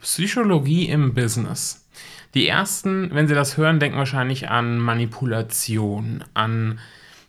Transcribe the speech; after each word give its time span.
Psychologie 0.00 0.88
im 0.88 1.14
Business. 1.14 1.88
Die 2.34 2.46
ersten, 2.46 3.14
wenn 3.14 3.26
sie 3.26 3.34
das 3.34 3.56
hören, 3.56 3.80
denken 3.80 3.98
wahrscheinlich 3.98 4.48
an 4.48 4.78
Manipulation, 4.78 6.24
an 6.34 6.78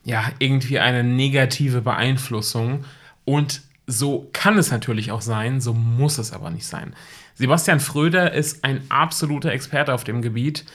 ja, 0.04 0.24
irgendwie 0.40 0.80
eine 0.80 1.04
negative 1.04 1.82
Beeinflussung. 1.82 2.86
Und 3.26 3.62
so 3.88 4.30
kann 4.34 4.58
es 4.58 4.72
natürlich 4.72 5.12
auch 5.12 5.22
sein, 5.22 5.62
so 5.62 5.74
muss 5.74 6.18
es 6.18 6.32
aber 6.32 6.50
nicht 6.50 6.66
sein. 6.66 6.94
Sebastian 7.36 7.80
Fröder 7.80 8.34
ist 8.34 8.64
ein 8.64 8.82
absoluter 8.90 9.52
Experte 9.52 9.94
auf 9.94 10.04
dem 10.04 10.22
Gebiet 10.22 10.66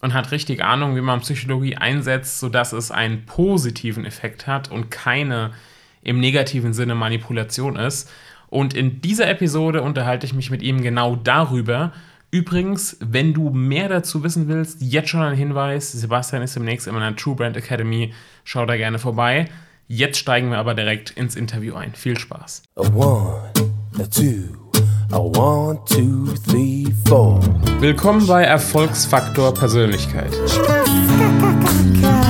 und 0.00 0.14
hat 0.14 0.30
richtig 0.30 0.62
Ahnung, 0.62 0.96
wie 0.96 1.00
man 1.00 1.20
Psychologie 1.20 1.76
einsetzt, 1.76 2.38
sodass 2.38 2.72
es 2.72 2.90
einen 2.90 3.26
positiven 3.26 4.04
Effekt 4.04 4.46
hat 4.46 4.70
und 4.70 4.90
keine 4.90 5.52
im 6.02 6.20
negativen 6.20 6.72
Sinne 6.72 6.94
Manipulation 6.94 7.76
ist. 7.76 8.10
Und 8.52 8.74
in 8.74 9.00
dieser 9.00 9.30
Episode 9.30 9.80
unterhalte 9.80 10.26
ich 10.26 10.34
mich 10.34 10.50
mit 10.50 10.60
ihm 10.60 10.82
genau 10.82 11.16
darüber. 11.16 11.90
Übrigens, 12.30 12.98
wenn 13.00 13.32
du 13.32 13.48
mehr 13.48 13.88
dazu 13.88 14.22
wissen 14.22 14.46
willst, 14.46 14.82
jetzt 14.82 15.08
schon 15.08 15.22
ein 15.22 15.34
Hinweis: 15.34 15.92
Sebastian 15.92 16.42
ist 16.42 16.54
demnächst 16.54 16.86
in 16.86 16.92
meiner 16.92 17.16
True 17.16 17.34
Brand 17.34 17.56
Academy. 17.56 18.12
Schau 18.44 18.66
da 18.66 18.76
gerne 18.76 18.98
vorbei. 18.98 19.46
Jetzt 19.88 20.18
steigen 20.18 20.50
wir 20.50 20.58
aber 20.58 20.74
direkt 20.74 21.12
ins 21.12 21.34
Interview 21.34 21.76
ein. 21.76 21.94
Viel 21.94 22.18
Spaß. 22.18 22.64
A 22.76 22.82
one, 22.94 23.40
a 23.98 24.04
two, 24.04 24.54
a 25.10 25.18
one, 25.18 25.78
two, 25.86 26.26
three, 26.46 26.84
four. 27.06 27.40
Willkommen 27.80 28.26
bei 28.26 28.42
Erfolgsfaktor 28.42 29.54
Persönlichkeit. 29.54 30.30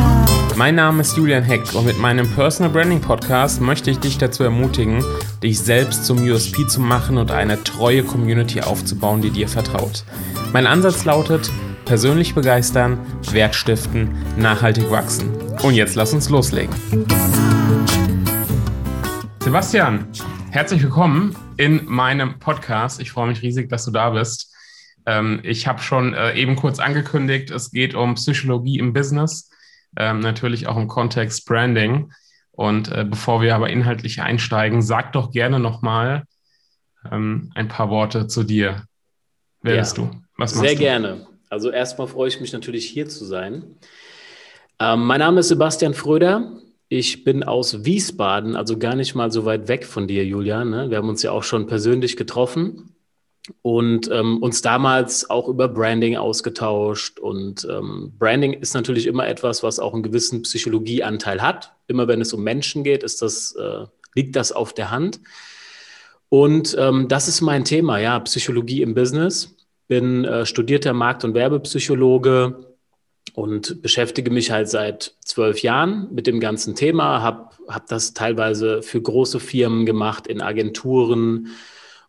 Mein 0.56 0.74
Name 0.74 1.00
ist 1.00 1.16
Julian 1.16 1.42
Heck 1.42 1.74
und 1.74 1.86
mit 1.86 1.98
meinem 1.98 2.28
Personal 2.28 2.70
Branding 2.70 3.00
Podcast 3.00 3.62
möchte 3.62 3.90
ich 3.90 3.98
dich 3.98 4.18
dazu 4.18 4.44
ermutigen, 4.44 5.02
dich 5.42 5.58
selbst 5.58 6.04
zum 6.04 6.18
USP 6.22 6.66
zu 6.66 6.80
machen 6.80 7.16
und 7.16 7.30
eine 7.30 7.62
treue 7.64 8.02
Community 8.02 8.60
aufzubauen, 8.60 9.22
die 9.22 9.30
dir 9.30 9.48
vertraut. 9.48 10.04
Mein 10.52 10.66
Ansatz 10.66 11.06
lautet, 11.06 11.50
persönlich 11.86 12.34
begeistern, 12.34 12.98
Wert 13.30 13.54
stiften, 13.54 14.14
nachhaltig 14.36 14.90
wachsen. 14.90 15.30
Und 15.62 15.74
jetzt 15.74 15.94
lass 15.94 16.12
uns 16.12 16.28
loslegen. 16.28 16.74
Sebastian, 19.40 20.06
herzlich 20.50 20.82
willkommen 20.82 21.34
in 21.56 21.86
meinem 21.86 22.38
Podcast. 22.38 23.00
Ich 23.00 23.10
freue 23.10 23.28
mich 23.28 23.40
riesig, 23.40 23.70
dass 23.70 23.86
du 23.86 23.90
da 23.90 24.10
bist. 24.10 24.54
Ähm, 25.06 25.40
ich 25.44 25.66
habe 25.66 25.80
schon 25.80 26.12
äh, 26.12 26.34
eben 26.34 26.56
kurz 26.56 26.78
angekündigt, 26.78 27.50
es 27.50 27.70
geht 27.70 27.94
um 27.94 28.14
Psychologie 28.14 28.78
im 28.78 28.92
Business 28.92 29.48
ähm, 29.96 30.20
natürlich 30.20 30.66
auch 30.66 30.76
im 30.76 30.88
Kontext 30.88 31.46
Branding. 31.46 32.12
Und 32.50 32.90
äh, 32.92 33.04
bevor 33.08 33.40
wir 33.40 33.54
aber 33.54 33.70
inhaltlich 33.70 34.20
einsteigen, 34.20 34.82
sag 34.82 35.12
doch 35.12 35.30
gerne 35.30 35.58
nochmal 35.58 36.24
ähm, 37.10 37.50
ein 37.54 37.68
paar 37.68 37.90
Worte 37.90 38.26
zu 38.26 38.42
dir. 38.42 38.84
Wer 39.62 39.74
ja, 39.74 39.80
bist 39.80 39.98
du? 39.98 40.10
Was 40.36 40.52
sehr 40.52 40.72
du? 40.72 40.78
gerne. 40.78 41.26
Also 41.48 41.70
erstmal 41.70 42.06
freue 42.06 42.28
ich 42.28 42.40
mich 42.40 42.52
natürlich 42.52 42.86
hier 42.86 43.08
zu 43.08 43.24
sein. 43.24 43.76
Ähm, 44.78 45.04
mein 45.04 45.20
Name 45.20 45.40
ist 45.40 45.48
Sebastian 45.48 45.94
Fröder. 45.94 46.52
Ich 46.88 47.24
bin 47.24 47.42
aus 47.42 47.84
Wiesbaden, 47.84 48.54
also 48.54 48.78
gar 48.78 48.96
nicht 48.96 49.14
mal 49.14 49.30
so 49.32 49.44
weit 49.46 49.68
weg 49.68 49.86
von 49.86 50.06
dir, 50.06 50.26
Julian. 50.26 50.70
Ne? 50.70 50.90
Wir 50.90 50.98
haben 50.98 51.08
uns 51.08 51.22
ja 51.22 51.30
auch 51.30 51.42
schon 51.42 51.66
persönlich 51.66 52.16
getroffen 52.16 52.94
und 53.62 54.08
ähm, 54.10 54.38
uns 54.38 54.62
damals 54.62 55.28
auch 55.28 55.48
über 55.48 55.68
Branding 55.68 56.16
ausgetauscht. 56.16 57.18
Und 57.18 57.66
ähm, 57.70 58.12
Branding 58.18 58.52
ist 58.52 58.74
natürlich 58.74 59.06
immer 59.06 59.26
etwas, 59.26 59.62
was 59.62 59.78
auch 59.78 59.94
einen 59.94 60.02
gewissen 60.02 60.42
Psychologieanteil 60.42 61.42
hat. 61.42 61.72
Immer 61.88 62.06
wenn 62.08 62.20
es 62.20 62.32
um 62.32 62.42
Menschen 62.42 62.84
geht, 62.84 63.02
ist 63.02 63.20
das, 63.20 63.54
äh, 63.56 63.86
liegt 64.14 64.36
das 64.36 64.52
auf 64.52 64.72
der 64.72 64.90
Hand. 64.90 65.20
Und 66.28 66.76
ähm, 66.78 67.08
das 67.08 67.28
ist 67.28 67.40
mein 67.40 67.64
Thema, 67.64 67.98
ja, 67.98 68.18
Psychologie 68.20 68.82
im 68.82 68.94
Business. 68.94 69.56
Bin 69.88 70.24
äh, 70.24 70.46
studierter 70.46 70.92
Markt- 70.92 71.24
und 71.24 71.34
Werbepsychologe 71.34 72.72
und 73.34 73.82
beschäftige 73.82 74.30
mich 74.30 74.50
halt 74.50 74.68
seit 74.68 75.14
zwölf 75.24 75.62
Jahren 75.62 76.08
mit 76.12 76.26
dem 76.26 76.38
ganzen 76.38 76.74
Thema, 76.74 77.22
habe 77.22 77.50
hab 77.68 77.86
das 77.88 78.14
teilweise 78.14 78.82
für 78.82 79.00
große 79.00 79.40
Firmen 79.40 79.84
gemacht, 79.86 80.26
in 80.26 80.40
Agenturen 80.40 81.48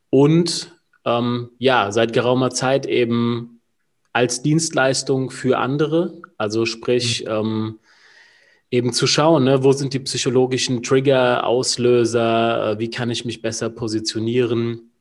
und 0.09 0.72
ähm, 1.05 1.49
ja, 1.57 1.91
seit 1.91 2.13
geraumer 2.13 2.49
Zeit 2.49 2.85
eben 2.85 3.61
als 4.13 4.41
Dienstleistung 4.41 5.31
für 5.31 5.57
andere. 5.57 6.21
Also 6.37 6.65
sprich, 6.65 7.25
mhm. 7.25 7.31
ähm, 7.31 7.79
eben 8.73 8.91
zu 8.91 9.05
schauen, 9.05 9.43
ne, 9.43 9.63
wo 9.63 9.71
sind 9.71 9.93
die 9.93 9.99
psychologischen 9.99 10.81
Trigger, 10.81 11.45
Auslöser, 11.45 12.71
äh, 12.71 12.79
wie 12.79 12.89
kann 12.89 13.11
ich 13.11 13.23
mich 13.23 13.41
besser 13.41 13.69
positionieren 13.69 14.91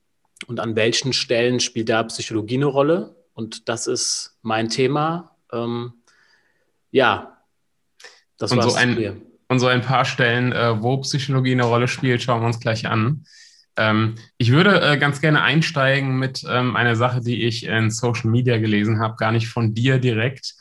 und 0.47 0.61
an 0.61 0.77
welchen 0.77 1.13
Stellen 1.13 1.59
spielt 1.59 1.89
da 1.89 2.03
Psychologie 2.03 2.57
eine 2.57 2.67
Rolle. 2.67 3.17
Und 3.33 3.71
das 3.71 3.87
ist 3.87 4.37
mein 4.43 4.69
Thema. 4.69 5.37
Ähm, 5.53 5.95
ja, 6.91 7.39
das 8.37 8.55
war 8.55 8.69
so 8.69 8.77
ein, 8.77 9.23
Und 9.49 9.59
so 9.59 9.69
ein 9.69 9.81
paar 9.81 10.05
Stellen, 10.05 10.53
äh, 10.53 10.83
wo 10.83 10.99
Psychologie 10.99 11.53
eine 11.53 11.65
Rolle 11.65 11.89
spielt, 11.89 12.23
schauen 12.23 12.43
wir 12.43 12.47
uns 12.47 12.61
gleich 12.61 12.87
an. 12.87 13.25
Ähm, 13.77 14.17
ich 14.39 14.53
würde 14.53 14.81
äh, 14.83 14.99
ganz 14.99 15.21
gerne 15.21 15.43
einsteigen 15.43 16.19
mit 16.19 16.45
ähm, 16.49 16.77
einer 16.77 16.97
Sache, 16.97 17.21
die 17.21 17.45
ich 17.45 17.67
in 17.67 17.91
Social 17.91 18.31
Media 18.31 18.59
gelesen 18.59 19.01
habe, 19.01 19.17
gar 19.17 19.33
nicht 19.33 19.49
von 19.49 19.75
dir 19.75 19.99
direkt, 19.99 20.55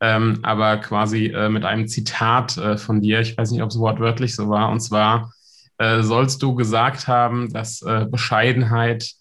ähm, 0.00 0.40
aber 0.42 0.78
quasi 0.78 1.26
äh, 1.26 1.48
mit 1.48 1.64
einem 1.64 1.88
Zitat 1.88 2.56
äh, 2.56 2.76
von 2.76 3.00
dir. 3.00 3.20
Ich 3.20 3.36
weiß 3.36 3.50
nicht, 3.50 3.62
ob 3.62 3.70
es 3.70 3.78
wortwörtlich 3.78 4.34
so 4.34 4.48
war. 4.48 4.70
Und 4.70 4.80
zwar 4.80 5.32
äh, 5.78 6.02
sollst 6.02 6.42
du 6.42 6.54
gesagt 6.54 7.06
haben, 7.06 7.52
dass 7.52 7.82
äh, 7.82 8.06
Bescheidenheit 8.10 9.12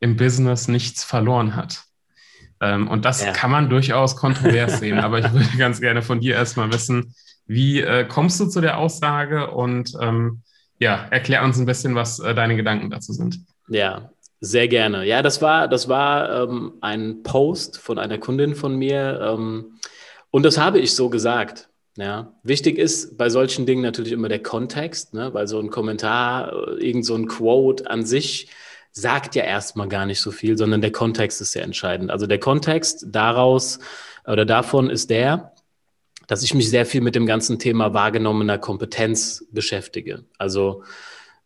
im 0.00 0.16
Business 0.16 0.68
nichts 0.68 1.02
verloren 1.02 1.56
hat. 1.56 1.82
Ähm, 2.60 2.88
und 2.88 3.04
das 3.04 3.24
ja. 3.24 3.32
kann 3.32 3.50
man 3.50 3.68
durchaus 3.68 4.16
kontrovers 4.16 4.78
sehen, 4.80 4.98
aber 4.98 5.18
ich 5.18 5.32
würde 5.32 5.56
ganz 5.58 5.80
gerne 5.80 6.02
von 6.02 6.20
dir 6.20 6.34
erstmal 6.34 6.72
wissen, 6.72 7.14
wie 7.46 7.80
äh, 7.80 8.04
kommst 8.06 8.40
du 8.40 8.46
zu 8.46 8.60
der 8.60 8.78
Aussage 8.78 9.50
und 9.50 9.92
ähm, 10.00 10.42
ja, 10.78 11.06
erklär 11.10 11.42
uns 11.42 11.58
ein 11.58 11.66
bisschen, 11.66 11.94
was 11.94 12.18
äh, 12.18 12.34
deine 12.34 12.56
Gedanken 12.56 12.90
dazu 12.90 13.12
sind. 13.12 13.40
Ja, 13.68 14.10
sehr 14.40 14.68
gerne. 14.68 15.04
Ja, 15.04 15.22
das 15.22 15.40
war, 15.40 15.68
das 15.68 15.88
war 15.88 16.42
ähm, 16.42 16.74
ein 16.80 17.22
Post 17.22 17.78
von 17.78 17.98
einer 17.98 18.18
Kundin 18.18 18.54
von 18.54 18.76
mir 18.76 19.20
ähm, 19.22 19.78
und 20.30 20.42
das 20.42 20.58
habe 20.58 20.78
ich 20.78 20.94
so 20.94 21.08
gesagt. 21.08 21.68
Ja, 21.98 22.34
wichtig 22.42 22.76
ist 22.76 23.16
bei 23.16 23.30
solchen 23.30 23.64
Dingen 23.64 23.80
natürlich 23.80 24.12
immer 24.12 24.28
der 24.28 24.42
Kontext, 24.42 25.14
ne? 25.14 25.32
weil 25.32 25.48
so 25.48 25.58
ein 25.58 25.70
Kommentar, 25.70 26.52
äh, 26.52 26.86
irgend 26.86 27.06
so 27.06 27.14
ein 27.14 27.26
Quote 27.26 27.88
an 27.88 28.04
sich 28.04 28.48
sagt 28.92 29.34
ja 29.34 29.44
erstmal 29.44 29.88
gar 29.88 30.04
nicht 30.04 30.20
so 30.20 30.30
viel, 30.30 30.58
sondern 30.58 30.82
der 30.82 30.92
Kontext 30.92 31.40
ist 31.40 31.52
sehr 31.52 31.62
entscheidend. 31.62 32.10
Also 32.10 32.26
der 32.26 32.38
Kontext 32.38 33.06
daraus 33.08 33.78
oder 34.26 34.44
davon 34.44 34.90
ist 34.90 35.08
der, 35.08 35.52
dass 36.26 36.42
ich 36.42 36.54
mich 36.54 36.70
sehr 36.70 36.86
viel 36.86 37.00
mit 37.00 37.14
dem 37.14 37.26
ganzen 37.26 37.58
Thema 37.58 37.94
wahrgenommener 37.94 38.58
Kompetenz 38.58 39.44
beschäftige. 39.50 40.24
Also 40.38 40.82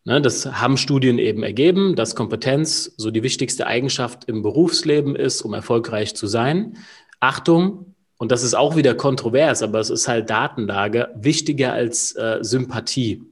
ne, 0.05 0.21
das 0.21 0.45
haben 0.45 0.77
Studien 0.77 1.19
eben 1.19 1.43
ergeben, 1.43 1.95
dass 1.95 2.15
Kompetenz 2.15 2.93
so 2.97 3.11
die 3.11 3.23
wichtigste 3.23 3.67
Eigenschaft 3.67 4.25
im 4.25 4.41
Berufsleben 4.41 5.15
ist, 5.15 5.41
um 5.41 5.53
erfolgreich 5.53 6.15
zu 6.15 6.27
sein. 6.27 6.77
Achtung, 7.19 7.95
und 8.17 8.31
das 8.31 8.43
ist 8.43 8.53
auch 8.53 8.75
wieder 8.75 8.93
kontrovers, 8.93 9.63
aber 9.63 9.79
es 9.79 9.89
ist 9.89 10.07
halt 10.07 10.29
Datenlage, 10.29 11.09
wichtiger 11.15 11.73
als 11.73 12.15
äh, 12.15 12.39
Sympathie. 12.41 13.23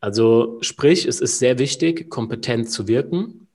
Also 0.00 0.58
sprich, 0.60 1.06
es 1.06 1.20
ist 1.20 1.38
sehr 1.38 1.58
wichtig, 1.58 2.08
kompetent 2.08 2.70
zu 2.70 2.86
wirken. 2.86 3.48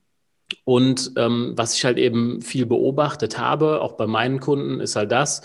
Und 0.64 1.12
ähm, 1.16 1.54
was 1.56 1.74
ich 1.74 1.84
halt 1.84 1.96
eben 1.96 2.42
viel 2.42 2.66
beobachtet 2.66 3.38
habe, 3.38 3.80
auch 3.80 3.94
bei 3.94 4.06
meinen 4.06 4.40
Kunden, 4.40 4.80
ist 4.80 4.96
halt 4.96 5.10
das, 5.10 5.42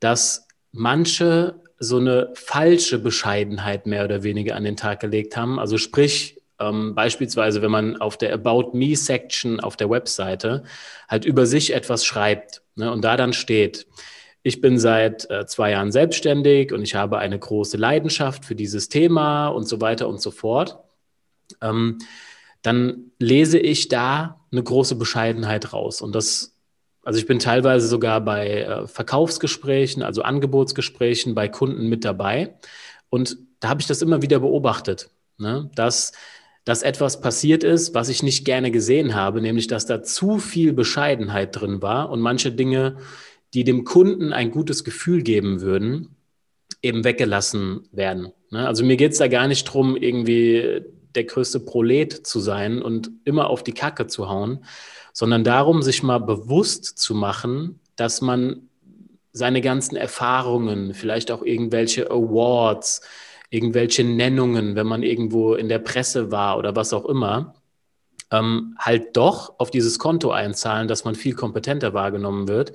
dass 0.00 0.45
manche 0.72 1.60
so 1.78 1.98
eine 1.98 2.32
falsche 2.34 2.98
Bescheidenheit 2.98 3.86
mehr 3.86 4.04
oder 4.04 4.22
weniger 4.22 4.56
an 4.56 4.64
den 4.64 4.76
Tag 4.76 5.00
gelegt 5.00 5.36
haben. 5.36 5.58
Also 5.58 5.78
sprich, 5.78 6.40
ähm, 6.58 6.94
beispielsweise, 6.94 7.60
wenn 7.62 7.70
man 7.70 7.96
auf 7.96 8.16
der 8.16 8.32
About 8.32 8.70
Me 8.72 8.96
Section 8.96 9.60
auf 9.60 9.76
der 9.76 9.90
Webseite 9.90 10.64
halt 11.08 11.24
über 11.24 11.46
sich 11.46 11.74
etwas 11.74 12.04
schreibt 12.04 12.62
ne, 12.76 12.90
und 12.90 13.02
da 13.04 13.16
dann 13.16 13.32
steht, 13.32 13.86
ich 14.42 14.60
bin 14.60 14.78
seit 14.78 15.28
äh, 15.28 15.44
zwei 15.46 15.72
Jahren 15.72 15.90
selbstständig 15.90 16.72
und 16.72 16.82
ich 16.82 16.94
habe 16.94 17.18
eine 17.18 17.38
große 17.38 17.76
Leidenschaft 17.76 18.44
für 18.44 18.54
dieses 18.54 18.88
Thema 18.88 19.48
und 19.48 19.66
so 19.66 19.80
weiter 19.80 20.08
und 20.08 20.22
so 20.22 20.30
fort. 20.30 20.78
Ähm, 21.60 21.98
dann 22.62 23.10
lese 23.18 23.58
ich 23.58 23.88
da 23.88 24.40
eine 24.52 24.62
große 24.62 24.94
Bescheidenheit 24.94 25.72
raus. 25.72 26.00
Und 26.00 26.14
das 26.14 26.55
also 27.06 27.20
ich 27.20 27.26
bin 27.26 27.38
teilweise 27.38 27.86
sogar 27.86 28.20
bei 28.20 28.62
äh, 28.62 28.86
Verkaufsgesprächen, 28.88 30.02
also 30.02 30.22
Angebotsgesprächen 30.22 31.36
bei 31.36 31.46
Kunden 31.46 31.88
mit 31.88 32.04
dabei. 32.04 32.56
Und 33.10 33.38
da 33.60 33.68
habe 33.68 33.80
ich 33.80 33.86
das 33.86 34.02
immer 34.02 34.22
wieder 34.22 34.40
beobachtet, 34.40 35.08
ne? 35.38 35.70
dass, 35.76 36.10
dass 36.64 36.82
etwas 36.82 37.20
passiert 37.20 37.62
ist, 37.62 37.94
was 37.94 38.08
ich 38.08 38.24
nicht 38.24 38.44
gerne 38.44 38.72
gesehen 38.72 39.14
habe, 39.14 39.40
nämlich 39.40 39.68
dass 39.68 39.86
da 39.86 40.02
zu 40.02 40.40
viel 40.40 40.72
Bescheidenheit 40.72 41.54
drin 41.54 41.80
war 41.80 42.10
und 42.10 42.20
manche 42.20 42.50
Dinge, 42.50 42.96
die 43.54 43.62
dem 43.62 43.84
Kunden 43.84 44.32
ein 44.32 44.50
gutes 44.50 44.82
Gefühl 44.82 45.22
geben 45.22 45.60
würden, 45.60 46.16
eben 46.82 47.04
weggelassen 47.04 47.88
werden. 47.92 48.32
Ne? 48.50 48.66
Also 48.66 48.84
mir 48.84 48.96
geht 48.96 49.12
es 49.12 49.18
da 49.18 49.28
gar 49.28 49.46
nicht 49.46 49.62
drum, 49.62 49.94
irgendwie 49.96 50.82
der 51.14 51.22
größte 51.22 51.60
Prolet 51.60 52.26
zu 52.26 52.40
sein 52.40 52.82
und 52.82 53.12
immer 53.24 53.48
auf 53.48 53.62
die 53.62 53.74
Kacke 53.74 54.08
zu 54.08 54.28
hauen, 54.28 54.64
sondern 55.16 55.44
darum, 55.44 55.80
sich 55.80 56.02
mal 56.02 56.18
bewusst 56.18 56.98
zu 56.98 57.14
machen, 57.14 57.80
dass 57.96 58.20
man 58.20 58.68
seine 59.32 59.62
ganzen 59.62 59.96
Erfahrungen, 59.96 60.92
vielleicht 60.92 61.30
auch 61.30 61.40
irgendwelche 61.40 62.10
Awards, 62.10 63.00
irgendwelche 63.48 64.04
Nennungen, 64.04 64.74
wenn 64.74 64.86
man 64.86 65.02
irgendwo 65.02 65.54
in 65.54 65.70
der 65.70 65.78
Presse 65.78 66.30
war 66.30 66.58
oder 66.58 66.76
was 66.76 66.92
auch 66.92 67.06
immer, 67.06 67.54
ähm, 68.30 68.76
halt 68.78 69.16
doch 69.16 69.58
auf 69.58 69.70
dieses 69.70 69.98
Konto 69.98 70.32
einzahlen, 70.32 70.86
dass 70.86 71.06
man 71.06 71.14
viel 71.14 71.34
kompetenter 71.34 71.94
wahrgenommen 71.94 72.46
wird. 72.46 72.74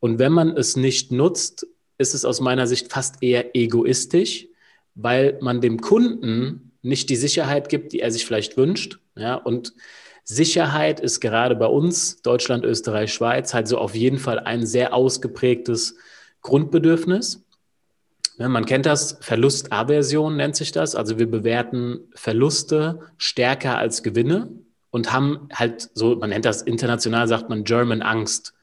Und 0.00 0.18
wenn 0.18 0.32
man 0.32 0.56
es 0.56 0.76
nicht 0.76 1.12
nutzt, 1.12 1.66
ist 1.98 2.14
es 2.14 2.24
aus 2.24 2.40
meiner 2.40 2.66
Sicht 2.66 2.90
fast 2.90 3.22
eher 3.22 3.54
egoistisch, 3.54 4.46
weil 4.94 5.36
man 5.42 5.60
dem 5.60 5.82
Kunden 5.82 6.72
nicht 6.80 7.10
die 7.10 7.16
Sicherheit 7.16 7.68
gibt, 7.68 7.92
die 7.92 8.00
er 8.00 8.10
sich 8.10 8.24
vielleicht 8.24 8.56
wünscht. 8.56 9.00
Ja, 9.16 9.36
und 9.36 9.72
Sicherheit 10.24 11.00
ist 11.00 11.20
gerade 11.20 11.54
bei 11.54 11.66
uns, 11.66 12.22
Deutschland, 12.22 12.64
Österreich, 12.64 13.12
Schweiz, 13.12 13.54
halt 13.54 13.68
so 13.68 13.78
auf 13.78 13.94
jeden 13.94 14.18
Fall 14.18 14.38
ein 14.38 14.66
sehr 14.66 14.94
ausgeprägtes 14.94 15.96
Grundbedürfnis. 16.40 17.44
Ja, 18.38 18.48
man 18.48 18.64
kennt 18.64 18.86
das, 18.86 19.18
Verlustaversion 19.20 20.36
nennt 20.36 20.56
sich 20.56 20.72
das. 20.72 20.94
Also 20.94 21.18
wir 21.18 21.30
bewerten 21.30 22.10
Verluste 22.14 23.00
stärker 23.16 23.78
als 23.78 24.02
Gewinne 24.02 24.50
und 24.90 25.12
haben 25.12 25.48
halt 25.52 25.90
so, 25.94 26.16
man 26.16 26.30
nennt 26.30 26.44
das 26.44 26.62
international, 26.62 27.28
sagt 27.28 27.48
man 27.48 27.64
German 27.64 28.02
Angst. 28.02 28.54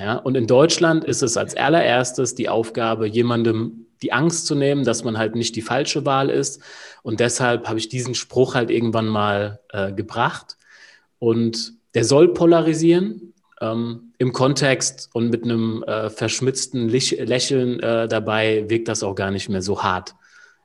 Ja, 0.00 0.16
und 0.16 0.36
in 0.36 0.46
Deutschland 0.46 1.04
ist 1.04 1.22
es 1.22 1.36
als 1.36 1.56
allererstes 1.56 2.34
die 2.34 2.48
Aufgabe, 2.48 3.06
jemandem 3.06 3.83
die 4.02 4.12
Angst 4.12 4.46
zu 4.46 4.54
nehmen, 4.54 4.84
dass 4.84 5.04
man 5.04 5.18
halt 5.18 5.34
nicht 5.34 5.56
die 5.56 5.62
falsche 5.62 6.04
Wahl 6.04 6.30
ist. 6.30 6.60
Und 7.02 7.20
deshalb 7.20 7.68
habe 7.68 7.78
ich 7.78 7.88
diesen 7.88 8.14
Spruch 8.14 8.54
halt 8.54 8.70
irgendwann 8.70 9.06
mal 9.06 9.60
äh, 9.70 9.92
gebracht. 9.92 10.56
Und 11.18 11.74
der 11.94 12.04
soll 12.04 12.34
polarisieren 12.34 13.34
ähm, 13.60 14.12
im 14.18 14.32
Kontext 14.32 15.10
und 15.12 15.30
mit 15.30 15.44
einem 15.44 15.82
äh, 15.84 16.10
verschmitzten 16.10 16.88
Lächeln 16.88 17.80
äh, 17.80 18.08
dabei 18.08 18.64
wirkt 18.68 18.88
das 18.88 19.02
auch 19.02 19.14
gar 19.14 19.30
nicht 19.30 19.48
mehr 19.48 19.62
so 19.62 19.82
hart, 19.82 20.14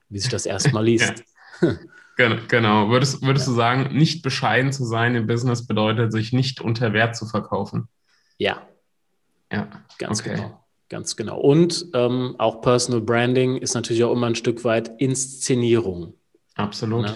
wie 0.09 0.19
sich 0.19 0.31
das 0.31 0.45
erstmal 0.45 0.85
liest. 0.85 1.23
Genau. 2.17 2.89
Würdest, 2.89 3.21
würdest 3.21 3.47
ja. 3.47 3.51
du 3.51 3.55
sagen, 3.55 3.95
nicht 3.95 4.23
bescheiden 4.23 4.73
zu 4.73 4.85
sein 4.85 5.15
im 5.15 5.25
Business 5.25 5.65
bedeutet, 5.65 6.11
sich 6.11 6.33
nicht 6.33 6.59
unter 6.59 6.91
Wert 6.91 7.15
zu 7.15 7.25
verkaufen? 7.25 7.87
Ja. 8.37 8.61
Ja. 9.51 9.67
Ganz 9.97 10.19
okay. 10.19 10.35
genau. 10.35 10.58
Ganz 10.89 11.15
genau. 11.15 11.39
Und 11.39 11.85
ähm, 11.93 12.35
auch 12.39 12.61
Personal 12.61 13.01
Branding 13.01 13.57
ist 13.57 13.75
natürlich 13.75 14.03
auch 14.03 14.11
immer 14.11 14.27
ein 14.27 14.35
Stück 14.35 14.63
weit 14.63 14.91
Inszenierung. 14.97 16.15
Absolut. 16.55 17.05
Ne? 17.05 17.15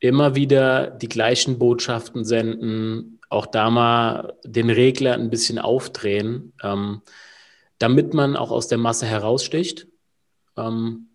Immer 0.00 0.34
wieder 0.34 0.90
die 0.90 1.08
gleichen 1.08 1.60
Botschaften 1.60 2.24
senden, 2.24 3.20
auch 3.30 3.46
da 3.46 3.70
mal 3.70 4.34
den 4.44 4.68
Regler 4.68 5.14
ein 5.14 5.30
bisschen 5.30 5.60
aufdrehen, 5.60 6.52
ähm, 6.62 7.02
damit 7.78 8.14
man 8.14 8.36
auch 8.36 8.50
aus 8.50 8.66
der 8.66 8.78
Masse 8.78 9.06
heraussticht. 9.06 9.86
Ähm, 10.56 11.06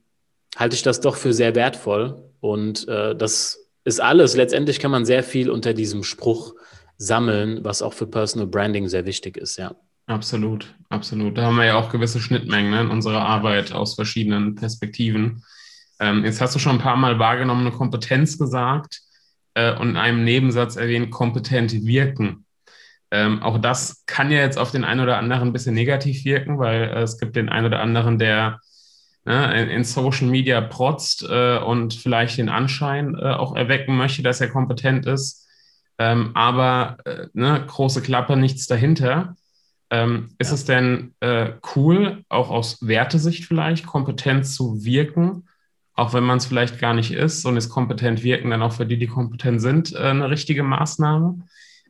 halte 0.56 0.75
ich 0.75 0.84
das 0.84 1.02
doch 1.02 1.16
für 1.16 1.34
sehr 1.34 1.54
wertvoll. 1.54 2.31
Und 2.40 2.88
äh, 2.88 3.14
das 3.14 3.60
ist 3.84 4.00
alles. 4.00 4.38
Letztendlich 4.38 4.80
kann 4.80 4.92
man 4.92 5.06
sehr 5.06 5.24
viel 5.24 5.50
unter 5.50 5.74
diesem 5.74 6.04
Spruch 6.04 6.56
sammeln, 6.98 7.64
was 7.66 7.81
auch 7.81 7.94
für 7.94 8.08
Personal 8.08 8.48
Branding 8.48 8.88
sehr 8.88 9.06
wichtig 9.06 9.36
ist, 9.36 9.58
ja. 9.58 9.75
Absolut, 10.07 10.74
absolut. 10.88 11.38
Da 11.38 11.44
haben 11.44 11.57
wir 11.57 11.65
ja 11.65 11.75
auch 11.75 11.89
gewisse 11.89 12.21
Schnittmengen 12.21 12.71
ne, 12.71 12.81
in 12.81 12.89
unserer 12.89 13.25
Arbeit 13.25 13.74
aus 13.74 13.95
verschiedenen 13.95 14.56
Perspektiven. 14.56 15.44
Ähm, 16.00 16.24
jetzt 16.24 16.39
hast 16.39 16.56
du 16.56 16.59
schon 16.59 16.77
ein 16.77 16.81
paar 16.81 16.95
Mal 16.95 17.19
wahrgenommene 17.19 17.71
Kompetenz 17.71 18.38
gesagt 18.38 19.01
äh, 19.54 19.75
und 19.75 19.89
in 19.89 19.98
einem 19.98 20.24
Nebensatz 20.24 20.77
erwähnt, 20.77 21.12
kompetent 21.12 21.74
wirken. 21.86 22.45
Ähm, 23.12 23.44
auch 23.44 23.57
das 23.57 24.06
kann 24.06 24.31
ja 24.31 24.39
jetzt 24.39 24.57
auf 24.57 24.71
den 24.71 24.86
einen 24.86 25.01
oder 25.01 25.18
anderen 25.18 25.50
ein 25.50 25.54
bisschen 25.54 25.75
negativ 25.75 26.24
wirken, 26.24 26.57
weil 26.57 26.83
äh, 26.83 27.01
es 27.01 27.18
gibt 27.18 27.36
den 27.36 27.50
einen 27.50 27.68
oder 27.68 27.81
anderen, 27.81 28.18
der 28.18 28.62
ne, 29.25 29.62
in, 29.62 29.69
in, 29.69 29.83
Social 29.83 30.27
Media 30.27 30.62
protzt 30.62 31.24
äh, 31.30 31.57
und 31.57 31.94
vielleicht 31.94 32.38
den 32.38 32.50
Anschein 32.50 33.15
äh, 33.15 33.33
auch 33.33 33.56
erwecken 33.56 33.98
möchte, 33.98 34.24
dass 34.24 34.39
er 34.39 34.50
kompetent 34.50 35.06
ist. 35.06 35.48
Ähm, 35.98 36.31
aber 36.33 36.98
äh, 37.06 37.27
ne, 37.33 37.65
große 37.68 38.01
Klappe, 38.01 38.38
nichts 38.38 38.68
dahinter. 38.68 39.36
Ähm, 39.89 40.30
ist 40.38 40.50
ja. 40.50 40.54
es 40.56 40.66
denn 40.66 41.13
äh, 41.22 41.51
cool, 41.75 42.24
auch 42.30 42.50
aus 42.50 42.86
Wertesicht 42.86 43.45
vielleicht, 43.45 43.86
kompetent 43.86 44.45
zu 44.45 44.84
wirken, 44.84 45.48
auch 45.94 46.13
wenn 46.13 46.24
man 46.24 46.38
es 46.38 46.45
vielleicht 46.45 46.80
gar 46.80 46.94
nicht 46.94 47.12
ist 47.12 47.45
und 47.45 47.57
ist 47.57 47.69
kompetent 47.69 48.22
wirken 48.22 48.50
dann 48.50 48.62
auch 48.62 48.74
für 48.74 48.86
die, 48.86 48.98
die 48.98 49.07
kompetent 49.07 49.62
sind, 49.62 49.94
äh, 49.94 50.00
eine 50.00 50.30
richtige 50.30 50.63
Maßnahme? 50.63 51.39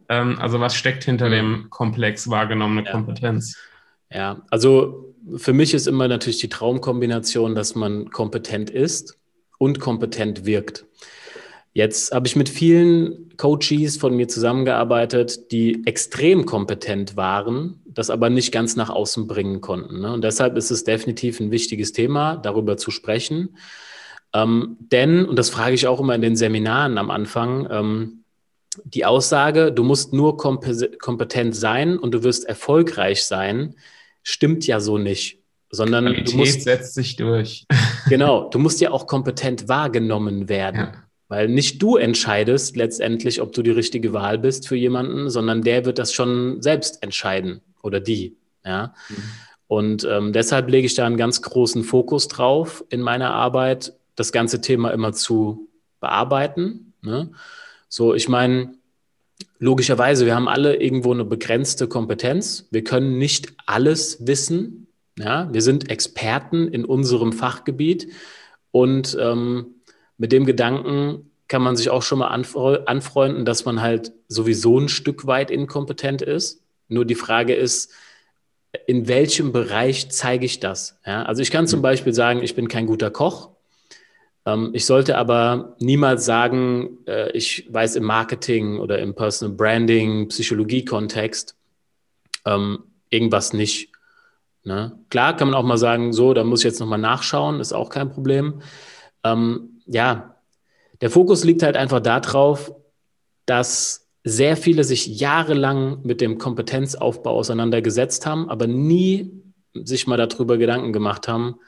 Ähm, 0.09 0.39
also 0.39 0.59
was 0.59 0.75
steckt 0.75 1.03
hinter 1.03 1.27
mhm. 1.27 1.31
dem 1.31 1.69
Komplex 1.69 2.29
wahrgenommene 2.29 2.85
ja. 2.85 2.91
Kompetenz? 2.91 3.57
Ja, 4.11 4.41
also 4.49 5.13
für 5.35 5.53
mich 5.53 5.73
ist 5.73 5.87
immer 5.87 6.07
natürlich 6.07 6.39
die 6.39 6.49
Traumkombination, 6.49 7.55
dass 7.55 7.75
man 7.75 8.09
kompetent 8.11 8.69
ist 8.69 9.17
und 9.57 9.79
kompetent 9.79 10.45
wirkt. 10.45 10.85
Jetzt 11.77 12.11
habe 12.11 12.25
ich 12.25 12.35
mit 12.35 12.49
vielen 12.49 13.37
Coaches 13.37 13.97
von 13.97 14.15
mir 14.15 14.27
zusammengearbeitet, 14.27 15.51
die 15.51 15.85
extrem 15.85 16.47
kompetent 16.47 17.15
waren, 17.15 17.83
das 17.85 18.09
aber 18.09 18.31
nicht 18.31 18.51
ganz 18.51 18.75
nach 18.75 18.89
außen 18.89 19.27
bringen 19.27 19.61
konnten. 19.61 19.99
Ne? 19.99 20.11
Und 20.11 20.23
deshalb 20.23 20.57
ist 20.57 20.71
es 20.71 20.85
definitiv 20.85 21.39
ein 21.39 21.51
wichtiges 21.51 21.91
Thema, 21.91 22.37
darüber 22.37 22.77
zu 22.77 22.89
sprechen. 22.89 23.57
Ähm, 24.33 24.77
denn, 24.91 25.23
und 25.25 25.37
das 25.37 25.51
frage 25.51 25.75
ich 25.75 25.85
auch 25.85 25.99
immer 25.99 26.15
in 26.15 26.23
den 26.23 26.35
Seminaren 26.35 26.97
am 26.97 27.11
Anfang, 27.11 27.67
ähm, 27.69 28.23
die 28.83 29.05
Aussage, 29.05 29.71
du 29.71 29.83
musst 29.83 30.13
nur 30.13 30.35
kompetent 30.35 31.55
sein 31.55 31.99
und 31.99 32.11
du 32.11 32.23
wirst 32.23 32.45
erfolgreich 32.45 33.23
sein, 33.23 33.75
stimmt 34.23 34.65
ja 34.65 34.79
so 34.79 34.97
nicht. 34.97 35.43
Sondern 35.69 36.05
Qualität 36.05 36.33
du 36.33 36.37
musst, 36.37 36.61
setzt 36.63 36.95
sich 36.95 37.17
durch. 37.17 37.65
genau, 38.09 38.49
du 38.49 38.57
musst 38.57 38.81
ja 38.81 38.89
auch 38.89 39.05
kompetent 39.05 39.69
wahrgenommen 39.69 40.49
werden. 40.49 40.79
Ja. 40.79 41.06
Weil 41.29 41.49
nicht 41.49 41.81
du 41.81 41.97
entscheidest 41.97 42.77
letztendlich, 42.77 43.41
ob 43.41 43.51
du 43.51 43.61
die 43.61 43.71
richtige 43.71 44.13
Wahl 44.13 44.37
bist 44.37 44.67
für 44.67 44.77
jemanden, 44.77 45.29
sondern 45.29 45.61
der 45.61 45.85
wird 45.85 45.99
das 45.99 46.13
schon 46.13 46.61
selbst 46.61 47.03
entscheiden 47.03 47.61
oder 47.81 47.99
die. 47.99 48.37
Ja. 48.65 48.93
Mhm. 49.09 49.15
Und 49.67 50.07
ähm, 50.09 50.31
deshalb 50.31 50.69
lege 50.69 50.87
ich 50.87 50.95
da 50.95 51.05
einen 51.05 51.17
ganz 51.17 51.41
großen 51.41 51.83
Fokus 51.83 52.29
drauf 52.29 52.85
in 52.89 53.01
meiner 53.01 53.33
Arbeit, 53.33 53.93
das 54.15 54.31
ganze 54.31 54.61
Thema 54.61 54.91
immer 54.91 55.11
zu 55.11 55.67
bearbeiten. 55.99 56.93
Ne? 57.01 57.31
So, 57.89 58.13
ich 58.13 58.29
meine, 58.29 58.75
logischerweise, 59.59 60.25
wir 60.25 60.35
haben 60.35 60.47
alle 60.47 60.77
irgendwo 60.77 61.13
eine 61.13 61.25
begrenzte 61.25 61.87
Kompetenz. 61.87 62.67
Wir 62.71 62.83
können 62.83 63.17
nicht 63.17 63.53
alles 63.65 64.25
wissen. 64.25 64.87
Ja? 65.17 65.51
Wir 65.51 65.61
sind 65.61 65.89
Experten 65.89 66.69
in 66.69 66.85
unserem 66.85 67.33
Fachgebiet. 67.33 68.07
Und 68.71 69.17
ähm, 69.19 69.75
mit 70.17 70.31
dem 70.31 70.45
Gedanken 70.45 71.31
kann 71.47 71.61
man 71.61 71.75
sich 71.75 71.89
auch 71.89 72.03
schon 72.03 72.19
mal 72.19 72.27
anfreunden, 72.27 73.45
dass 73.45 73.65
man 73.65 73.81
halt 73.81 74.11
sowieso 74.27 74.79
ein 74.79 74.89
Stück 74.89 75.27
weit 75.27 75.49
inkompetent 75.49 76.21
ist. 76.21 76.61
Nur 76.89 77.05
die 77.05 77.15
Frage 77.15 77.55
ist, 77.55 77.91
in 78.85 79.07
welchem 79.07 79.53
Bereich 79.53 80.09
zeige 80.09 80.45
ich 80.45 80.59
das? 80.59 80.99
Ja? 81.05 81.23
Also 81.23 81.41
ich 81.41 81.51
kann 81.51 81.67
zum 81.67 81.79
mhm. 81.79 81.83
Beispiel 81.83 82.13
sagen, 82.13 82.43
ich 82.43 82.55
bin 82.55 82.67
kein 82.67 82.85
guter 82.85 83.11
Koch. 83.11 83.51
Ähm, 84.45 84.71
ich 84.73 84.85
sollte 84.85 85.17
aber 85.17 85.75
niemals 85.79 86.25
sagen, 86.25 86.97
äh, 87.07 87.31
ich 87.31 87.67
weiß 87.71 87.95
im 87.95 88.03
Marketing 88.03 88.79
oder 88.79 88.99
im 88.99 89.15
Personal 89.15 89.55
Branding, 89.55 90.27
Psychologie-Kontext 90.27 91.55
ähm, 92.45 92.79
irgendwas 93.09 93.53
nicht. 93.53 93.91
Ne? 94.63 94.99
Klar 95.09 95.35
kann 95.37 95.49
man 95.49 95.55
auch 95.55 95.65
mal 95.65 95.77
sagen, 95.77 96.11
so, 96.11 96.33
da 96.33 96.43
muss 96.43 96.59
ich 96.59 96.65
jetzt 96.65 96.79
nochmal 96.79 96.99
nachschauen, 96.99 97.61
ist 97.61 97.73
auch 97.73 97.89
kein 97.89 98.09
Problem. 98.09 98.61
Ähm, 99.23 99.76
ja, 99.87 100.35
der 101.01 101.09
Fokus 101.09 101.43
liegt 101.43 101.63
halt 101.63 101.77
einfach 101.77 101.99
darauf, 101.99 102.73
dass 103.45 104.07
sehr 104.23 104.57
viele 104.57 104.83
sich 104.83 105.07
jahrelang 105.19 106.01
mit 106.03 106.21
dem 106.21 106.37
Kompetenzaufbau 106.37 107.31
auseinandergesetzt 107.31 108.25
haben, 108.25 108.49
aber 108.49 108.67
nie 108.67 109.31
sich 109.73 110.07
mal 110.07 110.17
darüber 110.17 110.57
Gedanken 110.57 110.91
gemacht 110.91 111.27
haben, 111.27 111.59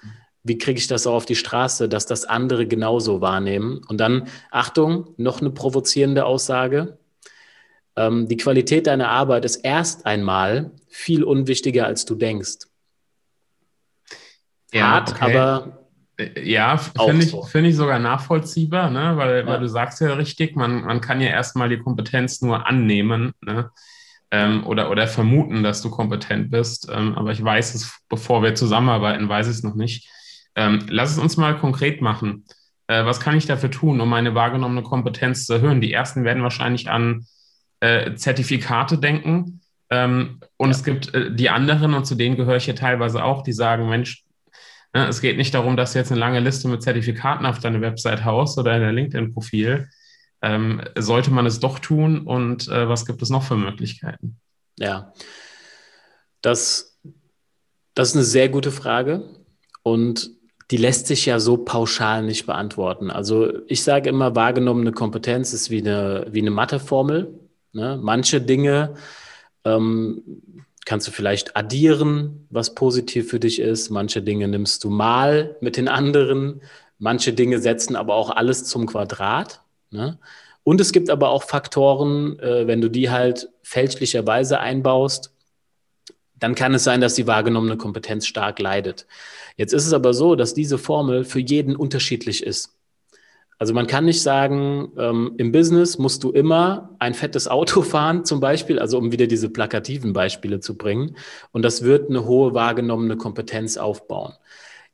wie 0.44 0.58
kriege 0.58 0.80
ich 0.80 0.88
das 0.88 1.06
auch 1.06 1.14
auf 1.14 1.26
die 1.26 1.36
Straße, 1.36 1.90
dass 1.90 2.06
das 2.06 2.26
andere 2.26 2.66
genauso 2.66 3.22
wahrnehmen. 3.22 3.82
Und 3.88 4.00
dann, 4.00 4.28
Achtung, 4.52 5.14
noch 5.18 5.42
eine 5.42 5.52
provozierende 5.52 6.26
Aussage. 6.26 6.98
Ähm, 7.96 8.28
die 8.28 8.38
Qualität 8.38 8.88
deiner 8.88 9.10
Arbeit 9.10 9.46
ist 9.46 9.58
erst 9.58 10.06
einmal 10.06 10.72
viel 10.88 11.24
unwichtiger, 11.24 11.86
als 11.86 12.06
du 12.06 12.16
denkst. 12.16 12.68
Ja, 14.74 14.92
Hart, 14.92 15.12
okay. 15.12 15.36
aber. 15.36 15.76
Äh, 16.20 16.50
ja, 16.50 16.78
finde 16.78 17.24
ich, 17.24 17.32
so. 17.32 17.44
find 17.44 17.68
ich 17.68 17.76
sogar 17.76 18.00
nachvollziehbar, 18.00 18.90
ne? 18.90 19.18
weil, 19.18 19.40
ja. 19.40 19.46
weil 19.48 19.60
du 19.60 19.68
sagst 19.68 20.02
ja 20.02 20.14
richtig, 20.14 20.56
man, 20.56 20.82
man 20.84 21.02
kann 21.02 21.22
ja 21.22 21.30
erstmal 21.30 21.70
die 21.70 21.80
Kompetenz 21.80 22.42
nur 22.42 22.68
annehmen. 22.68 23.32
Ne? 23.42 23.72
ähm, 24.32 24.66
oder, 24.66 24.92
oder 24.92 25.08
vermuten, 25.08 25.64
dass 25.64 25.82
du 25.82 25.90
kompetent 25.90 26.52
bist. 26.52 26.90
Ähm, 26.92 27.16
aber 27.16 27.32
ich 27.32 27.44
weiß 27.44 27.76
es, 27.76 28.00
bevor 28.10 28.44
wir 28.44 28.56
zusammenarbeiten, 28.56 29.30
weiß 29.30 29.48
ich 29.48 29.54
es 29.54 29.64
noch 29.64 29.76
nicht. 29.76 30.10
Ähm, 30.56 30.86
lass 30.90 31.12
es 31.12 31.18
uns 31.18 31.38
mal 31.38 31.58
konkret 31.58 32.02
machen. 32.02 32.46
Äh, 32.88 33.06
was 33.06 33.20
kann 33.20 33.38
ich 33.38 33.46
dafür 33.46 33.72
tun, 33.72 34.00
um 34.02 34.10
meine 34.10 34.36
wahrgenommene 34.36 34.84
Kompetenz 34.84 35.46
zu 35.46 35.54
erhöhen? 35.54 35.82
Die 35.82 35.94
ersten 35.94 36.24
werden 36.24 36.44
wahrscheinlich 36.44 36.90
an 36.90 37.26
äh, 37.80 38.14
Zertifikate 38.16 38.98
denken. 38.98 39.62
Ähm, 39.90 40.40
und 40.58 40.70
ja. 40.70 40.76
es 40.76 40.84
gibt 40.84 41.14
äh, 41.14 41.34
die 41.34 41.50
anderen, 41.50 41.94
und 41.94 42.06
zu 42.06 42.16
denen 42.16 42.36
gehöre 42.36 42.58
ich 42.58 42.68
ja 42.68 42.74
teilweise 42.74 43.24
auch, 43.24 43.42
die 43.42 43.54
sagen, 43.54 43.90
Mensch, 43.90 44.24
es 44.91 45.22
geht 45.22 45.38
nicht 45.38 45.53
darum, 45.53 45.77
dass 45.77 45.93
du 45.93 46.00
jetzt 46.00 46.12
eine 46.12 46.19
lange 46.19 46.39
Liste 46.39 46.67
mit 46.67 46.81
Zertifikaten 46.81 47.46
auf 47.46 47.60
deine 47.60 47.81
Website 47.81 48.25
haust 48.25 48.58
oder 48.58 48.75
in 48.75 48.81
dein 48.81 48.96
LinkedIn-Profil. 48.96 49.88
Ähm, 50.41 50.81
sollte 50.98 51.31
man 51.31 51.46
es 51.46 51.60
doch 51.60 51.79
tun 51.79 52.22
und 52.25 52.67
äh, 52.69 52.88
was 52.88 53.05
gibt 53.05 53.22
es 53.22 53.29
noch 53.29 53.43
für 53.43 53.58
Möglichkeiten? 53.58 54.39
Ja, 54.77 55.13
das, 56.41 56.98
das 57.93 58.10
ist 58.10 58.15
eine 58.15 58.24
sehr 58.24 58.50
gute 58.50 58.72
Frage 58.72 59.24
und 59.84 60.31
die 60.72 60.77
lässt 60.77 61.08
sich 61.08 61.25
ja 61.25 61.39
so 61.39 61.58
pauschal 61.58 62.24
nicht 62.24 62.46
beantworten. 62.46 63.10
Also 63.12 63.51
ich 63.67 63.84
sage 63.84 64.10
immer, 64.10 64.36
wahrgenommene 64.36 64.91
Kompetenz 64.91 65.51
ist 65.51 65.69
wie 65.69 65.81
eine, 65.81 66.27
wie 66.29 66.39
eine 66.39 66.51
Matheformel. 66.51 67.39
Ne? 67.74 68.00
Manche 68.01 68.39
Dinge 68.39 68.96
ähm, 69.65 70.22
kannst 70.89 71.08
du 71.08 71.12
vielleicht 71.12 71.55
addieren, 71.55 72.48
was 72.50 72.74
positiv 72.74 73.29
für 73.29 73.39
dich 73.39 73.60
ist. 73.60 73.91
Manche 73.91 74.24
Dinge 74.24 74.48
nimmst 74.48 74.84
du 74.84 74.89
mal 74.89 75.55
mit 75.62 75.77
den 75.77 75.88
anderen. 75.88 76.63
Manche 76.98 77.31
Dinge 77.31 77.60
setzen 77.60 77.96
aber 77.96 78.15
auch 78.15 78.31
alles 78.31 78.63
zum 78.63 78.88
Quadrat. 78.88 79.62
Ne? 79.91 80.17
Und 80.63 80.81
es 80.81 80.91
gibt 80.91 81.12
aber 81.12 81.29
auch 81.29 81.43
Faktoren, 81.43 82.39
äh, 82.39 82.65
wenn 82.65 82.81
du 82.81 82.89
die 82.89 83.12
halt 83.12 83.50
fälschlicherweise 83.62 84.60
einbaust, 84.60 85.31
dann 86.39 86.55
kann 86.55 86.74
es 86.74 86.86
sein, 86.86 87.01
dass 87.01 87.13
die 87.13 87.27
wahrgenommene 87.27 87.77
Kompetenz 87.77 88.25
stark 88.25 88.58
leidet. 88.58 89.05
Jetzt 89.58 89.74
ist 89.74 89.86
es 89.86 89.93
aber 89.93 90.15
so, 90.15 90.34
dass 90.34 90.55
diese 90.55 90.79
Formel 90.79 91.24
für 91.24 91.39
jeden 91.39 91.75
unterschiedlich 91.75 92.41
ist. 92.41 92.78
Also 93.60 93.74
man 93.74 93.88
kann 93.88 94.06
nicht 94.06 94.22
sagen, 94.22 94.94
ähm, 94.98 95.34
im 95.38 95.51
Business 95.51 95.98
musst 95.98 96.24
du 96.24 96.32
immer 96.32 96.96
ein 96.98 97.13
fettes 97.13 97.50
Auto 97.50 97.82
fahren, 97.84 98.24
zum 98.24 98.39
Beispiel, 98.39 98.80
also 98.80 98.98
um 98.98 99.12
wieder 99.12 99.28
diese 99.28 99.50
plakativen 99.50 100.13
Beispiele 100.13 100.62
zu 100.62 100.78
bringen. 100.78 101.18
Und 101.51 101.63
das 101.63 101.84
wird 101.84 102.10
eine 102.10 102.25
hohe 102.25 102.54
wahrgenommene 102.54 103.18
Kompetenz 103.18 103.75
aufbauen. 103.75 104.34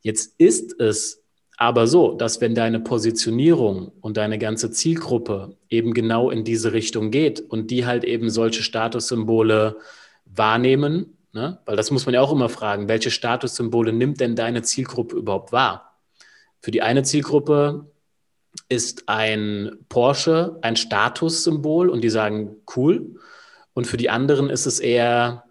Jetzt 0.02 0.34
ist 0.38 0.80
es 0.80 1.22
aber 1.56 1.86
so, 1.86 2.12
dass 2.12 2.40
wenn 2.40 2.56
deine 2.56 2.80
Positionierung 2.80 3.92
und 4.00 4.16
deine 4.16 4.36
ganze 4.36 4.72
Zielgruppe 4.72 5.56
eben 5.70 5.94
genau 5.94 6.30
in 6.30 6.42
diese 6.44 6.72
Richtung 6.72 7.12
geht 7.12 7.40
und 7.40 7.70
die 7.70 7.86
halt 7.86 8.02
eben 8.02 8.30
solche 8.30 8.62
Statussymbole 8.62 9.76
wahrnehmen, 10.24 11.16
ne? 11.32 11.60
weil 11.66 11.76
das 11.76 11.92
muss 11.92 12.04
man 12.04 12.14
ja 12.14 12.20
auch 12.20 12.32
immer 12.32 12.48
fragen, 12.48 12.88
welche 12.88 13.12
Statussymbole 13.12 13.92
nimmt 13.92 14.20
denn 14.20 14.34
deine 14.34 14.62
Zielgruppe 14.62 15.16
überhaupt 15.16 15.52
wahr? 15.52 15.96
Für 16.60 16.72
die 16.72 16.82
eine 16.82 17.04
Zielgruppe 17.04 17.86
ist 18.68 19.08
ein 19.08 19.78
Porsche 19.88 20.58
ein 20.62 20.76
Statussymbol 20.76 21.88
und 21.88 22.02
die 22.02 22.10
sagen 22.10 22.56
cool. 22.76 23.16
Und 23.74 23.86
für 23.86 23.96
die 23.96 24.10
anderen 24.10 24.50
ist 24.50 24.66
es 24.66 24.80
eher 24.80 25.44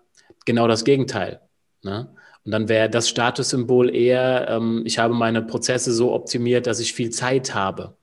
genau 0.45 0.67
das 0.67 0.83
Gegenteil. 0.83 1.41
Ne? 1.83 2.09
Und 2.43 2.51
dann 2.51 2.69
wäre 2.69 2.89
das 2.89 3.09
Statussymbol 3.09 3.93
eher, 3.95 4.47
ähm, 4.49 4.83
ich 4.85 4.99
habe 4.99 5.13
meine 5.13 5.41
Prozesse 5.41 5.93
so 5.93 6.13
optimiert, 6.13 6.67
dass 6.67 6.79
ich 6.79 6.93
viel 6.93 7.09
Zeit 7.09 7.55
habe. 7.55 7.95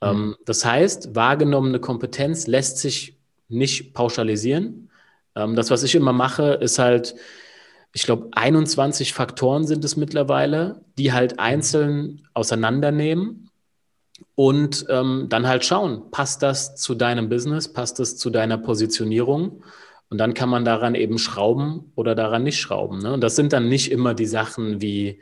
Ähm, 0.00 0.16
mhm. 0.16 0.22
Ähm, 0.22 0.36
das 0.44 0.64
heißt, 0.64 1.14
wahrgenommene 1.14 1.80
Kompetenz 1.80 2.46
lässt 2.46 2.78
sich 2.78 3.18
nicht 3.48 3.94
pauschalisieren. 3.94 4.90
Ähm, 5.34 5.54
das, 5.54 5.70
was 5.70 5.82
ich 5.82 5.94
immer 5.94 6.12
mache, 6.12 6.54
ist 6.54 6.78
halt, 6.78 7.14
ich 7.92 8.02
glaube, 8.02 8.28
21 8.32 9.14
Faktoren 9.14 9.66
sind 9.66 9.84
es 9.84 9.96
mittlerweile, 9.96 10.82
die 10.98 11.12
halt 11.12 11.38
einzeln 11.38 12.28
auseinandernehmen 12.34 13.47
und 14.34 14.86
ähm, 14.88 15.26
dann 15.28 15.48
halt 15.48 15.64
schauen, 15.64 16.10
passt 16.10 16.42
das 16.42 16.76
zu 16.76 16.94
deinem 16.94 17.28
Business, 17.28 17.72
passt 17.72 17.98
das 17.98 18.16
zu 18.16 18.30
deiner 18.30 18.58
Positionierung? 18.58 19.62
Und 20.10 20.18
dann 20.18 20.32
kann 20.32 20.48
man 20.48 20.64
daran 20.64 20.94
eben 20.94 21.18
schrauben 21.18 21.92
oder 21.94 22.14
daran 22.14 22.42
nicht 22.42 22.60
schrauben. 22.60 23.00
Ne? 23.00 23.12
Und 23.12 23.20
das 23.20 23.36
sind 23.36 23.52
dann 23.52 23.68
nicht 23.68 23.90
immer 23.90 24.14
die 24.14 24.26
Sachen 24.26 24.80
wie, 24.80 25.20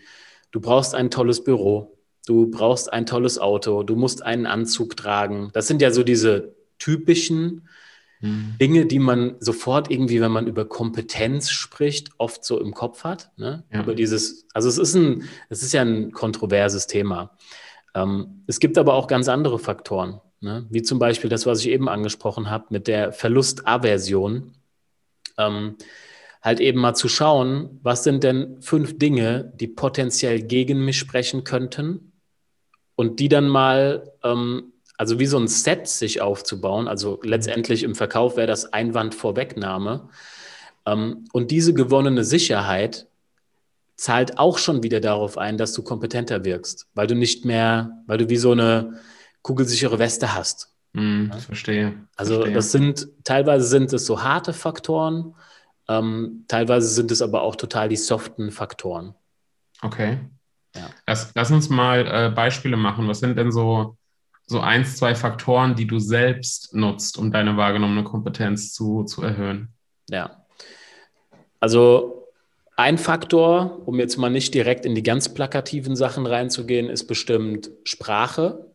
du 0.53 0.61
brauchst 0.61 0.95
ein 0.95 1.11
tolles 1.11 1.43
Büro, 1.43 1.99
du 2.27 2.51
brauchst 2.51 2.93
ein 2.93 3.07
tolles 3.07 3.39
Auto, 3.39 3.83
du 3.83 3.97
musst 3.97 4.23
einen 4.23 4.47
Anzug 4.47 4.97
tragen. 4.97 5.51
Das 5.55 5.67
sind 5.67 5.83
ja 5.83 5.91
so 5.91 6.03
diese 6.03 6.55
typischen 6.79 7.69
mhm. 8.21 8.55
Dinge, 8.61 8.87
die 8.87 8.99
man 8.99 9.37
sofort 9.41 9.91
irgendwie, 9.91 10.21
wenn 10.21 10.33
man 10.33 10.47
über 10.47 10.67
Kompetenz 10.67 11.51
spricht, 11.51 12.11
oft 12.19 12.45
so 12.45 12.61
im 12.61 12.75
Kopf 12.75 13.03
hat. 13.03 13.31
Ne? 13.37 13.65
Ja. 13.73 13.83
Über 13.83 13.95
dieses, 13.95 14.47
also 14.53 14.69
es 14.69 14.79
ist 14.79 14.95
ein, 14.95 15.25
es 15.49 15.63
ist 15.63 15.73
ja 15.73 15.83
ein 15.83 16.13
kontroverses 16.13 16.87
Thema. 16.87 17.37
Ähm, 17.97 18.43
es 18.47 18.61
gibt 18.61 18.77
aber 18.77 18.95
auch 18.95 19.09
ganz 19.09 19.29
andere 19.29 19.59
Faktoren, 19.59 20.21
ne? 20.41 20.67
wie 20.69 20.83
zum 20.83 20.99
Beispiel 20.99 21.31
das, 21.31 21.47
was 21.47 21.61
ich 21.61 21.71
eben 21.71 21.89
angesprochen 21.89 22.51
habe 22.51 22.67
mit 22.69 22.87
der 22.87 23.13
Verlustaversion. 23.13 24.53
Ähm, 25.39 25.77
halt 26.43 26.61
eben 26.61 26.79
mal 26.79 26.95
zu 26.95 27.09
schauen, 27.09 27.81
was 27.83 28.05
sind 28.05 28.23
denn 28.23 28.61
fünf 28.61 28.99
Dinge, 28.99 29.53
die 29.57 29.67
potenziell 29.67 30.43
gegen 30.43 30.85
mich 30.85 30.99
sprechen 30.99 31.43
könnten? 31.43 32.13
Und 32.95 33.19
die 33.19 33.29
dann 33.29 33.49
mal, 33.49 34.13
ähm, 34.23 34.73
also 34.97 35.19
wie 35.19 35.27
so 35.27 35.39
ein 35.39 35.49
Set 35.49 35.89
sich 35.89 36.21
aufzubauen, 36.21 36.89
also 36.89 37.19
letztendlich 37.23 37.83
im 37.83 37.95
Verkauf 37.95 38.37
wäre 38.37 38.47
das 38.47 38.73
Einwandvorwegnahme. 38.73 40.09
Ähm, 40.87 41.25
und 41.33 41.51
diese 41.51 41.75
gewonnene 41.75 42.25
Sicherheit 42.25 43.07
zahlt 43.97 44.39
auch 44.39 44.59
schon 44.59 44.83
wieder 44.83 45.01
darauf 45.01 45.39
ein, 45.39 45.57
dass 45.57 45.73
du 45.73 45.83
kompetenter 45.83 46.45
wirkst, 46.45 46.89
weil 46.95 47.07
du 47.07 47.15
nicht 47.15 47.45
mehr, 47.45 48.03
weil 48.07 48.19
du 48.19 48.29
wie 48.29 48.37
so 48.37 48.53
eine 48.53 49.01
kugelsichere 49.43 49.99
Weste 49.99 50.35
hast. 50.35 50.75
Mm, 50.93 51.31
verstehe. 51.33 51.95
Also 52.17 52.35
verstehe. 52.35 52.55
das 52.55 52.73
sind, 52.73 53.09
teilweise 53.25 53.67
sind 53.67 53.93
es 53.93 54.07
so 54.07 54.23
harte 54.23 54.53
Faktoren, 54.53 55.35
ähm, 55.89 56.45
teilweise 56.49 56.89
sind 56.89 57.11
es 57.11 57.23
aber 57.23 57.43
auch 57.43 57.57
total 57.57 57.89
die 57.89 57.97
soften 57.97 58.51
Faktoren. 58.51 59.15
Okay. 59.83 60.19
Ja. 60.75 60.91
Lass, 61.07 61.33
lass 61.35 61.51
uns 61.51 61.69
mal 61.69 62.07
äh, 62.07 62.31
Beispiele 62.31 62.77
machen. 62.77 63.09
Was 63.09 63.21
sind 63.21 63.39
denn 63.39 63.53
so, 63.53 63.97
so 64.47 64.61
eins, 64.61 64.97
zwei 64.97 65.15
Faktoren, 65.15 65.75
die 65.75 65.87
du 65.87 65.99
selbst 65.99 66.75
nutzt, 66.75 67.19
um 67.19 67.31
deine 67.31 67.57
wahrgenommene 67.57 68.05
Kompetenz 68.05 68.73
zu, 68.75 69.05
zu 69.05 69.23
erhöhen? 69.23 69.73
Ja. 70.11 70.45
Also 71.61 72.16
ein 72.77 72.99
Faktor, 72.99 73.83
um 73.87 73.99
jetzt 73.99 74.19
mal 74.19 74.31
nicht 74.31 74.55
direkt 74.55 74.85
in 74.85 74.95
die 74.95 75.03
ganz 75.03 75.33
plakativen 75.33 75.97
Sachen 75.97 76.27
reinzugehen, 76.27 76.91
ist 76.91 77.07
bestimmt 77.07 77.71
Sprache. 77.85 78.71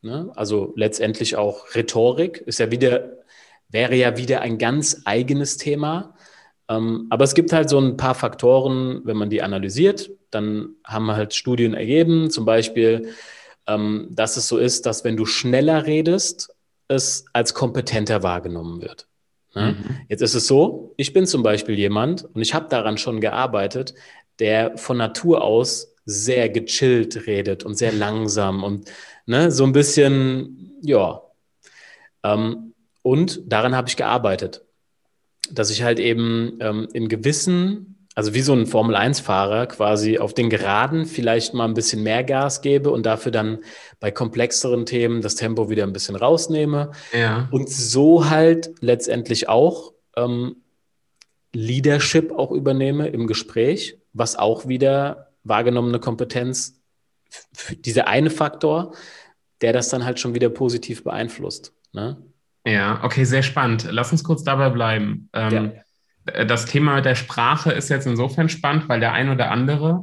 Ne? 0.00 0.30
Also 0.36 0.72
letztendlich 0.76 1.36
auch 1.36 1.74
Rhetorik 1.74 2.38
ist 2.38 2.60
ja 2.60 2.70
wieder, 2.70 3.18
wäre 3.68 3.96
ja 3.96 4.16
wieder 4.16 4.40
ein 4.42 4.58
ganz 4.58 5.02
eigenes 5.04 5.56
Thema. 5.56 6.14
Ähm, 6.68 7.08
aber 7.10 7.24
es 7.24 7.34
gibt 7.34 7.52
halt 7.52 7.68
so 7.68 7.80
ein 7.80 7.96
paar 7.96 8.14
Faktoren, 8.14 9.02
wenn 9.04 9.16
man 9.16 9.28
die 9.28 9.42
analysiert, 9.42 10.10
dann 10.30 10.76
haben 10.84 11.10
halt 11.10 11.34
Studien 11.34 11.74
ergeben, 11.74 12.30
zum 12.30 12.44
Beispiel, 12.44 13.12
ähm, 13.66 14.06
dass 14.10 14.36
es 14.36 14.46
so 14.46 14.56
ist, 14.56 14.86
dass 14.86 15.02
wenn 15.02 15.16
du 15.16 15.26
schneller 15.26 15.86
redest, 15.86 16.54
es 16.86 17.24
als 17.32 17.54
kompetenter 17.54 18.22
wahrgenommen 18.22 18.82
wird. 18.82 19.08
Ne? 19.54 19.76
Mhm. 19.78 19.96
Jetzt 20.08 20.22
ist 20.22 20.34
es 20.34 20.46
so, 20.46 20.94
ich 20.96 21.12
bin 21.12 21.26
zum 21.26 21.42
Beispiel 21.42 21.78
jemand 21.78 22.24
und 22.24 22.42
ich 22.42 22.54
habe 22.54 22.68
daran 22.68 22.98
schon 22.98 23.20
gearbeitet, 23.20 23.94
der 24.38 24.78
von 24.78 24.96
Natur 24.96 25.42
aus 25.42 25.94
sehr 26.04 26.48
gechillt 26.48 27.26
redet 27.26 27.64
und 27.64 27.76
sehr 27.76 27.92
langsam 27.92 28.64
und 28.64 28.90
Ne? 29.26 29.50
So 29.50 29.64
ein 29.64 29.72
bisschen, 29.72 30.78
ja. 30.82 31.22
Ähm, 32.22 32.74
und 33.02 33.40
daran 33.46 33.74
habe 33.74 33.88
ich 33.88 33.96
gearbeitet, 33.96 34.62
dass 35.50 35.70
ich 35.70 35.82
halt 35.82 35.98
eben 35.98 36.58
ähm, 36.60 36.88
in 36.92 37.08
gewissen, 37.08 37.91
also 38.14 38.34
wie 38.34 38.42
so 38.42 38.52
ein 38.52 38.66
Formel-1-Fahrer 38.66 39.66
quasi 39.66 40.18
auf 40.18 40.34
den 40.34 40.50
Geraden 40.50 41.06
vielleicht 41.06 41.54
mal 41.54 41.64
ein 41.64 41.74
bisschen 41.74 42.02
mehr 42.02 42.24
Gas 42.24 42.60
gebe 42.60 42.90
und 42.90 43.06
dafür 43.06 43.32
dann 43.32 43.60
bei 44.00 44.10
komplexeren 44.10 44.84
Themen 44.84 45.22
das 45.22 45.34
Tempo 45.34 45.70
wieder 45.70 45.84
ein 45.84 45.92
bisschen 45.92 46.16
rausnehme. 46.16 46.90
Ja. 47.12 47.48
Und 47.50 47.70
so 47.70 48.28
halt 48.28 48.70
letztendlich 48.80 49.48
auch 49.48 49.92
ähm, 50.16 50.56
Leadership 51.54 52.32
auch 52.32 52.50
übernehme 52.50 53.08
im 53.08 53.26
Gespräch, 53.26 53.98
was 54.12 54.36
auch 54.36 54.68
wieder 54.68 55.32
wahrgenommene 55.44 55.98
Kompetenz 55.98 56.80
dieser 57.70 58.08
eine 58.08 58.30
Faktor, 58.30 58.94
der 59.62 59.72
das 59.72 59.88
dann 59.88 60.04
halt 60.04 60.20
schon 60.20 60.34
wieder 60.34 60.50
positiv 60.50 61.02
beeinflusst. 61.02 61.72
Ne? 61.92 62.18
Ja, 62.66 63.02
okay, 63.02 63.24
sehr 63.24 63.42
spannend. 63.42 63.88
Lass 63.90 64.12
uns 64.12 64.22
kurz 64.22 64.44
dabei 64.44 64.70
bleiben. 64.70 65.28
Ähm, 65.32 65.52
ja. 65.52 65.72
Das 66.24 66.66
Thema 66.66 67.00
der 67.00 67.14
Sprache 67.14 67.72
ist 67.72 67.88
jetzt 67.88 68.06
insofern 68.06 68.48
spannend, 68.48 68.88
weil 68.88 69.00
der 69.00 69.12
ein 69.12 69.28
oder 69.28 69.50
andere 69.50 70.00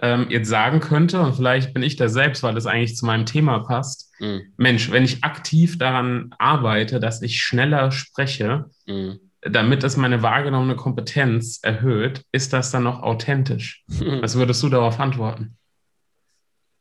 ähm, 0.00 0.26
jetzt 0.30 0.48
sagen 0.48 0.80
könnte, 0.80 1.20
und 1.20 1.34
vielleicht 1.34 1.74
bin 1.74 1.82
ich 1.82 1.96
das 1.96 2.12
selbst, 2.12 2.42
weil 2.42 2.54
das 2.54 2.66
eigentlich 2.66 2.96
zu 2.96 3.06
meinem 3.06 3.26
Thema 3.26 3.60
passt, 3.60 4.10
mhm. 4.18 4.52
Mensch, 4.56 4.90
wenn 4.90 5.04
ich 5.04 5.22
aktiv 5.22 5.78
daran 5.78 6.34
arbeite, 6.38 7.00
dass 7.00 7.22
ich 7.22 7.42
schneller 7.42 7.90
spreche, 7.92 8.70
mhm. 8.86 9.20
damit 9.42 9.84
es 9.84 9.96
meine 9.96 10.22
wahrgenommene 10.22 10.76
Kompetenz 10.76 11.60
erhöht, 11.62 12.24
ist 12.32 12.52
das 12.52 12.70
dann 12.70 12.84
noch 12.84 13.02
authentisch? 13.02 13.84
Was 14.20 14.36
würdest 14.36 14.62
du 14.62 14.70
darauf 14.70 14.98
antworten? 14.98 15.56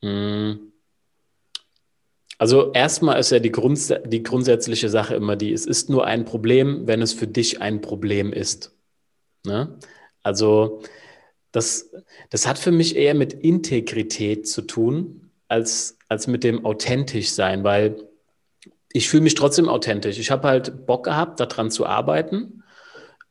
Mhm. 0.01 0.59
Also 2.37 2.71
erstmal 2.71 3.19
ist 3.19 3.31
ja 3.31 3.39
die, 3.39 3.51
Grunds 3.51 3.93
die 4.05 4.23
grundsätzliche 4.23 4.87
Sache 4.87 5.13
immer 5.13 5.35
die, 5.35 5.51
es 5.51 5.65
ist 5.65 5.89
nur 5.89 6.05
ein 6.05 6.23
Problem, 6.23 6.87
wenn 6.87 7.01
es 7.01 7.11
für 7.11 7.27
dich 7.27 7.61
ein 7.61 7.81
Problem 7.81 8.31
ist. 8.31 8.78
Ne? 9.45 9.77
Also 10.23 10.81
das, 11.51 11.91
das 12.29 12.47
hat 12.47 12.59
für 12.59 12.71
mich 12.71 12.95
eher 12.95 13.15
mit 13.15 13.33
Integrität 13.33 14.47
zu 14.47 14.61
tun, 14.61 15.31
als, 15.47 15.97
als 16.07 16.27
mit 16.27 16.43
dem 16.43 16.65
authentisch 16.65 17.31
sein, 17.31 17.63
weil 17.63 18.07
ich 18.91 19.09
fühle 19.09 19.23
mich 19.23 19.35
trotzdem 19.35 19.69
authentisch. 19.69 20.19
Ich 20.19 20.31
habe 20.31 20.47
halt 20.47 20.85
Bock 20.85 21.05
gehabt, 21.05 21.39
daran 21.39 21.71
zu 21.71 21.85
arbeiten, 21.85 22.63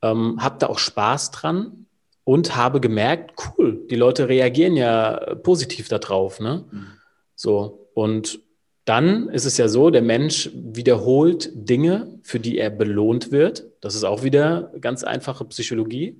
ähm, 0.01 0.41
habe 0.41 0.57
da 0.59 0.67
auch 0.67 0.79
Spaß 0.79 1.31
dran 1.31 1.85
und 2.23 2.55
habe 2.55 2.79
gemerkt, 2.79 3.33
cool, 3.57 3.85
die 3.89 3.95
Leute 3.95 4.29
reagieren 4.29 4.75
ja 4.75 5.35
positiv 5.35 5.87
darauf. 5.87 6.39
Ne? 6.39 6.65
Mhm. 6.71 6.87
So, 7.35 7.89
und 7.93 8.39
dann 8.85 9.29
ist 9.29 9.45
es 9.45 9.57
ja 9.57 9.67
so, 9.67 9.89
der 9.89 10.01
Mensch 10.01 10.49
wiederholt 10.53 11.51
Dinge, 11.53 12.19
für 12.23 12.39
die 12.39 12.57
er 12.57 12.69
belohnt 12.69 13.31
wird. 13.31 13.68
Das 13.81 13.95
ist 13.95 14.03
auch 14.03 14.23
wieder 14.23 14.71
ganz 14.81 15.03
einfache 15.03 15.45
Psychologie. 15.45 16.19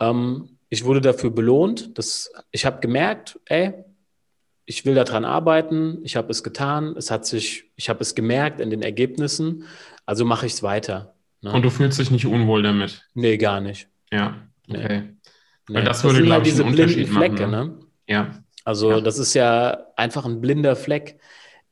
Ähm, 0.00 0.58
ich 0.68 0.84
wurde 0.84 1.00
dafür 1.00 1.30
belohnt. 1.30 1.96
Dass, 1.98 2.30
ich 2.50 2.66
habe 2.66 2.80
gemerkt, 2.80 3.38
ey, 3.46 3.72
ich 4.64 4.84
will 4.84 4.94
daran 4.94 5.24
arbeiten, 5.24 5.98
ich 6.02 6.16
habe 6.16 6.30
es 6.30 6.42
getan, 6.42 6.94
es 6.96 7.10
hat 7.10 7.24
sich, 7.24 7.70
ich 7.76 7.88
habe 7.88 8.00
es 8.00 8.14
gemerkt 8.14 8.60
in 8.60 8.70
den 8.70 8.82
Ergebnissen, 8.82 9.64
also 10.04 10.24
mache 10.24 10.46
ich 10.46 10.54
es 10.54 10.62
weiter. 10.62 11.14
Ne? 11.40 11.52
Und 11.52 11.62
du 11.62 11.70
fühlst 11.70 11.98
dich 11.98 12.10
nicht 12.10 12.26
unwohl 12.26 12.62
damit? 12.62 13.06
Nee, 13.14 13.36
gar 13.36 13.60
nicht. 13.60 13.88
Ja, 14.12 14.48
okay. 14.68 15.02
Nee. 15.68 15.74
Weil 15.74 15.84
das, 15.84 16.02
das 16.02 16.04
würde, 16.04 16.24
glaube 16.24 16.44
halt 16.44 16.46
ich, 16.46 16.52
diese 16.52 16.64
blinden 16.64 17.06
Flecke, 17.06 17.46
machen, 17.46 17.50
ne? 17.50 17.64
ne? 17.66 17.78
Ja. 18.08 18.42
Also 18.64 18.90
ja. 18.90 19.00
das 19.00 19.18
ist 19.18 19.34
ja 19.34 19.86
einfach 19.96 20.24
ein 20.24 20.40
blinder 20.40 20.74
Fleck, 20.74 21.20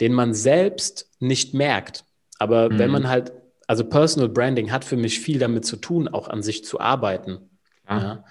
den 0.01 0.13
man 0.13 0.35
selbst 0.35 1.11
nicht 1.19 1.55
merkt. 1.55 2.05
Aber 2.39 2.71
mhm. 2.71 2.79
wenn 2.79 2.91
man 2.91 3.09
halt, 3.09 3.33
also 3.67 3.85
Personal 3.85 4.29
Branding 4.29 4.73
hat 4.73 4.85
für 4.85 4.97
mich 4.97 5.21
viel 5.21 5.39
damit 5.39 5.65
zu 5.65 5.77
tun, 5.77 6.09
auch 6.09 6.29
an 6.29 6.43
sich 6.43 6.65
zu 6.65 6.81
arbeiten. 6.81 7.51
Ja. 7.89 7.99
ja? 7.99 8.25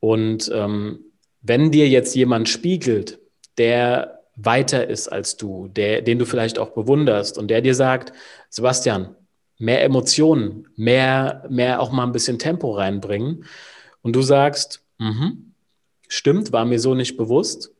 Und 0.00 0.50
ähm, 0.54 1.00
wenn 1.42 1.70
dir 1.70 1.88
jetzt 1.88 2.14
jemand 2.14 2.48
spiegelt, 2.48 3.20
der 3.58 4.20
weiter 4.36 4.86
ist 4.86 5.08
als 5.08 5.36
du, 5.36 5.68
der, 5.68 6.02
den 6.02 6.18
du 6.18 6.26
vielleicht 6.26 6.58
auch 6.58 6.70
bewunderst 6.70 7.38
und 7.38 7.48
der 7.48 7.62
dir 7.62 7.74
sagt, 7.74 8.12
Sebastian, 8.50 9.14
mehr 9.58 9.82
Emotionen, 9.82 10.68
mehr, 10.76 11.44
mehr 11.48 11.80
auch 11.80 11.90
mal 11.90 12.04
ein 12.04 12.12
bisschen 12.12 12.38
Tempo 12.38 12.72
reinbringen. 12.72 13.44
Und 14.02 14.14
du 14.14 14.22
sagst, 14.22 14.82
mhm, 14.98 15.54
stimmt, 16.08 16.52
war 16.52 16.64
mir 16.64 16.78
so 16.78 16.94
nicht 16.94 17.16
bewusst, 17.16 17.72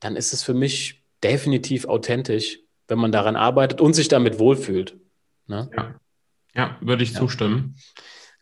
dann 0.00 0.16
ist 0.16 0.32
es 0.32 0.42
für 0.42 0.54
mich 0.54 1.02
definitiv 1.22 1.84
authentisch, 1.86 2.58
wenn 2.88 2.98
man 2.98 3.12
daran 3.12 3.36
arbeitet 3.36 3.80
und 3.80 3.94
sich 3.94 4.08
damit 4.08 4.38
wohlfühlt. 4.38 4.96
Ne? 5.46 5.70
Ja. 5.76 5.94
Ja, 6.54 6.76
würde 6.80 7.02
ich 7.02 7.12
ja. 7.12 7.20
zustimmen. 7.20 7.76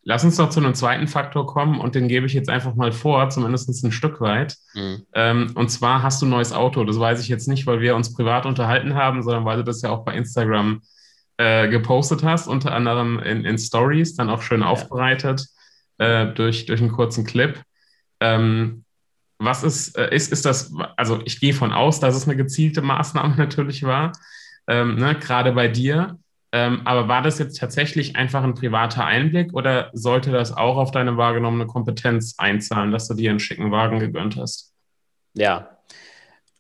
Lass 0.03 0.25
uns 0.25 0.37
doch 0.37 0.49
zu 0.49 0.61
einem 0.61 0.75
zweiten 0.75 1.09
Faktor 1.09 1.47
kommen 1.47 1.79
und 1.79 1.95
den 1.95 2.09
gebe 2.09 2.27
ich 2.27 2.33
jetzt 2.33 2.49
einfach 2.49 2.75
mal 2.75 2.91
vor, 2.91 3.29
zumindest 3.29 3.85
ein 3.85 3.93
Stück 3.93 4.21
weit. 4.21 4.57
Mhm. 4.75 5.07
Ähm, 5.13 5.51
und 5.55 5.69
zwar 5.71 6.03
hast 6.03 6.23
du 6.23 6.27
ein 6.27 6.31
neues 6.31 6.53
Auto. 6.53 6.85
Das 6.85 6.99
weiß 6.99 7.21
ich 7.21 7.29
jetzt 7.29 7.49
nicht, 7.49 7.67
weil 7.67 7.81
wir 7.81 7.95
uns 7.95 8.15
privat 8.15 8.47
unterhalten 8.47 8.95
haben, 8.95 9.23
sondern 9.23 9.45
weil 9.45 9.59
du 9.59 9.65
das 9.65 9.83
ja 9.83 9.91
auch 9.91 10.05
bei 10.05 10.15
Instagram 10.15 10.81
äh, 11.37 11.69
gepostet 11.69 12.23
hast, 12.23 12.49
unter 12.49 12.73
anderem 12.73 13.19
in, 13.19 13.45
in 13.45 13.59
Stories, 13.59 14.15
dann 14.15 14.31
auch 14.31 14.43
schön 14.43 14.63
ja. 14.63 14.69
aufbereitet 14.69 15.47
äh, 15.99 16.27
durch, 16.27 16.67
durch 16.67 16.81
einen 16.81 16.93
kurzen 16.93 17.25
Clip. 17.25 17.63
Ähm, 18.21 18.85
was 19.39 19.65
ist, 19.65 19.97
äh, 19.97 20.15
ist, 20.15 20.33
ist 20.33 20.45
das, 20.45 20.73
also 20.97 21.21
ich 21.25 21.41
gehe 21.41 21.55
von 21.55 21.73
aus, 21.73 21.99
dass 21.99 22.15
es 22.15 22.27
eine 22.29 22.37
gezielte 22.37 22.83
Maßnahme 22.83 23.35
natürlich 23.39 23.83
war, 23.83 24.13
ähm, 24.67 24.97
ne, 24.97 25.15
gerade 25.15 25.53
bei 25.53 25.69
dir. 25.69 26.19
Ähm, 26.53 26.83
aber 26.85 27.07
war 27.07 27.23
das 27.23 27.39
jetzt 27.39 27.59
tatsächlich 27.59 28.17
einfach 28.17 28.43
ein 28.43 28.55
privater 28.55 29.05
Einblick 29.05 29.55
oder 29.55 29.91
sollte 29.93 30.33
das 30.33 30.57
auch 30.57 30.77
auf 30.77 30.91
deine 30.91 31.17
wahrgenommene 31.17 31.67
Kompetenz 31.67 32.35
einzahlen, 32.39 32.91
dass 32.91 33.07
du 33.07 33.15
dir 33.15 33.31
einen 33.31 33.39
schicken 33.39 33.71
Wagen 33.71 34.01
gegönnt 34.01 34.37
hast? 34.37 34.73
Ja. 35.35 35.79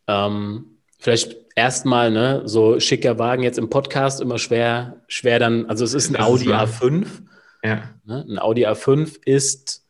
Ähm, 0.07 0.79
vielleicht 0.99 1.37
erstmal, 1.57 2.13
ne, 2.13 2.43
so 2.45 2.79
schicker 2.79 3.19
Wagen 3.19 3.43
jetzt 3.43 3.59
im 3.59 3.69
Podcast 3.69 4.21
immer 4.21 4.39
schwer, 4.39 5.03
schwer 5.09 5.41
dann, 5.41 5.67
also 5.67 5.85
es 5.85 5.95
ist 5.95 6.11
ein 6.11 6.15
das 6.15 6.27
Audi 6.27 6.47
ist 6.47 6.53
A5. 6.53 7.07
Ja. 7.65 7.83
Ne, 8.05 8.25
ein 8.29 8.39
Audi 8.39 8.67
A5 8.67 9.19
ist, 9.25 9.85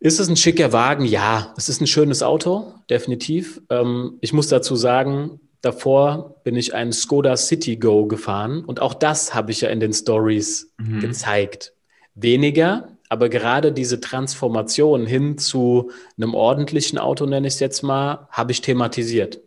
ist 0.00 0.18
es 0.18 0.28
ein 0.28 0.36
schicker 0.36 0.72
Wagen? 0.72 1.04
Ja, 1.04 1.54
es 1.56 1.68
ist 1.68 1.80
ein 1.80 1.86
schönes 1.86 2.24
Auto, 2.24 2.74
definitiv. 2.88 3.62
Ähm, 3.70 4.18
ich 4.20 4.32
muss 4.32 4.48
dazu 4.48 4.74
sagen, 4.74 5.40
Davor 5.62 6.40
bin 6.42 6.56
ich 6.56 6.74
einen 6.74 6.92
Skoda 6.92 7.36
City 7.36 7.76
Go 7.76 8.06
gefahren 8.06 8.64
und 8.64 8.80
auch 8.80 8.94
das 8.94 9.34
habe 9.34 9.52
ich 9.52 9.60
ja 9.60 9.68
in 9.68 9.80
den 9.80 9.92
Stories 9.92 10.72
mhm. 10.78 11.00
gezeigt. 11.00 11.74
Weniger, 12.14 12.96
aber 13.08 13.28
gerade 13.28 13.72
diese 13.72 14.00
Transformation 14.00 15.04
hin 15.04 15.36
zu 15.36 15.90
einem 16.16 16.34
ordentlichen 16.34 16.98
Auto, 16.98 17.26
nenne 17.26 17.46
ich 17.46 17.54
es 17.54 17.60
jetzt 17.60 17.82
mal, 17.82 18.28
habe 18.30 18.52
ich 18.52 18.62
thematisiert. 18.62 19.40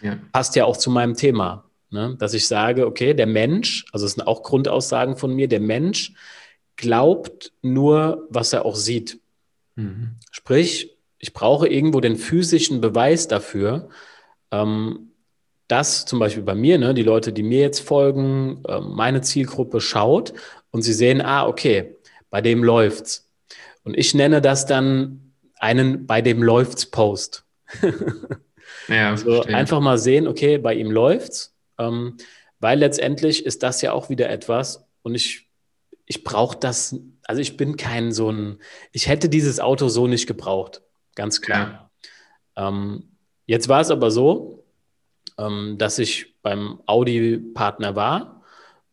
Ja. 0.00 0.18
Passt 0.32 0.56
ja 0.56 0.64
auch 0.64 0.76
zu 0.76 0.90
meinem 0.90 1.14
Thema, 1.14 1.64
ne? 1.90 2.16
dass 2.18 2.34
ich 2.34 2.48
sage, 2.48 2.86
okay, 2.86 3.14
der 3.14 3.26
Mensch, 3.26 3.84
also 3.92 4.06
es 4.06 4.14
sind 4.14 4.26
auch 4.26 4.42
Grundaussagen 4.42 5.16
von 5.16 5.34
mir, 5.34 5.48
der 5.48 5.60
Mensch 5.60 6.14
glaubt 6.76 7.52
nur, 7.62 8.26
was 8.30 8.52
er 8.52 8.64
auch 8.64 8.74
sieht. 8.74 9.20
Mhm. 9.76 10.16
Sprich, 10.30 10.96
ich 11.18 11.34
brauche 11.34 11.68
irgendwo 11.68 12.00
den 12.00 12.16
physischen 12.16 12.80
Beweis 12.80 13.28
dafür, 13.28 13.90
ähm, 14.50 15.09
dass 15.70 16.04
zum 16.04 16.18
Beispiel 16.18 16.42
bei 16.42 16.56
mir, 16.56 16.78
ne, 16.78 16.94
die 16.94 17.04
Leute, 17.04 17.32
die 17.32 17.44
mir 17.44 17.60
jetzt 17.60 17.80
folgen, 17.80 18.62
äh, 18.66 18.80
meine 18.80 19.20
Zielgruppe 19.20 19.80
schaut 19.80 20.32
und 20.72 20.82
sie 20.82 20.92
sehen, 20.92 21.20
ah, 21.20 21.46
okay, 21.46 21.96
bei 22.28 22.40
dem 22.40 22.64
läuft's. 22.64 23.30
Und 23.84 23.96
ich 23.96 24.12
nenne 24.14 24.40
das 24.40 24.66
dann 24.66 25.32
einen 25.58 26.06
bei 26.06 26.22
dem 26.22 26.42
läuft's 26.42 26.86
Post. 26.86 27.44
ja, 28.88 29.10
also 29.10 29.42
einfach 29.42 29.80
mal 29.80 29.98
sehen, 29.98 30.26
okay, 30.26 30.58
bei 30.58 30.74
ihm 30.74 30.90
läuft's, 30.90 31.54
ähm, 31.78 32.16
weil 32.58 32.80
letztendlich 32.80 33.46
ist 33.46 33.62
das 33.62 33.80
ja 33.80 33.92
auch 33.92 34.10
wieder 34.10 34.28
etwas 34.28 34.84
und 35.02 35.14
ich, 35.14 35.48
ich 36.04 36.24
brauche 36.24 36.58
das, 36.58 36.96
also 37.22 37.40
ich 37.40 37.56
bin 37.56 37.76
kein 37.76 38.10
so 38.10 38.30
ein, 38.32 38.58
ich 38.90 39.06
hätte 39.06 39.28
dieses 39.28 39.60
Auto 39.60 39.88
so 39.88 40.08
nicht 40.08 40.26
gebraucht, 40.26 40.82
ganz 41.14 41.40
klar. 41.40 41.90
Ja. 42.56 42.68
Ähm, 42.68 43.16
jetzt 43.46 43.68
war 43.68 43.80
es 43.80 43.92
aber 43.92 44.10
so, 44.10 44.59
ähm, 45.40 45.76
dass 45.78 45.98
ich 45.98 46.34
beim 46.42 46.80
Audi-Partner 46.86 47.96
war 47.96 48.42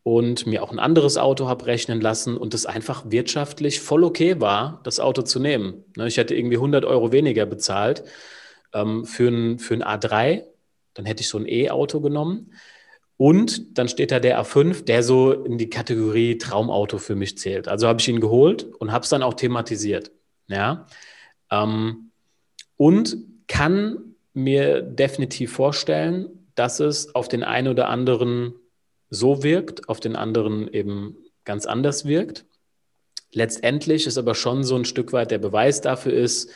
und 0.04 0.48
mir 0.48 0.64
auch 0.64 0.72
ein 0.72 0.80
anderes 0.80 1.18
Auto 1.18 1.48
habe 1.48 1.66
rechnen 1.66 2.00
lassen 2.00 2.38
und 2.38 2.54
es 2.54 2.66
einfach 2.66 3.04
wirtschaftlich 3.12 3.82
voll 3.82 4.04
okay 4.04 4.40
war, 4.40 4.80
das 4.84 5.00
Auto 5.00 5.22
zu 5.22 5.40
nehmen. 5.40 5.84
Ne, 5.98 6.08
ich 6.08 6.18
hätte 6.18 6.36
irgendwie 6.36 6.56
100 6.56 6.86
Euro 6.86 7.12
weniger 7.12 7.46
bezahlt 7.46 8.04
ähm, 8.74 9.06
für, 9.06 9.28
ein, 9.28 9.60
für 9.60 9.74
ein 9.74 9.84
A3, 9.84 10.44
dann 10.94 11.06
hätte 11.06 11.22
ich 11.22 11.30
so 11.30 11.38
ein 11.38 11.48
E-Auto 11.48 12.00
genommen. 12.00 12.54
Und 13.18 13.78
dann 13.78 13.90
steht 13.90 14.12
da 14.12 14.20
der 14.20 14.40
A5, 14.42 14.86
der 14.86 15.02
so 15.02 15.32
in 15.32 15.58
die 15.58 15.70
Kategorie 15.70 16.38
Traumauto 16.38 17.00
für 17.00 17.16
mich 17.16 17.38
zählt. 17.38 17.68
Also 17.68 17.88
habe 17.88 18.00
ich 18.00 18.08
ihn 18.08 18.22
geholt 18.22 18.64
und 18.64 18.92
habe 18.92 19.04
es 19.04 19.10
dann 19.10 19.24
auch 19.24 19.34
thematisiert. 19.34 20.12
Ja. 20.48 20.86
Ähm, 21.52 22.12
und 22.78 23.18
kann 23.48 24.16
mir 24.34 24.84
definitiv 24.84 25.52
vorstellen, 25.52 26.37
dass 26.58 26.80
es 26.80 27.14
auf 27.16 27.28
den 27.28 27.44
einen 27.44 27.68
oder 27.68 27.88
anderen 27.88 28.56
so 29.10 29.44
wirkt, 29.44 29.88
auf 29.88 30.00
den 30.00 30.16
anderen 30.16 30.68
eben 30.68 31.16
ganz 31.46 31.66
anders 31.66 32.06
wirkt. 32.06 32.46
Letztendlich 33.32 34.08
ist 34.08 34.18
aber 34.18 34.36
schon 34.36 34.64
so 34.64 34.76
ein 34.76 34.84
Stück 34.84 35.14
weit 35.14 35.32
der 35.32 35.38
Beweis 35.38 35.82
dafür 35.82 36.14
ist, 36.14 36.50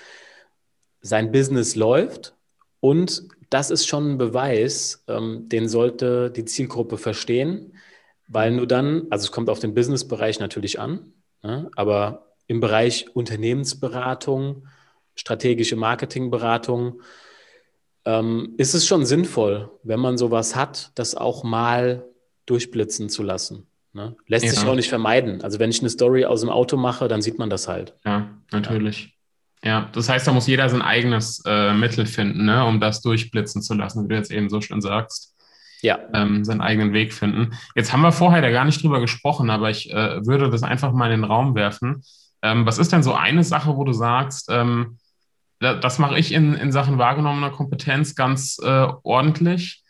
sein 1.01 1.31
Business 1.31 1.75
läuft 1.75 2.35
und 2.79 3.27
das 3.51 3.69
ist 3.69 3.87
schon 3.87 4.13
ein 4.13 4.17
Beweis, 4.17 5.03
ähm, 5.07 5.47
den 5.49 5.69
sollte 5.69 6.31
die 6.31 6.45
Zielgruppe 6.45 6.97
verstehen, 6.97 7.75
weil 8.27 8.51
nur 8.51 8.65
dann, 8.65 9.07
also 9.11 9.25
es 9.25 9.31
kommt 9.31 9.49
auf 9.49 9.59
den 9.59 9.75
Businessbereich 9.75 10.39
natürlich 10.39 10.79
an, 10.79 11.13
ne, 11.43 11.69
aber 11.75 12.33
im 12.47 12.59
Bereich 12.59 13.13
Unternehmensberatung, 13.13 14.67
strategische 15.15 15.75
Marketingberatung, 15.75 17.01
ähm, 18.05 18.53
ist 18.57 18.73
es 18.73 18.87
schon 18.87 19.05
sinnvoll, 19.05 19.69
wenn 19.83 19.99
man 19.99 20.17
sowas 20.17 20.55
hat, 20.55 20.91
das 20.95 21.15
auch 21.15 21.43
mal 21.43 22.05
durchblitzen 22.45 23.09
zu 23.09 23.23
lassen. 23.23 23.67
Ne? 23.93 24.15
Lässt 24.27 24.45
ja. 24.45 24.51
sich 24.51 24.65
auch 24.65 24.75
nicht 24.75 24.89
vermeiden. 24.89 25.41
Also 25.41 25.59
wenn 25.59 25.69
ich 25.69 25.81
eine 25.81 25.89
Story 25.89 26.25
aus 26.25 26.41
dem 26.41 26.49
Auto 26.49 26.77
mache, 26.77 27.07
dann 27.07 27.21
sieht 27.21 27.37
man 27.37 27.49
das 27.49 27.67
halt. 27.67 27.93
Ja, 28.05 28.29
natürlich. 28.51 29.17
Ja, 29.63 29.69
ja 29.69 29.89
das 29.93 30.09
heißt, 30.09 30.25
da 30.25 30.31
muss 30.31 30.47
jeder 30.47 30.69
sein 30.69 30.81
eigenes 30.81 31.43
äh, 31.45 31.73
Mittel 31.73 32.05
finden, 32.05 32.45
ne, 32.45 32.65
um 32.65 32.79
das 32.79 33.01
durchblitzen 33.01 33.61
zu 33.61 33.73
lassen, 33.73 34.03
wie 34.03 34.07
du 34.09 34.15
jetzt 34.15 34.31
eben 34.31 34.49
so 34.49 34.61
schön 34.61 34.81
sagst. 34.81 35.35
Ja. 35.81 35.99
Ähm, 36.13 36.45
seinen 36.45 36.61
eigenen 36.61 36.93
Weg 36.93 37.11
finden. 37.11 37.53
Jetzt 37.75 37.91
haben 37.91 38.01
wir 38.01 38.11
vorher 38.11 38.41
da 38.41 38.51
gar 38.51 38.65
nicht 38.65 38.83
drüber 38.83 39.01
gesprochen, 39.01 39.49
aber 39.49 39.71
ich 39.71 39.91
äh, 39.91 40.25
würde 40.25 40.49
das 40.49 40.63
einfach 40.63 40.93
mal 40.93 41.11
in 41.11 41.21
den 41.21 41.29
Raum 41.29 41.55
werfen. 41.55 42.03
Ähm, 42.43 42.65
was 42.65 42.77
ist 42.77 42.91
denn 42.91 43.03
so 43.03 43.13
eine 43.13 43.43
Sache, 43.43 43.75
wo 43.75 43.83
du 43.83 43.93
sagst, 43.93 44.47
ähm, 44.51 44.97
das 45.61 45.99
mache 45.99 46.17
ich 46.17 46.33
in, 46.33 46.53
in 46.53 46.71
Sachen 46.71 46.97
wahrgenommener 46.97 47.51
Kompetenz 47.51 48.15
ganz 48.15 48.57
äh, 48.63 48.87
ordentlich. 49.03 49.83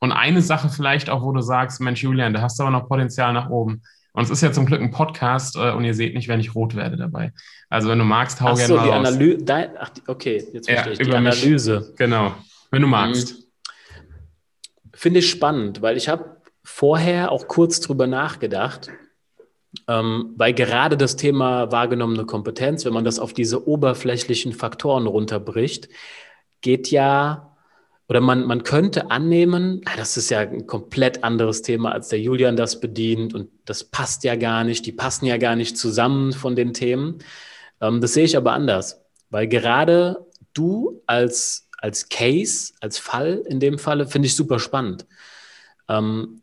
Und 0.00 0.12
eine 0.12 0.42
Sache 0.42 0.68
vielleicht 0.68 1.10
auch, 1.10 1.22
wo 1.22 1.32
du 1.32 1.40
sagst, 1.40 1.80
Mensch, 1.80 2.02
Julian, 2.02 2.32
da 2.32 2.40
hast 2.40 2.58
du 2.58 2.62
aber 2.62 2.70
noch 2.70 2.88
Potenzial 2.88 3.32
nach 3.32 3.50
oben. 3.50 3.82
Und 4.12 4.24
es 4.24 4.30
ist 4.30 4.40
ja 4.42 4.52
zum 4.52 4.64
Glück 4.66 4.80
ein 4.80 4.90
Podcast 4.92 5.56
äh, 5.56 5.72
und 5.72 5.84
ihr 5.84 5.94
seht 5.94 6.14
nicht, 6.14 6.28
wenn 6.28 6.40
ich 6.40 6.54
rot 6.54 6.74
werde 6.76 6.96
dabei. 6.96 7.32
Also 7.68 7.88
wenn 7.88 7.98
du 7.98 8.04
magst, 8.04 8.40
hau 8.40 8.48
Ach 8.50 8.54
gerne 8.56 8.66
so, 8.68 8.76
mal 8.76 8.84
die. 8.84 8.92
Analyse. 8.92 9.70
Ach, 9.80 9.88
die- 9.90 10.02
okay, 10.06 10.44
jetzt 10.52 10.68
Ja, 10.68 10.74
verstehe 10.82 10.92
ich. 10.92 10.98
Die 11.00 11.04
über 11.04 11.20
mich. 11.20 11.42
Analyse. 11.42 11.92
Genau, 11.96 12.34
wenn 12.70 12.82
du 12.82 12.88
magst. 12.88 13.34
Mhm. 13.34 13.44
Finde 14.94 15.18
ich 15.20 15.30
spannend, 15.30 15.82
weil 15.82 15.96
ich 15.96 16.08
habe 16.08 16.38
vorher 16.64 17.30
auch 17.32 17.46
kurz 17.48 17.80
drüber 17.80 18.06
nachgedacht, 18.06 18.90
ähm, 19.86 20.32
weil 20.36 20.54
gerade 20.54 20.96
das 20.96 21.16
Thema 21.16 21.70
wahrgenommene 21.70 22.24
Kompetenz, 22.24 22.84
wenn 22.84 22.92
man 22.92 23.04
das 23.04 23.18
auf 23.18 23.32
diese 23.32 23.68
oberflächlichen 23.68 24.52
Faktoren 24.52 25.06
runterbricht, 25.06 25.88
geht 26.60 26.90
ja, 26.90 27.56
oder 28.08 28.20
man, 28.20 28.44
man 28.46 28.62
könnte 28.62 29.10
annehmen, 29.10 29.82
das 29.96 30.16
ist 30.16 30.30
ja 30.30 30.40
ein 30.40 30.66
komplett 30.66 31.24
anderes 31.24 31.60
Thema, 31.60 31.92
als 31.92 32.08
der 32.08 32.20
Julian 32.20 32.56
das 32.56 32.80
bedient 32.80 33.34
und 33.34 33.50
das 33.66 33.84
passt 33.84 34.24
ja 34.24 34.34
gar 34.36 34.64
nicht, 34.64 34.86
die 34.86 34.92
passen 34.92 35.26
ja 35.26 35.36
gar 35.36 35.56
nicht 35.56 35.76
zusammen 35.76 36.32
von 36.32 36.56
den 36.56 36.72
Themen. 36.72 37.18
Ähm, 37.80 38.00
das 38.00 38.14
sehe 38.14 38.24
ich 38.24 38.36
aber 38.36 38.52
anders, 38.52 39.02
weil 39.28 39.46
gerade 39.46 40.26
du 40.54 41.02
als, 41.06 41.68
als 41.78 42.08
Case, 42.08 42.72
als 42.80 42.98
Fall 42.98 43.42
in 43.46 43.60
dem 43.60 43.78
Falle, 43.78 44.06
finde 44.06 44.26
ich 44.26 44.34
super 44.34 44.58
spannend. 44.58 45.06
Ähm, 45.88 46.42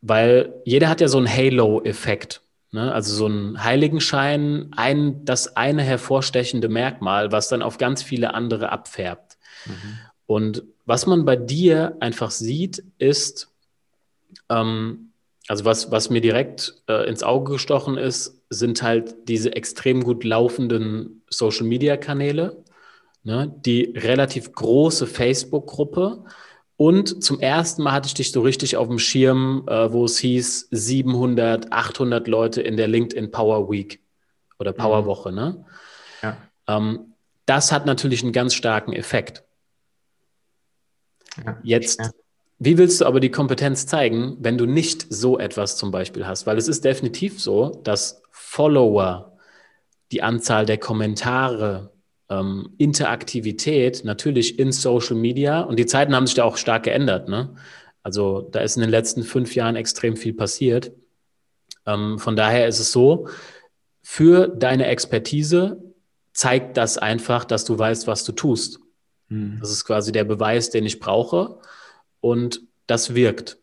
weil 0.00 0.54
jeder 0.64 0.88
hat 0.88 1.00
ja 1.00 1.08
so 1.08 1.18
einen 1.18 1.28
Halo-Effekt. 1.28 2.42
Ne? 2.70 2.92
Also 2.92 3.14
so 3.14 3.26
einen 3.26 3.62
Heiligenschein, 3.64 4.70
ein, 4.76 5.24
das 5.24 5.56
eine 5.56 5.82
hervorstechende 5.82 6.68
Merkmal, 6.68 7.32
was 7.32 7.48
dann 7.48 7.62
auf 7.62 7.78
ganz 7.78 8.02
viele 8.02 8.34
andere 8.34 8.70
abfärbt. 8.70 9.38
Und 10.26 10.64
was 10.84 11.06
man 11.06 11.24
bei 11.24 11.36
dir 11.36 11.96
einfach 12.00 12.30
sieht, 12.30 12.84
ist, 12.98 13.48
ähm, 14.50 15.12
also 15.48 15.64
was, 15.64 15.90
was 15.90 16.10
mir 16.10 16.20
direkt 16.20 16.74
äh, 16.88 17.08
ins 17.08 17.22
Auge 17.22 17.52
gestochen 17.52 17.96
ist, 17.96 18.42
sind 18.50 18.82
halt 18.82 19.28
diese 19.28 19.54
extrem 19.54 20.04
gut 20.04 20.24
laufenden 20.24 21.22
Social-Media-Kanäle, 21.30 22.62
ne? 23.22 23.54
die 23.64 23.94
relativ 23.96 24.52
große 24.52 25.06
Facebook-Gruppe. 25.06 26.24
Und 26.78 27.24
zum 27.24 27.40
ersten 27.40 27.82
Mal 27.82 27.90
hatte 27.92 28.06
ich 28.06 28.14
dich 28.14 28.30
so 28.30 28.40
richtig 28.40 28.76
auf 28.76 28.86
dem 28.86 29.00
Schirm, 29.00 29.64
äh, 29.66 29.92
wo 29.92 30.04
es 30.04 30.16
hieß 30.18 30.68
700, 30.70 31.72
800 31.72 32.28
Leute 32.28 32.62
in 32.62 32.76
der 32.76 32.86
LinkedIn 32.86 33.32
Power 33.32 33.68
Week 33.68 34.00
oder 34.60 34.72
Power 34.72 35.04
Woche. 35.04 35.32
Ne? 35.32 35.64
Ja. 36.22 36.36
Ähm, 36.68 37.14
das 37.46 37.72
hat 37.72 37.84
natürlich 37.84 38.22
einen 38.22 38.32
ganz 38.32 38.54
starken 38.54 38.92
Effekt. 38.92 39.42
Ja. 41.44 41.58
Jetzt, 41.64 41.98
Ja. 42.00 42.10
wie 42.60 42.78
willst 42.78 43.00
du 43.00 43.06
aber 43.06 43.18
die 43.18 43.32
Kompetenz 43.32 43.86
zeigen, 43.86 44.36
wenn 44.38 44.56
du 44.56 44.64
nicht 44.66 45.06
so 45.10 45.36
etwas 45.36 45.76
zum 45.76 45.90
Beispiel 45.90 46.28
hast? 46.28 46.46
Weil 46.46 46.58
es 46.58 46.68
ist 46.68 46.84
definitiv 46.84 47.42
so, 47.42 47.80
dass 47.82 48.22
Follower, 48.30 49.36
die 50.12 50.22
Anzahl 50.22 50.64
der 50.64 50.78
Kommentare, 50.78 51.90
ähm, 52.30 52.74
Interaktivität 52.78 54.04
natürlich 54.04 54.58
in 54.58 54.72
Social 54.72 55.16
Media 55.16 55.60
und 55.62 55.78
die 55.78 55.86
Zeiten 55.86 56.14
haben 56.14 56.26
sich 56.26 56.36
da 56.36 56.44
auch 56.44 56.56
stark 56.56 56.84
geändert. 56.84 57.28
Ne? 57.28 57.54
Also 58.02 58.48
da 58.52 58.60
ist 58.60 58.76
in 58.76 58.82
den 58.82 58.90
letzten 58.90 59.22
fünf 59.22 59.54
Jahren 59.54 59.76
extrem 59.76 60.16
viel 60.16 60.34
passiert. 60.34 60.92
Ähm, 61.86 62.18
von 62.18 62.36
daher 62.36 62.68
ist 62.68 62.80
es 62.80 62.92
so, 62.92 63.28
für 64.02 64.48
deine 64.48 64.86
Expertise 64.86 65.82
zeigt 66.32 66.76
das 66.76 66.98
einfach, 66.98 67.44
dass 67.44 67.64
du 67.64 67.78
weißt, 67.78 68.06
was 68.06 68.24
du 68.24 68.32
tust. 68.32 68.80
Mhm. 69.28 69.58
Das 69.60 69.70
ist 69.70 69.84
quasi 69.84 70.12
der 70.12 70.24
Beweis, 70.24 70.70
den 70.70 70.86
ich 70.86 71.00
brauche. 71.00 71.58
Und 72.20 72.62
das 72.86 73.14
wirkt. 73.14 73.58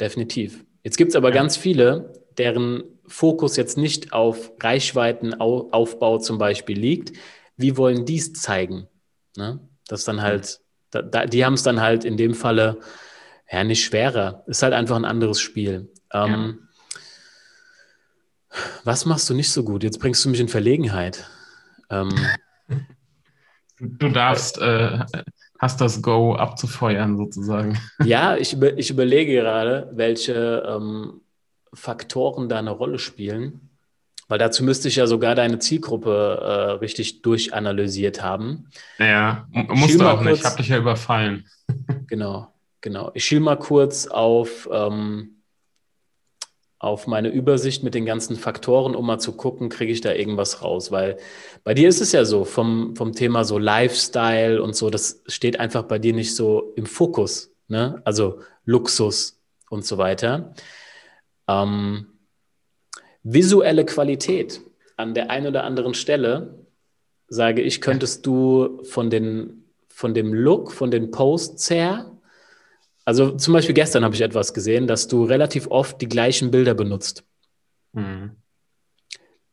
Definitiv. 0.00 0.64
Jetzt 0.82 0.96
gibt 0.96 1.10
es 1.10 1.16
aber 1.16 1.28
Ja. 1.28 1.34
ganz 1.34 1.56
viele, 1.56 2.12
deren 2.38 2.82
Fokus 3.08 3.56
jetzt 3.56 3.78
nicht 3.78 4.12
auf 4.12 4.52
Reichweitenaufbau 4.60 6.18
zum 6.18 6.38
Beispiel 6.38 6.78
liegt. 6.78 7.16
Wie 7.56 7.76
wollen 7.76 8.04
die 8.04 8.16
es 8.16 8.32
zeigen? 8.32 8.88
Ne? 9.36 9.60
Das 9.88 10.04
dann 10.04 10.22
halt, 10.22 10.60
da, 10.90 11.02
da, 11.02 11.26
die 11.26 11.44
haben 11.44 11.54
es 11.54 11.62
dann 11.62 11.80
halt 11.80 12.04
in 12.04 12.16
dem 12.16 12.34
Falle 12.34 12.78
ja 13.50 13.64
nicht 13.64 13.84
schwerer. 13.84 14.44
Ist 14.46 14.62
halt 14.62 14.74
einfach 14.74 14.96
ein 14.96 15.04
anderes 15.04 15.40
Spiel. 15.40 15.92
Ähm, 16.12 16.68
Was 18.84 19.06
machst 19.06 19.28
du 19.30 19.34
nicht 19.34 19.50
so 19.50 19.64
gut? 19.64 19.82
Jetzt 19.82 19.98
bringst 20.00 20.24
du 20.24 20.28
mich 20.28 20.40
in 20.40 20.48
Verlegenheit. 20.48 21.28
Ähm, 21.90 22.10
Du 23.78 24.08
darfst, 24.08 24.58
äh, 24.58 25.00
hast 25.58 25.80
das 25.80 26.00
Go 26.00 26.34
abzufeuern 26.34 27.16
sozusagen. 27.16 27.78
Ja, 28.02 28.36
ich, 28.36 28.54
über, 28.54 28.76
ich 28.78 28.90
überlege 28.90 29.34
gerade, 29.34 29.90
welche 29.92 30.64
ähm, 30.66 31.20
Faktoren 31.76 32.48
da 32.48 32.58
eine 32.58 32.70
Rolle 32.70 32.98
spielen, 32.98 33.70
weil 34.28 34.38
dazu 34.38 34.64
müsste 34.64 34.88
ich 34.88 34.96
ja 34.96 35.06
sogar 35.06 35.34
deine 35.34 35.58
Zielgruppe 35.60 36.38
äh, 36.42 36.70
richtig 36.82 37.22
durchanalysiert 37.22 38.22
haben. 38.22 38.68
Ja, 38.98 39.46
m- 39.52 39.66
Schiel 39.68 39.76
musst 39.76 40.00
du 40.00 40.08
auch 40.08 40.20
nicht. 40.22 40.28
kurz- 40.28 40.38
Ich 40.40 40.44
habe 40.46 40.56
dich 40.56 40.68
ja 40.68 40.78
überfallen. 40.78 41.44
Genau, 42.08 42.52
genau. 42.80 43.10
Ich 43.14 43.24
schiel 43.24 43.40
mal 43.40 43.56
kurz 43.56 44.06
auf, 44.06 44.68
ähm, 44.72 45.42
auf 46.78 47.06
meine 47.06 47.30
Übersicht 47.30 47.82
mit 47.82 47.94
den 47.94 48.04
ganzen 48.04 48.36
Faktoren, 48.36 48.94
um 48.94 49.06
mal 49.06 49.18
zu 49.18 49.32
gucken, 49.32 49.70
kriege 49.70 49.92
ich 49.92 50.02
da 50.02 50.12
irgendwas 50.12 50.62
raus. 50.62 50.92
Weil 50.92 51.16
bei 51.64 51.74
dir 51.74 51.88
ist 51.88 52.00
es 52.00 52.12
ja 52.12 52.24
so, 52.24 52.44
vom, 52.44 52.94
vom 52.94 53.12
Thema 53.12 53.44
so 53.44 53.58
Lifestyle 53.58 54.62
und 54.62 54.76
so, 54.76 54.90
das 54.90 55.22
steht 55.26 55.58
einfach 55.58 55.84
bei 55.84 55.98
dir 55.98 56.12
nicht 56.12 56.36
so 56.36 56.72
im 56.76 56.86
Fokus. 56.86 57.50
Ne? 57.68 58.00
Also 58.04 58.40
Luxus 58.66 59.40
und 59.70 59.84
so 59.84 59.96
weiter. 59.98 60.54
Ähm, 61.48 62.06
visuelle 63.22 63.84
Qualität 63.84 64.60
an 64.96 65.14
der 65.14 65.30
einen 65.30 65.48
oder 65.48 65.64
anderen 65.64 65.94
Stelle, 65.94 66.66
sage 67.28 67.62
ich, 67.62 67.80
könntest 67.80 68.24
du 68.26 68.82
von, 68.84 69.10
den, 69.10 69.64
von 69.88 70.14
dem 70.14 70.32
Look, 70.32 70.72
von 70.72 70.90
den 70.90 71.10
Posts 71.10 71.70
her, 71.70 72.16
also 73.06 73.30
zum 73.30 73.54
Beispiel 73.54 73.74
gestern 73.74 74.04
habe 74.04 74.14
ich 74.16 74.20
etwas 74.20 74.52
gesehen, 74.52 74.88
dass 74.88 75.06
du 75.06 75.24
relativ 75.24 75.68
oft 75.68 76.00
die 76.00 76.08
gleichen 76.08 76.50
Bilder 76.50 76.74
benutzt. 76.74 77.24
Mhm. 77.92 78.32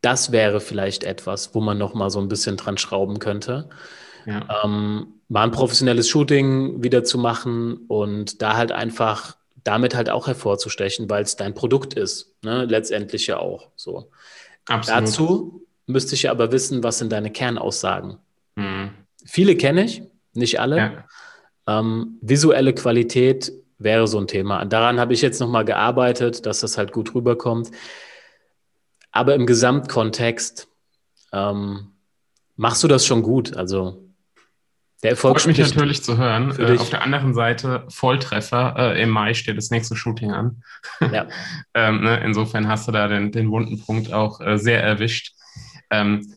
Das 0.01 0.31
wäre 0.31 0.59
vielleicht 0.59 1.03
etwas, 1.03 1.53
wo 1.53 1.61
man 1.61 1.77
noch 1.77 1.93
mal 1.93 2.09
so 2.09 2.19
ein 2.19 2.27
bisschen 2.27 2.57
dran 2.57 2.77
schrauben 2.77 3.19
könnte. 3.19 3.69
Ja. 4.25 4.63
ähm, 4.63 5.19
mal 5.27 5.43
ein 5.43 5.51
professionelles 5.51 6.09
Shooting 6.09 6.81
wieder 6.81 7.03
zu 7.03 7.17
machen 7.17 7.85
und 7.87 8.41
da 8.41 8.55
halt 8.55 8.71
einfach 8.71 9.35
damit 9.63 9.95
halt 9.95 10.09
auch 10.09 10.27
hervorzustechen, 10.27 11.09
weil 11.09 11.23
es 11.23 11.35
dein 11.35 11.53
Produkt 11.53 11.93
ist, 11.93 12.33
ne? 12.43 12.65
letztendlich 12.65 13.27
ja 13.27 13.37
auch 13.39 13.69
so. 13.75 14.09
Absolut. 14.67 15.01
Dazu 15.01 15.65
müsste 15.85 16.15
ich 16.15 16.23
ja 16.23 16.31
aber 16.31 16.51
wissen, 16.51 16.83
was 16.83 16.99
sind 16.99 17.11
deine 17.11 17.31
Kernaussagen. 17.31 18.17
Mhm. 18.55 18.91
Viele 19.25 19.55
kenne 19.55 19.85
ich, 19.85 20.03
nicht 20.33 20.59
alle. 20.59 20.77
Ja. 20.77 21.79
Ähm, 21.79 22.17
visuelle 22.21 22.73
Qualität 22.73 23.51
wäre 23.77 24.07
so 24.07 24.19
ein 24.19 24.27
Thema. 24.27 24.65
Daran 24.65 24.99
habe 24.99 25.13
ich 25.13 25.21
jetzt 25.21 25.39
nochmal 25.39 25.65
gearbeitet, 25.65 26.45
dass 26.45 26.59
das 26.59 26.77
halt 26.77 26.91
gut 26.91 27.13
rüberkommt. 27.15 27.71
Aber 29.11 29.35
im 29.35 29.45
Gesamtkontext 29.45 30.67
ähm, 31.31 31.91
machst 32.55 32.83
du 32.83 32.87
das 32.87 33.05
schon 33.05 33.23
gut. 33.23 33.55
Also 33.55 34.02
der 35.03 35.11
Erfolg 35.11 35.39
Freut 35.39 35.47
mich 35.47 35.57
natürlich 35.57 36.03
zu 36.03 36.17
hören. 36.17 36.57
Äh, 36.57 36.77
auf 36.77 36.89
der 36.89 37.03
anderen 37.03 37.33
Seite 37.33 37.83
Volltreffer. 37.89 38.75
Äh, 38.77 39.03
Im 39.03 39.09
Mai 39.09 39.33
steht 39.33 39.57
das 39.57 39.69
nächste 39.69 39.95
Shooting 39.95 40.31
an. 40.31 40.63
Ja. 41.11 41.27
ähm, 41.73 42.03
ne, 42.03 42.21
insofern 42.23 42.67
hast 42.67 42.87
du 42.87 42.91
da 42.91 43.07
den, 43.07 43.31
den 43.31 43.51
wunden 43.51 43.81
Punkt 43.81 44.11
auch 44.11 44.41
äh, 44.41 44.57
sehr 44.57 44.81
erwischt. 44.81 45.33
Ähm, 45.89 46.33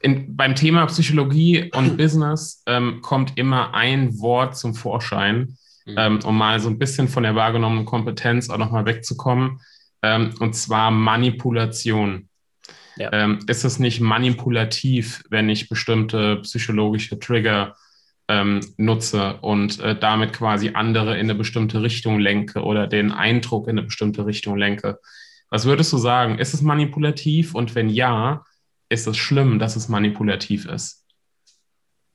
in, 0.00 0.36
beim 0.36 0.54
Thema 0.54 0.86
Psychologie 0.86 1.70
und 1.74 1.96
Business 1.98 2.62
ähm, 2.66 3.00
kommt 3.02 3.36
immer 3.36 3.74
ein 3.74 4.18
Wort 4.20 4.56
zum 4.56 4.74
Vorschein, 4.74 5.58
Mhm. 5.88 5.94
ähm, 5.96 6.18
um 6.24 6.36
mal 6.36 6.60
so 6.60 6.68
ein 6.68 6.78
bisschen 6.78 7.08
von 7.08 7.22
der 7.22 7.34
wahrgenommenen 7.34 7.84
Kompetenz 7.84 8.50
auch 8.50 8.58
nochmal 8.58 8.84
wegzukommen. 8.84 9.60
Ähm, 10.02 10.34
und 10.38 10.54
zwar 10.54 10.90
Manipulation. 10.90 12.28
Ja. 12.96 13.12
Ähm, 13.12 13.38
ist 13.46 13.64
es 13.64 13.78
nicht 13.78 14.00
manipulativ, 14.00 15.22
wenn 15.30 15.48
ich 15.48 15.68
bestimmte 15.68 16.36
psychologische 16.42 17.18
Trigger 17.18 17.76
ähm, 18.28 18.60
nutze 18.76 19.38
und 19.40 19.80
äh, 19.80 19.98
damit 19.98 20.32
quasi 20.32 20.70
andere 20.74 21.14
in 21.14 21.26
eine 21.26 21.34
bestimmte 21.34 21.82
Richtung 21.82 22.20
lenke 22.20 22.62
oder 22.62 22.86
den 22.86 23.10
Eindruck 23.10 23.66
in 23.66 23.78
eine 23.78 23.86
bestimmte 23.86 24.26
Richtung 24.26 24.56
lenke? 24.56 25.00
Was 25.50 25.64
würdest 25.64 25.92
du 25.92 25.98
sagen? 25.98 26.38
Ist 26.38 26.54
es 26.54 26.62
manipulativ? 26.62 27.54
Und 27.54 27.74
wenn 27.74 27.88
ja, 27.88 28.44
ist 28.88 29.06
es 29.06 29.16
schlimm, 29.16 29.58
dass 29.58 29.76
es 29.76 29.88
manipulativ 29.88 30.66
ist? 30.66 31.04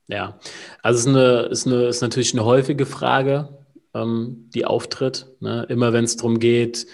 Ja, 0.06 0.38
also 0.82 0.98
es 0.98 1.06
ist, 1.06 1.08
eine, 1.08 1.40
ist, 1.50 1.66
eine, 1.66 1.84
ist 1.86 2.00
natürlich 2.02 2.32
eine 2.34 2.44
häufige 2.44 2.86
Frage, 2.86 3.58
ähm, 3.94 4.50
die 4.54 4.66
auftritt. 4.66 5.28
Ne? 5.40 5.66
Immer 5.68 5.92
wenn 5.92 6.04
es 6.04 6.16
darum 6.16 6.38
geht, 6.38 6.86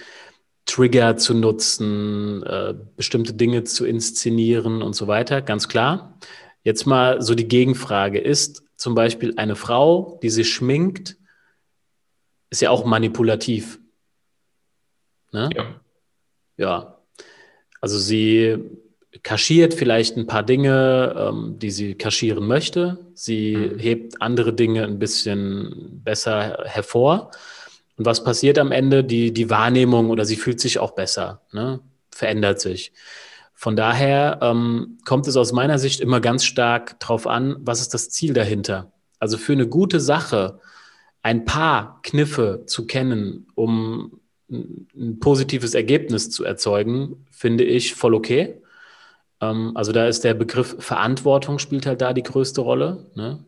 Trigger 0.67 1.17
zu 1.17 1.35
nutzen, 1.35 2.43
äh, 2.45 2.75
bestimmte 2.97 3.35
Dinge 3.35 3.65
zu 3.65 3.85
inszenieren 3.85 4.83
und 4.83 4.95
so 4.95 5.09
weiter, 5.09 5.43
ganz 5.43 5.69
klar. 5.69 6.19
Jetzt 6.63 6.87
mal 6.87 7.23
so 7.23 7.35
die 7.35 7.49
Gegenfrage, 7.49 8.21
ist 8.21 8.63
zum 8.81 8.95
Beispiel 8.95 9.35
eine 9.37 9.57
Frau, 9.57 10.19
die 10.23 10.31
sich 10.31 10.51
schminkt, 10.53 11.17
ist 12.49 12.63
ja 12.63 12.71
auch 12.71 12.85
manipulativ. 12.87 13.79
Ne? 15.33 15.51
Ja. 15.55 15.81
Ja. 16.57 16.99
Also 17.83 17.99
sie 17.99 18.59
kaschiert 19.23 19.75
vielleicht 19.75 20.17
ein 20.17 20.27
paar 20.27 20.43
Dinge, 20.43 21.15
ähm, 21.17 21.59
die 21.59 21.71
sie 21.71 21.95
kaschieren 21.95 22.47
möchte. 22.47 22.99
Sie 23.15 23.55
Mhm. 23.57 23.79
hebt 23.79 24.23
andere 24.23 24.55
Dinge 24.55 24.85
ein 24.85 24.99
bisschen 24.99 26.01
besser 26.03 26.63
hervor. 26.65 27.33
Und 27.99 28.07
was 28.07 28.25
passiert 28.25 28.59
am 28.59 28.73
Ende? 28.73 29.05
Die, 29.05 29.31
die 29.33 29.51
Wahrnehmung 29.51 30.09
oder 30.09 30.25
sie 30.25 30.37
fühlt 30.37 30.59
sich 30.59 30.79
auch 30.79 30.93
besser, 30.93 31.43
ne? 31.53 31.81
verändert 32.11 32.61
sich. 32.63 32.93
Von 33.61 33.77
daher 33.77 34.39
ähm, 34.41 34.97
kommt 35.05 35.29
es 35.29 35.37
aus 35.37 35.53
meiner 35.53 35.79
Sicht 35.79 36.01
immer 36.01 36.23
ganz 36.23 36.47
stark 36.47 36.99
darauf 36.99 37.27
an, 37.27 37.57
was 37.61 37.83
ist 37.83 37.93
das 37.93 38.09
Ziel 38.09 38.33
dahinter. 38.33 38.91
Also 39.19 39.37
für 39.37 39.53
eine 39.53 39.69
gute 39.69 40.01
Sache 40.01 40.61
ein 41.21 41.45
paar 41.45 42.01
Kniffe 42.03 42.63
zu 42.65 42.87
kennen, 42.87 43.49
um 43.57 44.19
ein 44.49 45.19
positives 45.21 45.75
Ergebnis 45.75 46.31
zu 46.31 46.43
erzeugen, 46.43 47.27
finde 47.31 47.65
ich 47.65 47.95
voll 47.95 48.15
okay. 48.15 48.63
Ähm, 49.43 49.73
also 49.75 49.93
da 49.93 50.09
ist 50.09 50.25
der 50.25 50.33
Begriff 50.33 50.77
Verantwortung 50.79 51.59
spielt 51.59 51.85
halt 51.85 52.01
da 52.01 52.15
die 52.15 52.23
größte 52.23 52.63
Rolle. 52.63 53.11
Ne? 53.15 53.45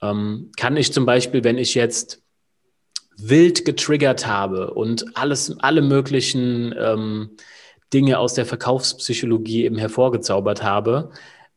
Ähm, 0.00 0.52
kann 0.56 0.78
ich 0.78 0.90
zum 0.90 1.04
Beispiel, 1.04 1.44
wenn 1.44 1.58
ich 1.58 1.74
jetzt 1.74 2.22
wild 3.18 3.66
getriggert 3.66 4.26
habe 4.26 4.72
und 4.72 5.18
alles, 5.18 5.58
alle 5.58 5.82
möglichen 5.82 6.74
ähm, 6.78 7.36
Dinge 7.92 8.18
aus 8.18 8.34
der 8.34 8.46
Verkaufspsychologie 8.46 9.64
eben 9.64 9.78
hervorgezaubert 9.78 10.62
habe, 10.62 11.10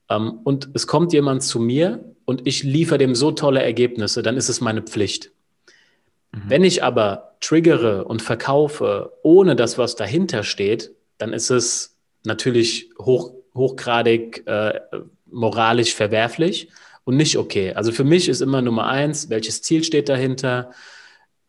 ähm, 0.10 0.40
und 0.44 0.70
es 0.74 0.88
kommt 0.88 1.14
jemand 1.14 1.44
zu 1.44 1.60
mir 1.60 2.04
und 2.26 2.48
ich 2.48 2.64
liefere 2.64 2.98
dem 2.98 3.16
so 3.16 3.32
tolle 3.32 3.62
Ergebnisse, 3.62 4.24
dann 4.24 4.38
ist 4.38 4.50
es 4.50 4.62
meine 4.62 4.82
Pflicht. 4.82 5.32
Mhm. 6.32 6.44
Wenn 6.48 6.64
ich 6.64 6.84
aber 6.84 7.36
triggere 7.40 8.06
und 8.06 8.22
verkaufe, 8.22 9.14
ohne 9.24 9.56
das, 9.56 9.78
was 9.78 9.96
dahinter 9.96 10.44
steht, 10.44 10.92
dann 11.18 11.34
ist 11.34 11.50
es 11.50 11.96
natürlich 12.24 12.90
hoch, 13.00 13.34
hochgradig 13.54 14.46
äh, 14.48 14.80
moralisch 15.26 15.94
verwerflich 15.94 16.70
und 17.04 17.18
nicht 17.18 17.38
okay. 17.38 17.74
Also 17.74 17.92
für 17.92 18.04
mich 18.04 18.30
ist 18.30 18.42
immer 18.42 18.62
Nummer 18.62 18.88
eins, 18.88 19.30
welches 19.30 19.62
Ziel 19.62 19.84
steht 19.84 20.10
dahinter? 20.10 20.72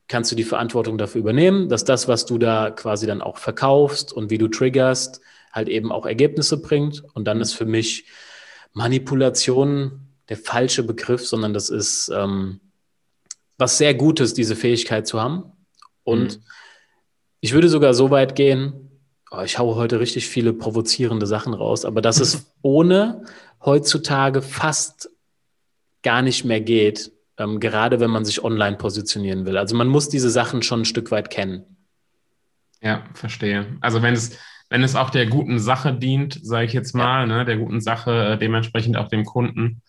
Kannst 0.09 0.31
du 0.31 0.37
die 0.37 0.45
Verantwortung 0.45 0.99
dafür 0.99 1.21
übernehmen, 1.21 1.69
dass 1.69 1.85
das, 1.85 2.07
was 2.07 2.27
du 2.27 2.39
da 2.39 2.71
quasi 2.71 3.07
dann 3.07 3.23
auch 3.23 3.39
verkaufst 3.39 4.13
und 4.13 4.31
wie 4.31 4.39
du 4.39 4.49
triggerst, 4.49 5.21
halt 5.53 5.69
eben 5.69 5.91
auch 5.91 6.07
Ergebnisse 6.07 6.61
bringt? 6.61 7.03
Und 7.15 7.25
dann 7.25 7.41
ist 7.41 7.55
für 7.55 7.67
mich 7.67 8.07
Manipulation 8.73 10.09
der 10.29 10.37
falsche 10.37 10.83
Begriff, 10.83 11.27
sondern 11.27 11.53
das 11.55 11.71
ist 11.71 12.11
ähm, 12.15 12.61
was 13.59 13.79
sehr 13.79 13.95
Gutes, 13.95 14.35
diese 14.35 14.55
Fähigkeit 14.55 15.07
zu 15.07 15.21
haben. 15.21 15.53
Und 16.05 16.39
Mhm. 16.39 16.43
ich 17.41 17.53
würde 17.53 17.69
sogar 17.69 17.95
so 17.95 18.11
weit 18.11 18.37
gehen, 18.37 18.91
oh, 19.31 19.41
ich 19.41 19.59
haue 19.59 19.75
heute 19.77 19.99
richtig 19.99 20.29
viele 20.29 20.53
provozierende 20.53 21.27
Sachen 21.27 21.55
raus, 21.55 21.85
aber 21.85 22.01
dass 22.01 22.21
es 22.21 22.53
ohne 22.63 23.25
heutzutage 23.65 24.43
fast 24.43 25.11
gar 26.03 26.23
nicht 26.23 26.45
mehr 26.45 26.61
geht, 26.61 27.13
ähm, 27.39 27.61
gerade 27.61 28.01
wenn 28.01 28.11
man 28.11 28.25
sich 28.25 28.43
online 28.43 28.77
positionieren 28.77 29.47
will. 29.47 29.57
Also 29.57 29.77
man 29.77 29.89
muss 29.89 30.09
diese 30.09 30.31
Sachen 30.31 30.63
schon 30.63 30.81
ein 30.83 30.85
Stück 30.85 31.11
weit 31.11 31.31
kennen. 31.31 31.77
Ja, 32.81 33.05
verstehe. 33.15 33.79
Also 33.81 34.03
wenn 34.03 34.15
es, 34.15 34.39
wenn 34.69 34.83
es 34.83 34.97
auch 34.97 35.11
der 35.11 35.27
guten 35.27 35.59
Sache 35.59 35.93
dient, 35.95 36.39
sage 36.43 36.67
ich 36.67 36.73
jetzt 36.73 36.95
mal, 36.95 37.27
ne, 37.27 37.45
der 37.45 37.57
guten 37.57 37.81
Sache, 37.81 38.33
äh, 38.33 38.39
dementsprechend 38.39 38.97
auch 38.97 39.09
dem 39.09 39.25
Kunden, 39.25 39.83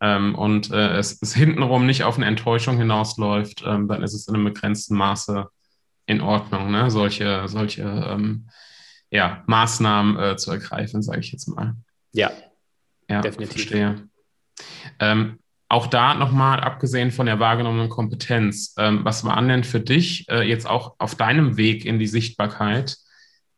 ähm, 0.00 0.34
und 0.34 0.70
äh, 0.70 0.96
es, 0.98 1.20
es 1.22 1.34
hintenrum 1.34 1.86
nicht 1.86 2.04
auf 2.04 2.16
eine 2.16 2.26
Enttäuschung 2.26 2.76
hinausläuft, 2.76 3.64
ähm, 3.66 3.88
dann 3.88 4.02
ist 4.02 4.12
es 4.12 4.28
in 4.28 4.34
einem 4.34 4.44
begrenzten 4.44 4.94
Maße 4.94 5.46
in 6.06 6.20
Ordnung, 6.20 6.70
ne, 6.70 6.90
solche, 6.90 7.48
solche 7.48 7.82
ähm, 7.82 8.48
ja, 9.10 9.42
Maßnahmen 9.46 10.18
äh, 10.18 10.36
zu 10.36 10.50
ergreifen, 10.50 11.02
sage 11.02 11.20
ich 11.20 11.32
jetzt 11.32 11.46
mal. 11.48 11.74
Ja, 12.12 12.30
Ja, 13.08 13.20
Definitiv. 13.22 13.52
verstehe. 13.52 14.08
Ähm, 14.98 15.38
auch 15.68 15.86
da 15.88 16.14
nochmal, 16.14 16.60
abgesehen 16.60 17.10
von 17.10 17.26
der 17.26 17.40
wahrgenommenen 17.40 17.88
Kompetenz, 17.88 18.74
ähm, 18.78 19.04
was 19.04 19.24
waren 19.24 19.48
denn 19.48 19.64
für 19.64 19.80
dich 19.80 20.28
äh, 20.28 20.42
jetzt 20.42 20.68
auch 20.68 20.94
auf 20.98 21.14
deinem 21.14 21.56
Weg 21.56 21.84
in 21.84 21.98
die 21.98 22.06
Sichtbarkeit 22.06 22.96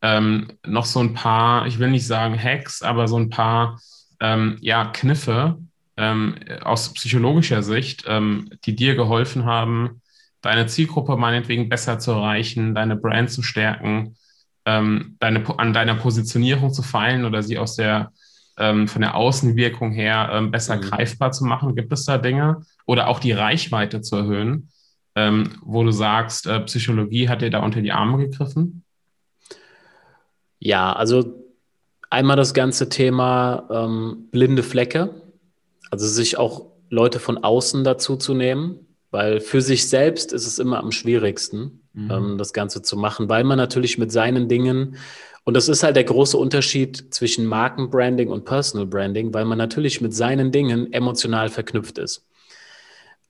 ähm, 0.01 0.49
noch 0.67 0.85
so 0.85 1.01
ein 1.01 1.15
paar, 1.15 1.67
ich 1.67 1.79
will 1.79 1.91
nicht 1.91 2.07
sagen 2.07 2.41
Hacks, 2.43 2.83
aber 2.83 3.09
so 3.09 3.19
ein 3.19 3.31
paar 3.31 3.81
ähm, 4.21 4.57
ja, 4.61 4.87
Kniffe 4.87 5.59
ähm, 5.97 6.37
aus 6.63 6.95
psychologischer 6.95 7.63
Sicht, 7.63 8.05
ähm, 8.07 8.51
die 8.65 8.77
dir 8.77 8.95
geholfen 8.95 9.45
haben, 9.45 10.01
deine 10.41 10.67
Zielgruppe 10.67 11.17
meinetwegen 11.17 11.69
besser 11.69 11.99
zu 11.99 12.13
erreichen, 12.13 12.75
deine 12.75 12.97
Brand 12.97 13.31
zu 13.31 13.43
stärken, 13.43 14.17
ähm, 14.65 15.17
deine, 15.19 15.59
an 15.59 15.73
deiner 15.73 15.97
Positionierung 15.97 16.73
zu 16.73 16.83
feilen 16.83 17.25
oder 17.25 17.43
sie 17.43 17.59
aus 17.59 17.77
der 17.77 18.13
ähm, 18.59 18.89
von 18.89 19.03
der 19.03 19.15
Außenwirkung 19.15 19.93
her 19.93 20.31
ähm, 20.33 20.51
besser 20.51 20.77
Mhm. 20.77 20.81
greifbar 20.83 21.33
zu 21.33 21.45
machen? 21.45 21.75
Gibt 21.77 21.93
es 21.93 22.05
da 22.05 22.19
Dinge? 22.19 22.63
Oder 22.87 23.09
auch 23.09 23.21
die 23.21 23.33
Reichweite 23.33 24.01
zu 24.01 24.17
erhöhen, 24.17 24.71
ähm, 25.15 25.57
wo 25.63 25.83
du 25.85 25.91
sagst, 25.91 26.47
äh, 26.47 26.61
Psychologie 26.61 27.29
hat 27.29 27.43
dir 27.43 27.51
da 27.51 27.61
unter 27.61 27.81
die 27.83 27.93
Arme 27.93 28.19
gegriffen? 28.29 28.85
Ja, 30.59 30.93
also 30.93 31.45
einmal 32.11 32.37
das 32.37 32.55
ganze 32.55 32.89
Thema 32.89 33.69
ähm, 33.71 34.29
blinde 34.31 34.63
Flecke, 34.63 35.23
also 35.91 36.07
sich 36.07 36.39
auch 36.39 36.67
Leute 36.91 37.21
von 37.21 37.39
außen 37.39 37.85
dazu 37.85 38.17
zu 38.17 38.35
nehmen, 38.35 38.77
weil 39.11 39.41
für 39.41 39.61
sich 39.63 39.89
selbst 39.89 40.33
ist 40.33 40.47
es 40.47 40.59
immer 40.59 40.79
am 40.81 40.93
schwierigsten, 40.93 41.83
Mhm. 41.93 42.11
ähm, 42.11 42.39
das 42.39 42.53
Ganze 42.53 42.83
zu 42.83 42.97
machen, 42.97 43.29
weil 43.29 43.45
man 43.45 43.57
natürlich 43.57 43.99
mit 43.99 44.13
seinen 44.13 44.49
Dingen, 44.49 44.97
und 45.49 45.55
das 45.55 45.71
ist 45.71 45.83
halt 45.83 45.97
der 45.97 46.05
große 46.05 46.37
Unterschied 46.37 47.07
zwischen 47.09 47.47
Markenbranding 47.47 48.29
und 48.29 48.45
Personal 48.45 48.87
Branding, 48.87 49.33
weil 49.33 49.47
man 49.47 49.57
natürlich 49.57 50.03
mit 50.03 50.13
seinen 50.13 50.53
Dingen 50.53 50.93
emotional 50.93 51.49
verknüpft 51.49 51.97
ist. 51.97 52.27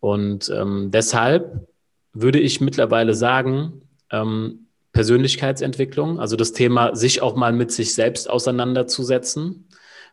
Und 0.00 0.50
ähm, 0.52 0.90
deshalb 0.90 1.68
würde 2.12 2.40
ich 2.40 2.61
mittlerweile 2.61 3.14
sagen, 3.14 3.83
ähm, 4.11 4.66
Persönlichkeitsentwicklung, 4.92 6.18
also 6.18 6.35
das 6.35 6.52
Thema, 6.52 6.96
sich 6.96 7.22
auch 7.22 7.37
mal 7.37 7.52
mit 7.52 7.70
sich 7.70 7.94
selbst 7.94 8.28
auseinanderzusetzen, 8.28 9.68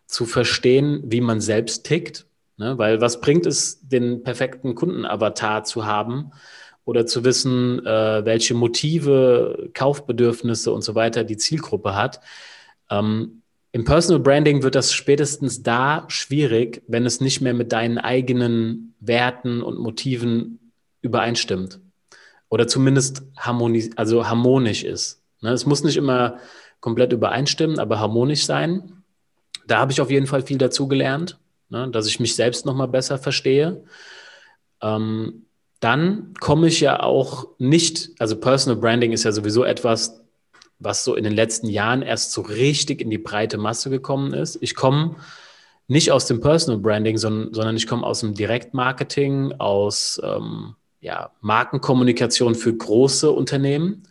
zu 0.06 0.26
verstehen, 0.26 1.02
wie 1.06 1.22
man 1.22 1.42
selbst 1.42 1.88
tickt. 1.88 2.28
Ne? 2.58 2.78
Weil 2.78 3.02
was 3.02 3.20
bringt 3.20 3.48
es, 3.48 3.80
den 3.82 4.22
perfekten 4.22 4.76
Kundenavatar 4.76 5.64
zu 5.64 5.88
haben 5.88 6.34
oder 6.86 7.06
zu 7.06 7.24
wissen, 7.24 7.86
äh, 7.86 8.26
welche 8.26 8.54
Motive, 8.54 9.70
Kaufbedürfnisse 9.74 10.72
und 10.72 10.84
so 10.84 10.96
weiter 10.96 11.24
die 11.24 11.38
Zielgruppe 11.38 11.96
hat? 11.96 12.22
Ähm, 12.90 13.42
Im 13.72 13.84
Personal 13.84 14.22
Branding 14.22 14.64
wird 14.64 14.76
das 14.76 14.94
spätestens 14.94 15.64
da 15.64 16.06
schwierig, 16.08 16.84
wenn 16.88 17.06
es 17.06 17.20
nicht 17.20 17.42
mehr 17.42 17.54
mit 17.54 17.74
deinen 17.74 17.98
eigenen 17.98 18.94
Werten 19.00 19.62
und 19.62 19.80
Motiven 19.80 20.72
übereinstimmt 21.02 21.80
oder 22.50 22.68
zumindest 22.68 23.24
harmoni 23.38 23.92
also 23.96 24.28
harmonisch 24.28 24.84
ist. 24.84 25.22
Ne? 25.42 25.52
Es 25.52 25.66
muss 25.66 25.84
nicht 25.84 25.98
immer 25.98 26.40
komplett 26.80 27.14
übereinstimmen, 27.14 27.80
aber 27.80 28.00
harmonisch 28.00 28.46
sein. 28.46 29.04
Da 29.68 29.80
habe 29.80 29.92
ich 29.92 30.02
auf 30.02 30.12
jeden 30.12 30.28
Fall 30.28 30.44
viel 30.44 30.58
dazu 30.58 30.88
gelernt, 30.88 31.40
ne? 31.70 31.90
dass 31.90 32.08
ich 32.08 32.20
mich 32.20 32.36
selbst 32.36 32.66
noch 32.66 32.76
mal 32.76 32.88
besser 32.88 33.18
verstehe. 33.18 33.84
Ähm, 34.82 35.45
dann 35.86 36.34
komme 36.40 36.68
ich 36.68 36.80
ja 36.80 37.00
auch 37.00 37.48
nicht, 37.60 38.10
also 38.18 38.36
Personal 38.36 38.82
Branding 38.82 39.12
ist 39.12 39.24
ja 39.24 39.32
sowieso 39.32 39.64
etwas, 39.64 40.20
was 40.80 41.04
so 41.04 41.14
in 41.14 41.24
den 41.24 41.34
letzten 41.34 41.70
Jahren 41.70 42.02
erst 42.02 42.32
so 42.32 42.42
richtig 42.42 43.02
in 43.02 43.12
die 43.12 43.20
breite 43.20 43.60
Masse 43.60 43.92
gekommen 43.92 44.34
ist. 44.34 44.58
Ich 44.62 44.74
komme 44.74 45.16
nicht 45.88 46.12
aus 46.12 46.26
dem 46.26 46.42
Personal 46.42 46.82
Branding, 46.82 47.20
sondern, 47.20 47.54
sondern 47.54 47.78
ich 47.78 47.86
komme 47.86 48.04
aus 48.04 48.22
dem 48.22 48.34
Direktmarketing, 48.34 49.54
aus 49.60 50.20
ähm, 50.24 50.74
ja, 51.02 51.30
Markenkommunikation 51.42 52.56
für 52.56 52.76
große 52.76 53.32
Unternehmen. 53.32 54.02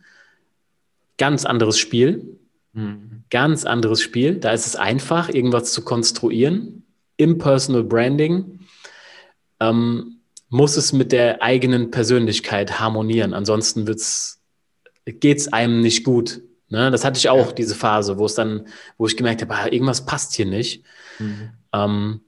Ganz 1.19 1.45
anderes 1.45 1.77
Spiel. 1.77 2.39
Mhm. 2.73 3.25
Ganz 3.31 3.65
anderes 3.65 4.01
Spiel. 4.01 4.37
Da 4.37 4.53
ist 4.53 4.69
es 4.69 4.77
einfach, 4.77 5.29
irgendwas 5.29 5.73
zu 5.73 5.83
konstruieren. 5.83 6.85
Im 7.17 7.39
Personal 7.39 7.83
Branding 7.83 8.61
ähm, 9.59 10.14
muss 10.55 10.77
es 10.77 10.93
mit 10.93 11.11
der 11.11 11.43
eigenen 11.43 11.91
Persönlichkeit 11.91 12.79
harmonieren. 12.79 13.35
Ansonsten 13.35 13.85
geht 13.87 15.39
es 15.39 15.53
einem 15.53 15.81
nicht 15.81 16.05
gut. 16.05 16.43
Ne? 16.69 16.93
Das 16.93 17.05
hatte 17.05 17.19
ich 17.19 17.29
auch, 17.29 17.49
Ja. 17.49 17.53
diese 17.53 17.75
Phase, 17.75 18.19
wo 18.19 18.27
es 18.27 18.37
dann, 18.37 18.69
wo 18.97 19.09
ich 19.09 19.17
gemerkt 19.17 19.43
habe, 19.43 19.53
ah, 19.53 19.67
irgendwas 19.67 20.07
passt 20.07 20.37
hier 20.37 20.47
nicht. 20.47 20.85
Mhm. 21.19 21.51
Ähm, 21.73 22.21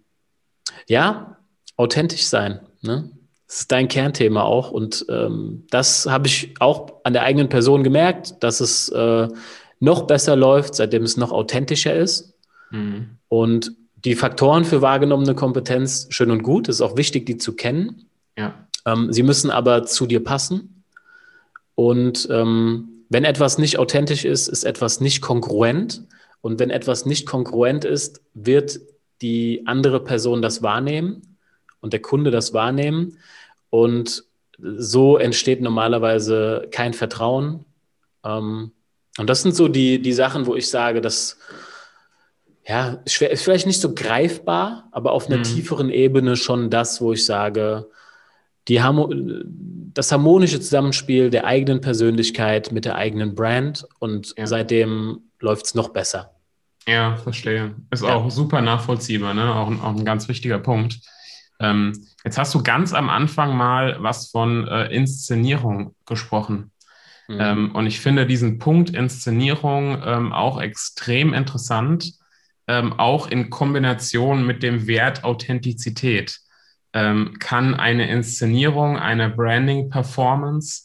ja, 0.88 1.38
authentisch 1.76 2.24
sein. 2.24 2.66
Ne? 2.82 3.10
Das 3.46 3.60
ist 3.60 3.70
dein 3.70 3.86
Kernthema 3.86 4.42
auch. 4.42 4.72
Und 4.72 5.06
ähm, 5.08 5.64
das 5.70 6.06
habe 6.06 6.26
ich 6.26 6.54
auch 6.58 6.94
an 7.04 7.12
der 7.12 7.22
eigenen 7.22 7.48
Person 7.48 7.84
gemerkt, 7.84 8.42
dass 8.42 8.58
es 8.58 8.88
äh, 8.88 9.28
noch 9.78 10.02
besser 10.08 10.34
läuft, 10.34 10.74
seitdem 10.74 11.04
es 11.04 11.16
noch 11.16 11.30
authentischer 11.30 11.94
ist. 11.94 12.34
Mhm. 12.72 13.18
Und 13.28 13.70
die 14.04 14.16
Faktoren 14.16 14.64
für 14.64 14.82
wahrgenommene 14.82 15.36
Kompetenz, 15.36 16.08
schön 16.10 16.32
und 16.32 16.42
gut, 16.42 16.66
ist 16.66 16.80
auch 16.80 16.96
wichtig, 16.96 17.24
die 17.26 17.36
zu 17.38 17.54
kennen. 17.54 18.02
Ja. 18.36 18.66
Ähm, 18.84 19.12
sie 19.12 19.22
müssen 19.22 19.50
aber 19.50 19.84
zu 19.84 20.06
dir 20.06 20.22
passen. 20.22 20.84
Und 21.74 22.28
ähm, 22.30 23.04
wenn 23.08 23.24
etwas 23.24 23.58
nicht 23.58 23.78
authentisch 23.78 24.24
ist, 24.24 24.48
ist 24.48 24.64
etwas 24.64 25.00
nicht 25.00 25.20
kongruent. 25.20 26.02
Und 26.40 26.58
wenn 26.58 26.70
etwas 26.70 27.06
nicht 27.06 27.26
kongruent 27.26 27.84
ist, 27.84 28.20
wird 28.34 28.80
die 29.22 29.62
andere 29.66 30.02
Person 30.02 30.42
das 30.42 30.62
wahrnehmen 30.62 31.36
und 31.80 31.92
der 31.92 32.00
Kunde 32.00 32.30
das 32.30 32.52
wahrnehmen. 32.52 33.18
Und 33.70 34.24
so 34.58 35.18
entsteht 35.18 35.60
normalerweise 35.60 36.68
kein 36.70 36.94
Vertrauen. 36.94 37.64
Ähm, 38.24 38.72
und 39.18 39.30
das 39.30 39.42
sind 39.42 39.54
so 39.54 39.68
die, 39.68 40.00
die 40.00 40.12
Sachen, 40.12 40.46
wo 40.46 40.54
ich 40.54 40.68
sage, 40.68 41.00
dass 41.00 41.38
ja, 42.68 43.00
ist 43.04 43.14
vielleicht 43.16 43.66
nicht 43.66 43.80
so 43.80 43.94
greifbar, 43.94 44.88
aber 44.90 45.12
auf 45.12 45.28
einer 45.28 45.38
mhm. 45.38 45.44
tieferen 45.44 45.88
Ebene 45.88 46.34
schon 46.36 46.68
das, 46.68 47.00
wo 47.00 47.12
ich 47.12 47.24
sage, 47.24 47.88
die 48.68 48.80
das 49.94 50.12
harmonische 50.12 50.60
Zusammenspiel 50.60 51.30
der 51.30 51.46
eigenen 51.46 51.80
Persönlichkeit 51.80 52.72
mit 52.72 52.84
der 52.84 52.96
eigenen 52.96 53.34
Brand 53.34 53.86
und 53.98 54.34
ja. 54.36 54.46
seitdem 54.46 55.20
läuft 55.40 55.66
es 55.66 55.74
noch 55.74 55.90
besser. 55.90 56.32
Ja, 56.86 57.16
verstehe. 57.16 57.74
Ist 57.90 58.02
ja. 58.04 58.14
auch 58.14 58.30
super 58.30 58.60
nachvollziehbar, 58.60 59.34
ne? 59.34 59.54
auch, 59.54 59.70
auch 59.82 59.96
ein 59.96 60.04
ganz 60.04 60.28
wichtiger 60.28 60.58
Punkt. 60.58 60.98
Ähm, 61.58 61.92
jetzt 62.24 62.38
hast 62.38 62.54
du 62.54 62.62
ganz 62.62 62.92
am 62.92 63.08
Anfang 63.08 63.56
mal 63.56 63.96
was 64.00 64.30
von 64.30 64.68
äh, 64.68 64.94
Inszenierung 64.94 65.94
gesprochen. 66.04 66.70
Mhm. 67.28 67.38
Ähm, 67.40 67.74
und 67.74 67.86
ich 67.86 68.00
finde 68.00 68.26
diesen 68.26 68.58
Punkt 68.58 68.90
Inszenierung 68.90 70.00
ähm, 70.04 70.32
auch 70.32 70.60
extrem 70.60 71.32
interessant, 71.32 72.12
ähm, 72.68 72.92
auch 72.92 73.26
in 73.28 73.50
Kombination 73.50 74.46
mit 74.46 74.62
dem 74.62 74.86
Wert 74.86 75.24
Authentizität. 75.24 76.40
Ähm, 76.96 77.34
kann 77.38 77.74
eine 77.74 78.08
Inszenierung, 78.08 78.96
eine 78.96 79.28
Branding-Performance 79.28 80.84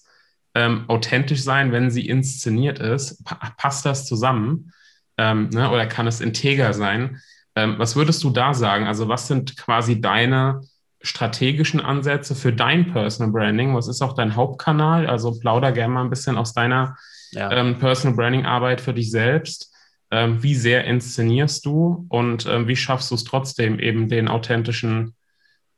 ähm, 0.53 0.83
authentisch 0.89 1.41
sein, 1.41 1.71
wenn 1.71 1.89
sie 1.89 2.05
inszeniert 2.05 2.79
ist? 2.79 3.23
Pa 3.23 3.53
passt 3.57 3.85
das 3.85 4.05
zusammen? 4.05 4.73
Ne? 5.17 5.69
Oder 5.71 5.85
kann 5.85 6.07
es 6.07 6.19
integer 6.19 6.73
sein? 6.73 7.21
Ähm, 7.55 7.75
was 7.77 7.95
würdest 7.95 8.23
du 8.23 8.31
da 8.31 8.53
sagen? 8.53 8.87
Also 8.87 9.07
was 9.07 9.27
sind 9.27 9.55
quasi 9.55 10.01
deine 10.01 10.61
strategischen 11.01 11.79
Ansätze 11.79 12.35
für 12.35 12.53
dein 12.53 12.91
Personal 12.91 13.31
Branding? 13.31 13.75
Was 13.75 13.87
ist 13.87 14.01
auch 14.01 14.13
dein 14.13 14.35
Hauptkanal? 14.35 15.07
Also 15.07 15.37
plauder 15.39 15.71
gerne 15.71 15.93
mal 15.93 16.03
ein 16.03 16.09
bisschen 16.09 16.37
aus 16.37 16.53
deiner 16.53 16.97
ja. 17.31 17.51
ähm, 17.51 17.79
Personal 17.79 18.15
Branding 18.15 18.45
Arbeit 18.45 18.81
für 18.81 18.93
dich 18.93 19.11
selbst. 19.11 19.73
Ähm, 20.11 20.43
wie 20.43 20.55
sehr 20.55 20.83
inszenierst 20.85 21.65
du 21.65 22.05
und 22.09 22.45
ähm, 22.45 22.67
wie 22.67 22.75
schaffst 22.75 23.11
du 23.11 23.15
es 23.15 23.23
trotzdem 23.23 23.79
eben 23.79 24.09
den 24.09 24.27
authentischen 24.27 25.15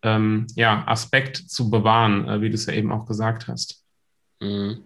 ähm, 0.04 0.48
ja, 0.56 0.84
Aspekt 0.86 1.38
zu 1.38 1.70
bewahren, 1.70 2.28
äh, 2.28 2.42
wie 2.42 2.50
du 2.50 2.56
es 2.56 2.66
ja 2.66 2.74
eben 2.74 2.92
auch 2.92 3.06
gesagt 3.06 3.48
hast? 3.48 3.84
Mhm. 4.40 4.84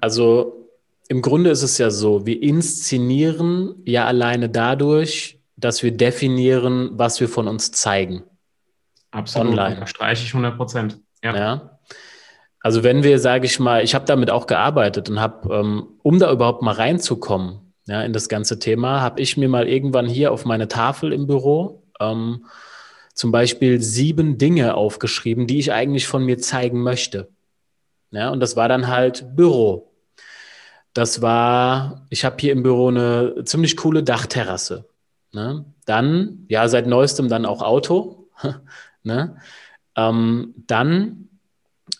Also 0.00 0.68
im 1.08 1.22
Grunde 1.22 1.50
ist 1.50 1.62
es 1.62 1.78
ja 1.78 1.90
so, 1.90 2.26
wir 2.26 2.42
inszenieren 2.42 3.76
ja 3.84 4.06
alleine 4.06 4.48
dadurch, 4.48 5.40
dass 5.56 5.82
wir 5.82 5.92
definieren, 5.92 6.90
was 6.92 7.20
wir 7.20 7.28
von 7.28 7.48
uns 7.48 7.72
zeigen. 7.72 8.24
Absolut, 9.10 9.50
online. 9.50 9.80
Da 9.80 9.86
streiche 9.86 10.24
ich 10.24 10.30
100 10.30 10.56
Prozent. 10.56 10.98
Ja. 11.22 11.36
ja. 11.36 11.78
Also 12.60 12.82
wenn 12.82 13.02
wir, 13.02 13.18
sage 13.18 13.46
ich 13.46 13.58
mal, 13.58 13.82
ich 13.82 13.94
habe 13.94 14.04
damit 14.04 14.30
auch 14.30 14.46
gearbeitet 14.46 15.08
und 15.08 15.20
habe, 15.20 15.54
ähm, 15.54 15.88
um 16.02 16.18
da 16.18 16.30
überhaupt 16.30 16.62
mal 16.62 16.74
reinzukommen, 16.74 17.72
ja, 17.86 18.02
in 18.02 18.12
das 18.12 18.28
ganze 18.28 18.58
Thema, 18.58 19.00
habe 19.00 19.20
ich 19.20 19.36
mir 19.36 19.48
mal 19.48 19.66
irgendwann 19.66 20.06
hier 20.06 20.32
auf 20.32 20.44
meine 20.44 20.68
Tafel 20.68 21.12
im 21.12 21.26
Büro 21.26 21.82
ähm, 22.00 22.44
zum 23.18 23.32
Beispiel 23.32 23.82
sieben 23.82 24.38
Dinge 24.38 24.74
aufgeschrieben, 24.74 25.48
die 25.48 25.58
ich 25.58 25.72
eigentlich 25.72 26.06
von 26.06 26.24
mir 26.24 26.38
zeigen 26.38 26.80
möchte. 26.82 27.28
Ja, 28.12 28.30
und 28.30 28.38
das 28.38 28.54
war 28.54 28.68
dann 28.68 28.86
halt 28.86 29.34
Büro. 29.34 29.90
Das 30.92 31.20
war, 31.20 32.06
ich 32.10 32.24
habe 32.24 32.36
hier 32.38 32.52
im 32.52 32.62
Büro 32.62 32.88
eine 32.88 33.42
ziemlich 33.44 33.76
coole 33.76 34.04
Dachterrasse. 34.04 34.88
Ne? 35.32 35.64
Dann, 35.84 36.46
ja, 36.48 36.68
seit 36.68 36.86
neuestem 36.86 37.28
dann 37.28 37.44
auch 37.44 37.60
Auto. 37.60 38.28
ne? 39.02 39.36
Ähm, 39.96 40.54
dann 40.68 41.28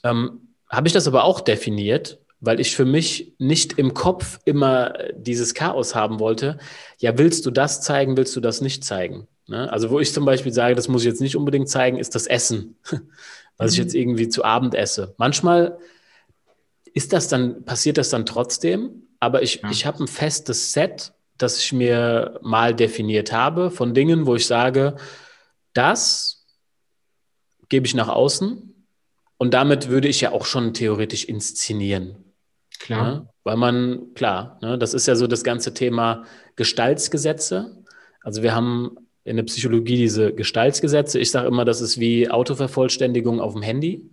ähm, 0.05 0.55
habe 0.71 0.87
ich 0.87 0.95
das 0.95 1.09
aber 1.09 1.25
auch 1.25 1.41
definiert, 1.41 2.21
weil 2.39 2.61
ich 2.61 2.77
für 2.77 2.85
mich 2.85 3.35
nicht 3.39 3.77
im 3.77 3.93
Kopf 3.93 4.39
immer 4.45 4.95
dieses 5.17 5.55
Chaos 5.55 5.97
haben 5.97 6.21
wollte. 6.21 6.59
Ja, 7.01 7.19
willst 7.19 7.45
du 7.45 7.51
das 7.51 7.81
zeigen, 7.81 8.17
willst 8.17 8.37
du 8.37 8.41
das 8.41 8.61
nicht 8.61 8.85
zeigen? 8.85 9.27
Ne? 9.49 9.71
Also, 9.73 9.91
wo 9.91 9.99
ich 9.99 10.13
zum 10.13 10.25
Beispiel 10.25 10.53
sage, 10.53 10.75
das 10.75 10.89
muss 10.89 11.03
ich 11.03 11.09
jetzt 11.09 11.21
nicht 11.21 11.37
unbedingt 11.37 11.69
zeigen, 11.69 11.99
ist 11.99 12.15
das 12.15 12.27
Essen, 12.27 12.77
was 13.57 13.73
ich 13.73 13.79
mhm. 13.79 13.85
jetzt 13.85 13.95
irgendwie 13.95 14.29
zu 14.29 14.45
Abend 14.45 14.75
esse. 14.75 15.15
Manchmal 15.19 15.79
ist 16.95 17.13
das 17.13 17.29
dann, 17.29 17.65
passiert 17.65 17.99
das 17.99 18.11
dann 18.11 18.27
trotzdem, 18.27 19.09
aber 19.21 19.43
ich, 19.43 19.63
ja. 19.63 19.71
ich 19.71 19.87
habe 19.87 20.05
ein 20.05 20.09
festes 20.09 20.73
Set 20.73 21.13
das 21.39 21.59
ich 21.59 21.73
mir 21.73 22.39
mal 22.43 22.75
definiert 22.75 23.33
habe 23.33 23.71
von 23.71 23.95
Dingen, 23.95 24.27
wo 24.27 24.35
ich 24.35 24.47
sage, 24.47 24.97
das 25.73 26.47
gebe 27.69 27.87
ich 27.87 27.95
nach 27.95 28.09
außen 28.09 28.75
und 29.39 29.55
damit 29.55 29.89
würde 29.89 30.09
ich 30.09 30.21
ja 30.21 30.33
auch 30.33 30.45
schon 30.45 30.75
theoretisch 30.75 31.25
inszenieren. 31.25 32.25
Klar. 32.81 33.05
Ne? 33.05 33.29
Weil 33.45 33.57
man, 33.57 34.15
klar, 34.15 34.59
ne, 34.61 34.79
das 34.79 34.95
ist 34.95 35.07
ja 35.07 35.15
so 35.15 35.27
das 35.27 35.45
ganze 35.45 35.75
Thema 35.75 36.25
Gestaltsgesetze. 36.57 37.83
Also 38.23 38.43
wir 38.43 38.55
haben 38.55 38.97
in 39.29 39.37
der 39.37 39.45
Psychologie 39.45 39.97
diese 39.97 40.33
Gestaltsgesetze. 40.33 41.19
Ich 41.19 41.31
sage 41.31 41.49
immer, 41.49 41.65
das 41.65 41.81
ist 41.81 42.01
wie 42.01 42.31
Autovervollständigung 42.31 43.41
auf 43.41 43.53
dem 43.53 43.63
Handy. 43.63 44.11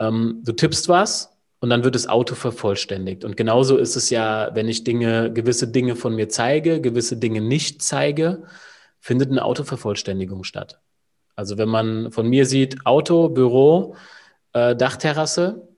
Ähm, 0.00 0.42
du 0.44 0.52
tippst 0.52 0.88
was 0.88 1.36
und 1.60 1.70
dann 1.70 1.84
wird 1.84 1.94
das 1.94 2.08
Auto 2.08 2.34
vervollständigt. 2.34 3.24
Und 3.24 3.36
genauso 3.36 3.76
ist 3.76 3.96
es 3.96 4.10
ja, 4.10 4.50
wenn 4.54 4.68
ich 4.68 4.84
Dinge, 4.84 5.32
gewisse 5.32 5.68
Dinge 5.68 5.96
von 5.96 6.14
mir 6.14 6.28
zeige, 6.28 6.80
gewisse 6.80 7.16
Dinge 7.16 7.40
nicht 7.40 7.82
zeige, 7.82 8.44
findet 9.00 9.30
eine 9.30 9.44
Autovervollständigung 9.44 10.44
statt. 10.44 10.80
Also 11.34 11.58
wenn 11.58 11.68
man 11.68 12.10
von 12.12 12.28
mir 12.28 12.46
sieht, 12.46 12.84
Auto, 12.84 13.28
Büro, 13.28 13.94
äh, 14.52 14.74
Dachterrasse, 14.74 15.68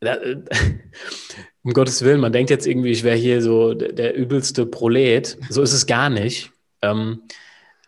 äh, 0.00 0.36
um 1.62 1.72
Gottes 1.72 2.02
Willen, 2.02 2.20
man 2.20 2.32
denkt 2.32 2.50
jetzt 2.50 2.66
irgendwie, 2.66 2.90
ich 2.90 3.02
wäre 3.02 3.16
hier 3.16 3.42
so 3.42 3.74
der, 3.74 3.92
der, 3.92 4.14
übelste 4.14 4.66
Prolet. 4.66 5.38
So 5.48 5.62
ist 5.62 5.72
es 5.72 5.86
gar 5.86 6.10
nicht. 6.10 6.52
Ähm, 6.82 7.22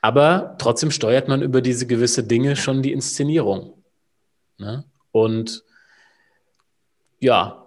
aber 0.00 0.56
trotzdem 0.58 0.90
steuert 0.90 1.28
man 1.28 1.42
über 1.42 1.60
diese 1.60 1.86
gewisse 1.86 2.24
Dinge 2.24 2.56
schon 2.56 2.82
die 2.82 2.92
Inszenierung. 2.92 3.74
Ne? 4.58 4.84
Und 5.12 5.64
ja, 7.20 7.66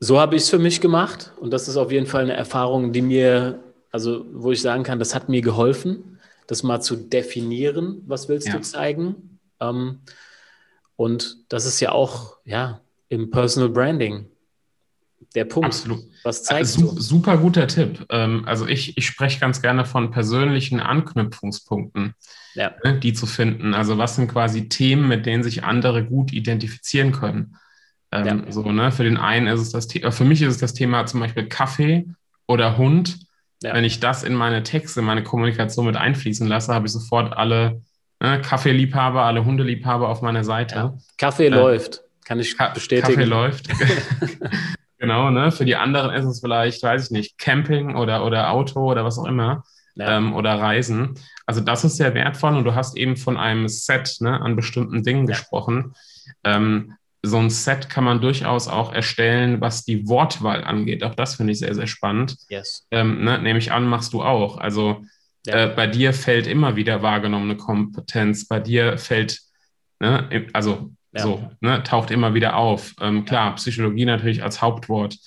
so 0.00 0.20
habe 0.20 0.36
ich 0.36 0.42
es 0.42 0.50
für 0.50 0.58
mich 0.58 0.80
gemacht 0.80 1.32
und 1.40 1.50
das 1.50 1.68
ist 1.68 1.76
auf 1.76 1.90
jeden 1.90 2.06
Fall 2.06 2.22
eine 2.22 2.34
Erfahrung, 2.34 2.92
die 2.92 3.02
mir, 3.02 3.62
also 3.90 4.26
wo 4.32 4.52
ich 4.52 4.60
sagen 4.60 4.82
kann, 4.82 4.98
das 4.98 5.14
hat 5.14 5.28
mir 5.28 5.40
geholfen, 5.40 6.18
das 6.46 6.62
mal 6.62 6.80
zu 6.80 6.96
definieren, 6.96 8.02
was 8.06 8.28
willst 8.28 8.48
ja. 8.48 8.54
du 8.54 8.60
zeigen. 8.60 9.38
Ähm, 9.60 10.00
und 10.96 11.38
das 11.48 11.66
ist 11.66 11.80
ja 11.80 11.92
auch, 11.92 12.36
ja, 12.44 12.80
im 13.08 13.30
Personal 13.30 13.68
Branding 13.68 14.28
der 15.36 15.44
Punkt. 15.44 15.66
Absolut. 15.66 16.00
Was 16.24 16.42
zeigst 16.42 16.78
also, 16.78 16.94
du? 16.94 17.00
Super 17.00 17.36
guter 17.36 17.68
Tipp. 17.68 18.06
Ähm, 18.10 18.44
also 18.46 18.66
ich, 18.66 18.96
ich 18.96 19.06
spreche 19.06 19.38
ganz 19.38 19.62
gerne 19.62 19.84
von 19.84 20.10
persönlichen 20.10 20.80
Anknüpfungspunkten, 20.80 22.14
ja. 22.54 22.72
Ne, 22.82 22.98
die 22.98 23.12
zu 23.12 23.26
finden. 23.26 23.74
Also 23.74 23.98
was 23.98 24.16
sind 24.16 24.28
quasi 24.28 24.68
Themen, 24.68 25.06
mit 25.06 25.26
denen 25.26 25.42
sich 25.42 25.62
andere 25.62 26.04
gut 26.04 26.32
identifizieren 26.32 27.12
können. 27.12 27.56
Ähm, 28.10 28.44
ja. 28.46 28.52
So, 28.52 28.72
ne? 28.72 28.90
Für 28.90 29.04
den 29.04 29.18
einen 29.18 29.46
ist 29.46 29.60
es 29.60 29.70
das 29.70 29.86
Thema, 29.86 30.10
für 30.10 30.24
mich 30.24 30.40
ist 30.40 30.54
es 30.54 30.58
das 30.58 30.72
Thema 30.72 31.04
zum 31.06 31.20
Beispiel 31.20 31.46
Kaffee 31.46 32.06
oder 32.46 32.78
Hund. 32.78 33.18
Ja. 33.62 33.74
Wenn 33.74 33.84
ich 33.84 34.00
das 34.00 34.22
in 34.22 34.34
meine 34.34 34.62
Texte, 34.62 35.02
meine 35.02 35.22
Kommunikation 35.22 35.86
mit 35.86 35.96
einfließen 35.96 36.46
lasse, 36.46 36.74
habe 36.74 36.86
ich 36.86 36.92
sofort 36.92 37.36
alle 37.36 37.82
ne, 38.20 38.40
Kaffeeliebhaber, 38.40 39.22
alle 39.22 39.44
Hundeliebhaber 39.44 40.08
auf 40.08 40.22
meiner 40.22 40.44
Seite. 40.44 40.94
Kaffee 41.18 41.46
äh, 41.46 41.50
läuft, 41.50 42.02
kann 42.24 42.40
ich 42.40 42.56
bestätigen. 42.74 43.14
Kaffee 43.14 43.24
läuft. 43.24 43.68
genau, 44.98 45.30
ne? 45.30 45.50
Für 45.52 45.64
die 45.64 45.76
anderen 45.76 46.14
ist 46.14 46.24
es 46.24 46.40
vielleicht, 46.40 46.82
weiß 46.82 47.06
ich 47.06 47.10
nicht, 47.10 47.38
Camping 47.38 47.96
oder, 47.96 48.24
oder 48.24 48.50
Auto 48.50 48.90
oder 48.90 49.04
was 49.04 49.18
auch 49.18 49.26
immer. 49.26 49.64
Ja. 49.94 50.18
Ähm, 50.18 50.34
oder 50.34 50.60
Reisen. 50.60 51.18
Also 51.46 51.62
das 51.62 51.84
ist 51.84 51.96
sehr 51.96 52.12
wertvoll 52.12 52.54
und 52.54 52.64
du 52.64 52.74
hast 52.74 52.98
eben 52.98 53.16
von 53.16 53.38
einem 53.38 53.66
Set 53.66 54.16
ne, 54.20 54.40
an 54.40 54.54
bestimmten 54.54 55.02
Dingen 55.02 55.26
ja. 55.26 55.32
gesprochen. 55.32 55.94
Ähm, 56.44 56.94
so 57.22 57.38
ein 57.38 57.50
Set 57.50 57.88
kann 57.88 58.04
man 58.04 58.20
durchaus 58.20 58.68
auch 58.68 58.92
erstellen, 58.92 59.60
was 59.60 59.84
die 59.84 60.06
Wortwahl 60.08 60.64
angeht. 60.64 61.02
Auch 61.02 61.14
das 61.14 61.36
finde 61.36 61.52
ich 61.52 61.58
sehr, 61.58 61.74
sehr 61.74 61.86
spannend. 61.86 62.36
Yes. 62.48 62.86
Ähm, 62.90 63.24
ne, 63.24 63.38
nehme 63.40 63.58
ich 63.58 63.72
an, 63.72 63.88
machst 63.88 64.12
du 64.12 64.22
auch. 64.22 64.58
Also 64.58 65.04
ja. 65.46 65.64
äh, 65.64 65.72
bei 65.74 65.86
dir 65.86 66.12
fällt 66.12 66.46
immer 66.46 66.76
wieder 66.76 67.02
wahrgenommene 67.02 67.56
Kompetenz. 67.56 68.46
Bei 68.46 68.60
dir 68.60 68.98
fällt, 68.98 69.40
ne, 69.98 70.46
also 70.52 70.90
ja. 71.16 71.22
so, 71.22 71.50
ne, 71.60 71.82
taucht 71.82 72.10
immer 72.10 72.34
wieder 72.34 72.56
auf. 72.56 72.94
Ähm, 73.00 73.24
klar, 73.24 73.54
Psychologie 73.56 74.04
natürlich 74.04 74.42
als 74.42 74.62
Hauptwort. 74.62 75.18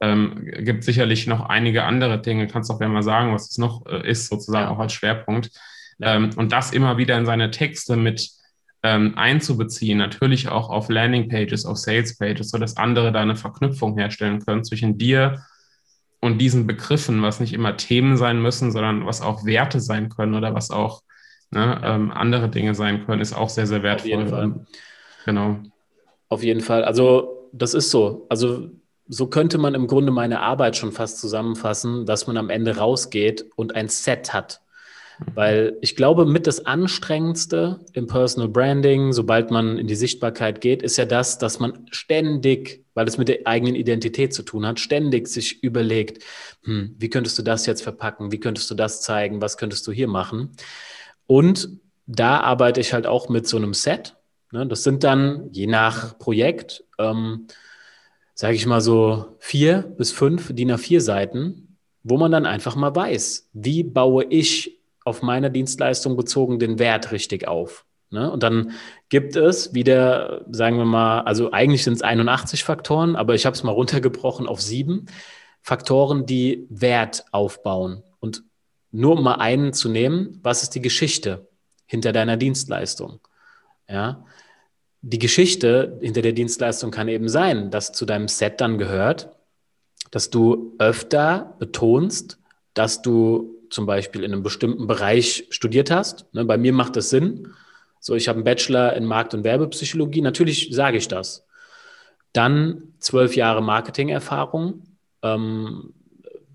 Ähm, 0.00 0.46
gibt 0.58 0.84
sicherlich 0.84 1.26
noch 1.26 1.48
einige 1.48 1.84
andere 1.84 2.20
Dinge. 2.20 2.46
Kannst 2.46 2.70
auch 2.70 2.78
gerne 2.78 2.94
mal 2.94 3.02
sagen, 3.02 3.34
was 3.34 3.50
es 3.50 3.58
noch 3.58 3.84
äh, 3.86 4.08
ist, 4.08 4.28
sozusagen 4.28 4.66
ja. 4.66 4.70
auch 4.70 4.78
als 4.78 4.92
Schwerpunkt. 4.92 5.50
Ähm, 6.00 6.30
und 6.36 6.52
das 6.52 6.72
immer 6.72 6.98
wieder 6.98 7.18
in 7.18 7.26
seine 7.26 7.50
Texte 7.50 7.96
mit 7.96 8.30
ähm, 8.82 9.14
einzubeziehen, 9.16 9.98
natürlich 9.98 10.48
auch 10.48 10.70
auf 10.70 10.88
Landingpages, 10.88 11.66
auf 11.66 11.78
Salespages, 11.78 12.50
sodass 12.50 12.76
andere 12.76 13.10
da 13.10 13.20
eine 13.20 13.34
Verknüpfung 13.34 13.98
herstellen 13.98 14.44
können 14.44 14.62
zwischen 14.62 14.98
dir 14.98 15.42
und 16.20 16.38
diesen 16.38 16.66
Begriffen, 16.66 17.22
was 17.22 17.40
nicht 17.40 17.52
immer 17.52 17.76
Themen 17.76 18.16
sein 18.16 18.40
müssen, 18.40 18.70
sondern 18.70 19.04
was 19.06 19.20
auch 19.20 19.44
Werte 19.44 19.80
sein 19.80 20.08
können 20.08 20.34
oder 20.34 20.54
was 20.54 20.70
auch 20.70 21.02
ne, 21.50 21.80
ähm, 21.84 22.10
andere 22.12 22.48
Dinge 22.48 22.74
sein 22.74 23.04
können, 23.04 23.20
ist 23.20 23.32
auch 23.32 23.48
sehr, 23.48 23.66
sehr 23.66 23.82
wertvoll. 23.82 24.66
Genau. 25.24 25.58
Auf 26.28 26.42
jeden 26.42 26.60
Fall. 26.60 26.84
Also 26.84 27.48
das 27.52 27.74
ist 27.74 27.90
so. 27.90 28.26
Also 28.28 28.70
so 29.08 29.26
könnte 29.26 29.58
man 29.58 29.74
im 29.74 29.86
Grunde 29.86 30.12
meine 30.12 30.40
Arbeit 30.40 30.76
schon 30.76 30.92
fast 30.92 31.18
zusammenfassen, 31.20 32.04
dass 32.04 32.26
man 32.26 32.36
am 32.36 32.50
Ende 32.50 32.76
rausgeht 32.76 33.46
und 33.56 33.74
ein 33.74 33.88
Set 33.88 34.34
hat. 34.34 34.60
Weil 35.34 35.76
ich 35.80 35.96
glaube, 35.96 36.26
mit 36.26 36.46
das 36.46 36.64
Anstrengendste 36.64 37.80
im 37.92 38.06
Personal 38.06 38.48
Branding, 38.48 39.12
sobald 39.12 39.50
man 39.50 39.78
in 39.78 39.88
die 39.88 39.96
Sichtbarkeit 39.96 40.60
geht, 40.60 40.82
ist 40.82 40.96
ja 40.96 41.06
das, 41.06 41.38
dass 41.38 41.58
man 41.58 41.86
ständig, 41.90 42.84
weil 42.94 43.08
es 43.08 43.18
mit 43.18 43.28
der 43.28 43.40
eigenen 43.44 43.74
Identität 43.74 44.32
zu 44.32 44.44
tun 44.44 44.64
hat, 44.64 44.78
ständig 44.78 45.26
sich 45.26 45.62
überlegt, 45.62 46.22
hm, 46.62 46.94
wie 46.98 47.10
könntest 47.10 47.36
du 47.36 47.42
das 47.42 47.66
jetzt 47.66 47.82
verpacken, 47.82 48.30
wie 48.30 48.38
könntest 48.38 48.70
du 48.70 48.76
das 48.76 49.02
zeigen, 49.02 49.42
was 49.42 49.56
könntest 49.56 49.86
du 49.88 49.92
hier 49.92 50.08
machen. 50.08 50.52
Und 51.26 51.68
da 52.06 52.40
arbeite 52.40 52.80
ich 52.80 52.92
halt 52.92 53.06
auch 53.06 53.28
mit 53.28 53.46
so 53.48 53.56
einem 53.56 53.74
Set. 53.74 54.14
Ne? 54.52 54.66
Das 54.66 54.82
sind 54.82 55.04
dann 55.04 55.48
je 55.52 55.66
nach 55.66 56.18
Projekt, 56.18 56.84
ähm, 56.98 57.46
sage 58.34 58.54
ich 58.54 58.66
mal 58.66 58.80
so 58.80 59.36
vier 59.38 59.82
bis 59.82 60.12
fünf 60.12 60.54
DIN 60.54 60.72
A4 60.72 61.00
Seiten, 61.00 61.76
wo 62.02 62.16
man 62.16 62.32
dann 62.32 62.46
einfach 62.46 62.76
mal 62.76 62.94
weiß, 62.94 63.50
wie 63.52 63.82
baue 63.82 64.24
ich 64.24 64.78
auf 65.04 65.22
meine 65.22 65.50
Dienstleistung 65.50 66.16
bezogen 66.16 66.58
den 66.58 66.78
Wert 66.78 67.12
richtig 67.12 67.48
auf. 67.48 67.84
Ne? 68.10 68.30
Und 68.30 68.42
dann 68.42 68.72
gibt 69.08 69.36
es 69.36 69.74
wieder, 69.74 70.44
sagen 70.50 70.78
wir 70.78 70.84
mal, 70.84 71.20
also 71.22 71.52
eigentlich 71.52 71.84
sind 71.84 71.94
es 71.94 72.02
81 72.02 72.64
Faktoren, 72.64 73.16
aber 73.16 73.34
ich 73.34 73.44
habe 73.44 73.54
es 73.54 73.62
mal 73.62 73.72
runtergebrochen 73.72 74.46
auf 74.46 74.62
sieben 74.62 75.06
Faktoren, 75.62 76.24
die 76.24 76.66
Wert 76.70 77.24
aufbauen. 77.32 78.02
Und 78.20 78.44
nur 78.90 79.16
um 79.18 79.24
mal 79.24 79.34
einen 79.34 79.72
zu 79.72 79.88
nehmen, 79.88 80.40
was 80.42 80.62
ist 80.62 80.74
die 80.74 80.80
Geschichte 80.80 81.48
hinter 81.86 82.12
deiner 82.12 82.36
Dienstleistung? 82.36 83.20
Ja, 83.88 84.24
die 85.00 85.18
Geschichte 85.18 85.98
hinter 86.00 86.22
der 86.22 86.32
Dienstleistung 86.32 86.90
kann 86.90 87.08
eben 87.08 87.28
sein, 87.28 87.70
dass 87.70 87.92
zu 87.92 88.04
deinem 88.04 88.28
Set 88.28 88.60
dann 88.60 88.78
gehört, 88.78 89.30
dass 90.10 90.30
du 90.30 90.74
öfter 90.78 91.54
betonst, 91.58 92.38
dass 92.74 93.02
du 93.02 93.54
zum 93.70 93.86
Beispiel 93.86 94.24
in 94.24 94.32
einem 94.32 94.42
bestimmten 94.42 94.86
Bereich 94.86 95.46
studiert 95.50 95.90
hast. 95.90 96.32
Ne, 96.34 96.44
bei 96.44 96.56
mir 96.56 96.72
macht 96.72 96.96
das 96.96 97.10
Sinn. 97.10 97.52
So, 98.00 98.14
ich 98.14 98.28
habe 98.28 98.36
einen 98.36 98.44
Bachelor 98.44 98.94
in 98.94 99.04
Markt- 99.04 99.34
und 99.34 99.44
Werbepsychologie. 99.44 100.20
Natürlich 100.22 100.70
sage 100.72 100.96
ich 100.96 101.08
das. 101.08 101.46
Dann 102.32 102.94
zwölf 102.98 103.36
Jahre 103.36 103.62
Marketingerfahrung. 103.62 104.84
Ähm, 105.22 105.92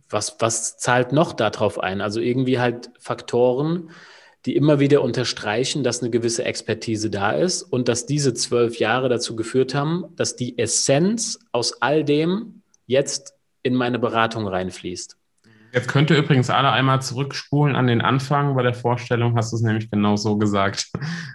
was, 0.09 0.37
was 0.39 0.77
zahlt 0.77 1.11
noch 1.11 1.33
darauf 1.33 1.79
ein? 1.79 2.01
Also 2.01 2.19
irgendwie 2.19 2.59
halt 2.59 2.91
Faktoren, 2.99 3.89
die 4.45 4.55
immer 4.55 4.79
wieder 4.79 5.01
unterstreichen, 5.01 5.83
dass 5.83 6.01
eine 6.01 6.09
gewisse 6.09 6.43
Expertise 6.45 7.09
da 7.09 7.31
ist 7.31 7.63
und 7.63 7.87
dass 7.87 8.05
diese 8.05 8.33
zwölf 8.33 8.77
Jahre 8.77 9.09
dazu 9.09 9.35
geführt 9.35 9.73
haben, 9.73 10.05
dass 10.15 10.35
die 10.35 10.57
Essenz 10.57 11.39
aus 11.51 11.81
all 11.81 12.03
dem 12.03 12.61
jetzt 12.85 13.33
in 13.63 13.75
meine 13.75 13.99
Beratung 13.99 14.47
reinfließt. 14.47 15.17
Jetzt 15.73 15.87
könnt 15.87 16.11
ihr 16.11 16.17
übrigens 16.17 16.51
alle 16.51 16.71
einmal 16.71 17.01
zurückspulen 17.01 17.75
an 17.75 17.87
den 17.87 18.01
Anfang. 18.01 18.55
Bei 18.55 18.61
der 18.61 18.75
Vorstellung 18.75 19.35
hast 19.35 19.51
du 19.51 19.55
es 19.55 19.63
nämlich 19.63 19.89
genau 19.89 20.15
so 20.17 20.37
gesagt. 20.37 20.91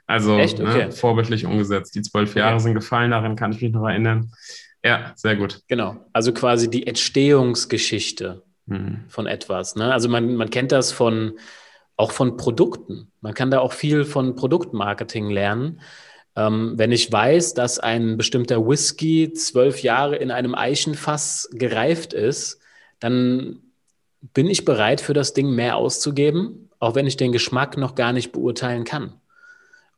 Also 0.06 0.38
Echt? 0.38 0.58
Ne, 0.58 0.68
okay. 0.68 0.84
ne, 0.86 0.92
vorbildlich 0.92 1.44
umgesetzt. 1.44 1.94
Die 1.96 2.02
zwölf 2.02 2.36
Jahre 2.36 2.54
okay. 2.54 2.62
sind 2.62 2.74
gefallen, 2.74 3.10
daran 3.10 3.34
kann 3.34 3.50
ich 3.50 3.60
mich 3.60 3.72
noch 3.72 3.88
erinnern. 3.88 4.30
Ja, 4.84 5.12
sehr 5.16 5.34
gut. 5.34 5.60
Genau. 5.66 5.96
Also 6.12 6.32
quasi 6.32 6.70
die 6.70 6.86
Entstehungsgeschichte 6.86 8.44
hm. 8.68 9.04
von 9.08 9.26
etwas. 9.26 9.74
Ne? 9.74 9.92
Also 9.92 10.08
man, 10.08 10.36
man 10.36 10.50
kennt 10.50 10.70
das 10.70 10.92
von 10.92 11.32
auch 11.98 12.12
von 12.12 12.36
Produkten. 12.36 13.10
Man 13.20 13.34
kann 13.34 13.50
da 13.50 13.58
auch 13.58 13.72
viel 13.72 14.04
von 14.04 14.36
Produktmarketing 14.36 15.28
lernen. 15.28 15.80
Ähm, 16.36 16.74
wenn 16.76 16.92
ich 16.92 17.12
weiß, 17.12 17.54
dass 17.54 17.80
ein 17.80 18.16
bestimmter 18.16 18.66
Whisky 18.66 19.32
zwölf 19.32 19.82
Jahre 19.82 20.16
in 20.16 20.30
einem 20.30 20.54
Eichenfass 20.54 21.50
gereift 21.52 22.12
ist, 22.14 22.60
dann 23.00 23.60
bin 24.32 24.46
ich 24.46 24.64
bereit, 24.64 25.00
für 25.00 25.12
das 25.12 25.34
Ding 25.34 25.50
mehr 25.50 25.76
auszugeben, 25.76 26.70
auch 26.78 26.94
wenn 26.94 27.06
ich 27.06 27.16
den 27.16 27.32
Geschmack 27.32 27.76
noch 27.76 27.96
gar 27.96 28.12
nicht 28.12 28.30
beurteilen 28.30 28.84
kann. 28.84 29.14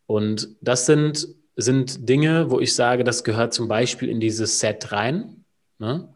Und 0.07 0.48
das 0.62 0.86
sind, 0.86 1.28
sind 1.57 2.09
Dinge, 2.09 2.51
wo 2.51 2.61
ich 2.61 2.74
sage, 2.74 3.05
das 3.05 3.24
gehört 3.24 3.53
zum 3.53 3.68
Beispiel 3.68 4.09
in 4.09 4.20
dieses 4.20 4.59
Set 4.59 4.90
rein. 4.90 5.44
Ne? 5.78 6.09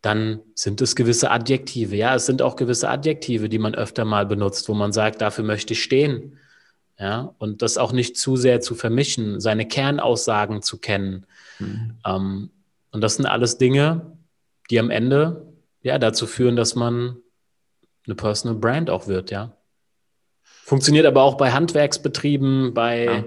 Dann 0.00 0.40
sind 0.54 0.80
es 0.80 0.94
gewisse 0.94 1.30
Adjektive. 1.30 1.96
Ja, 1.96 2.14
es 2.14 2.26
sind 2.26 2.40
auch 2.40 2.56
gewisse 2.56 2.88
Adjektive, 2.88 3.48
die 3.48 3.58
man 3.58 3.74
öfter 3.74 4.04
mal 4.04 4.26
benutzt, 4.26 4.68
wo 4.68 4.74
man 4.74 4.92
sagt, 4.92 5.20
dafür 5.20 5.44
möchte 5.44 5.72
ich 5.72 5.82
stehen. 5.82 6.38
Ja, 6.98 7.34
und 7.38 7.62
das 7.62 7.78
auch 7.78 7.92
nicht 7.92 8.16
zu 8.16 8.36
sehr 8.36 8.60
zu 8.60 8.74
vermischen, 8.74 9.40
seine 9.40 9.66
Kernaussagen 9.66 10.62
zu 10.62 10.78
kennen. 10.78 11.26
Mhm. 11.58 11.98
Ähm, 12.04 12.50
und 12.90 13.00
das 13.00 13.16
sind 13.16 13.26
alles 13.26 13.58
Dinge, 13.58 14.18
die 14.70 14.80
am 14.80 14.90
Ende 14.90 15.46
ja 15.82 15.98
dazu 15.98 16.26
führen, 16.26 16.56
dass 16.56 16.74
man 16.74 17.16
eine 18.06 18.14
Personal 18.14 18.58
Brand 18.58 18.90
auch 18.90 19.06
wird, 19.06 19.30
ja. 19.30 19.54
Funktioniert 20.42 21.06
aber 21.06 21.22
auch 21.22 21.36
bei 21.36 21.52
Handwerksbetrieben, 21.52 22.74
bei, 22.74 23.04
ja. 23.04 23.24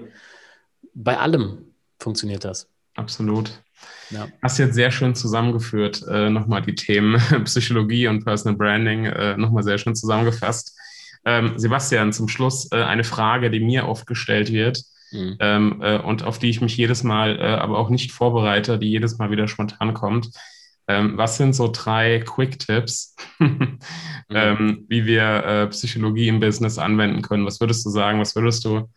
bei 0.93 1.17
allem 1.17 1.73
funktioniert 1.97 2.43
das. 2.43 2.67
Absolut. 3.01 3.51
Ja. 4.11 4.27
Hast 4.43 4.59
jetzt 4.59 4.75
sehr 4.75 4.91
schön 4.91 5.15
zusammengeführt, 5.15 6.05
äh, 6.07 6.29
nochmal 6.29 6.61
die 6.61 6.75
Themen 6.75 7.19
Psychologie 7.45 8.07
und 8.07 8.23
Personal 8.23 8.55
Branding 8.55 9.05
äh, 9.05 9.37
nochmal 9.37 9.63
sehr 9.63 9.79
schön 9.79 9.95
zusammengefasst. 9.95 10.77
Ähm, 11.25 11.53
Sebastian, 11.57 12.13
zum 12.13 12.27
Schluss 12.27 12.71
äh, 12.71 12.83
eine 12.83 13.03
Frage, 13.03 13.49
die 13.49 13.59
mir 13.59 13.87
oft 13.87 14.05
gestellt 14.05 14.51
wird 14.51 14.83
mhm. 15.11 15.37
ähm, 15.39 15.81
äh, 15.81 15.97
und 15.97 16.23
auf 16.23 16.37
die 16.37 16.49
ich 16.49 16.61
mich 16.61 16.77
jedes 16.77 17.03
Mal 17.03 17.39
äh, 17.39 17.43
aber 17.43 17.79
auch 17.79 17.89
nicht 17.89 18.11
vorbereite, 18.11 18.77
die 18.77 18.89
jedes 18.89 19.17
Mal 19.17 19.31
wieder 19.31 19.47
spontan 19.47 19.95
kommt. 19.95 20.29
Ähm, 20.87 21.17
was 21.17 21.37
sind 21.37 21.53
so 21.53 21.69
drei 21.71 22.19
Quick-Tipps, 22.19 23.15
mhm. 23.39 23.79
ähm, 24.29 24.85
wie 24.89 25.05
wir 25.05 25.23
äh, 25.23 25.67
Psychologie 25.67 26.27
im 26.27 26.39
Business 26.39 26.77
anwenden 26.77 27.23
können? 27.23 27.45
Was 27.45 27.59
würdest 27.59 27.83
du 27.85 27.89
sagen? 27.89 28.19
Was 28.19 28.35
würdest 28.35 28.65
du 28.65 28.89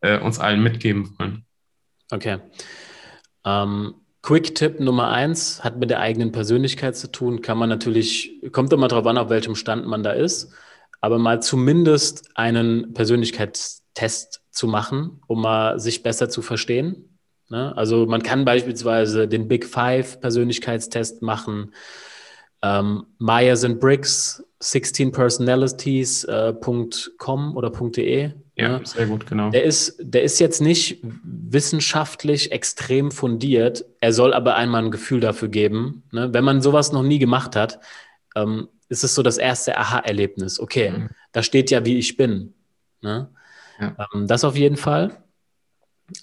äh, 0.00 0.18
uns 0.18 0.38
allen 0.38 0.62
mitgeben 0.62 1.14
wollen? 1.18 1.46
Okay. 2.10 2.38
Ähm, 3.44 3.94
Quick-Tipp 4.22 4.80
Nummer 4.80 5.08
eins 5.08 5.64
hat 5.64 5.78
mit 5.78 5.90
der 5.90 6.00
eigenen 6.00 6.30
Persönlichkeit 6.30 6.96
zu 6.96 7.10
tun. 7.10 7.40
Kann 7.40 7.56
man 7.56 7.68
natürlich, 7.68 8.40
kommt 8.52 8.72
immer 8.72 8.88
darauf 8.88 9.06
an, 9.06 9.18
auf 9.18 9.30
welchem 9.30 9.54
Stand 9.54 9.86
man 9.86 10.02
da 10.02 10.12
ist, 10.12 10.52
aber 11.00 11.18
mal 11.18 11.40
zumindest 11.40 12.30
einen 12.34 12.92
Persönlichkeitstest 12.92 14.42
zu 14.50 14.66
machen, 14.66 15.22
um 15.26 15.40
mal 15.40 15.80
sich 15.80 16.02
besser 16.02 16.28
zu 16.28 16.42
verstehen. 16.42 17.18
Ne? 17.48 17.76
Also 17.76 18.06
man 18.06 18.22
kann 18.22 18.44
beispielsweise 18.44 19.26
den 19.26 19.48
Big 19.48 19.64
Five 19.64 20.20
Persönlichkeitstest 20.20 21.22
machen. 21.22 21.72
Ähm, 22.62 23.06
Myers 23.18 23.64
and 23.64 23.80
Briggs 23.80 24.44
16 24.60 25.12
Personalities.com 25.12 27.50
äh, 27.50 27.56
oder 27.56 27.70
.de. 27.70 28.32
Ja, 28.56 28.78
ne? 28.78 28.80
sehr 28.84 29.06
gut, 29.06 29.26
genau. 29.26 29.50
Der 29.50 29.64
ist, 29.64 29.96
der 30.00 30.22
ist 30.22 30.38
jetzt 30.38 30.60
nicht 30.60 31.00
wissenschaftlich 31.02 32.52
extrem 32.52 33.10
fundiert. 33.10 33.86
Er 34.00 34.12
soll 34.12 34.34
aber 34.34 34.56
einmal 34.56 34.84
ein 34.84 34.90
Gefühl 34.90 35.20
dafür 35.20 35.48
geben. 35.48 36.02
Ne? 36.12 36.34
Wenn 36.34 36.44
man 36.44 36.60
sowas 36.60 36.92
noch 36.92 37.02
nie 37.02 37.18
gemacht 37.18 37.56
hat, 37.56 37.80
ähm, 38.36 38.68
ist 38.90 39.02
es 39.02 39.14
so 39.14 39.22
das 39.22 39.38
erste 39.38 39.78
Aha-Erlebnis. 39.78 40.60
Okay, 40.60 40.90
mhm. 40.90 41.08
da 41.32 41.42
steht 41.42 41.70
ja, 41.70 41.86
wie 41.86 41.98
ich 41.98 42.18
bin. 42.18 42.52
Ne? 43.00 43.30
Ja. 43.80 43.96
Ähm, 44.12 44.26
das 44.26 44.44
auf 44.44 44.56
jeden 44.56 44.76
Fall. 44.76 45.16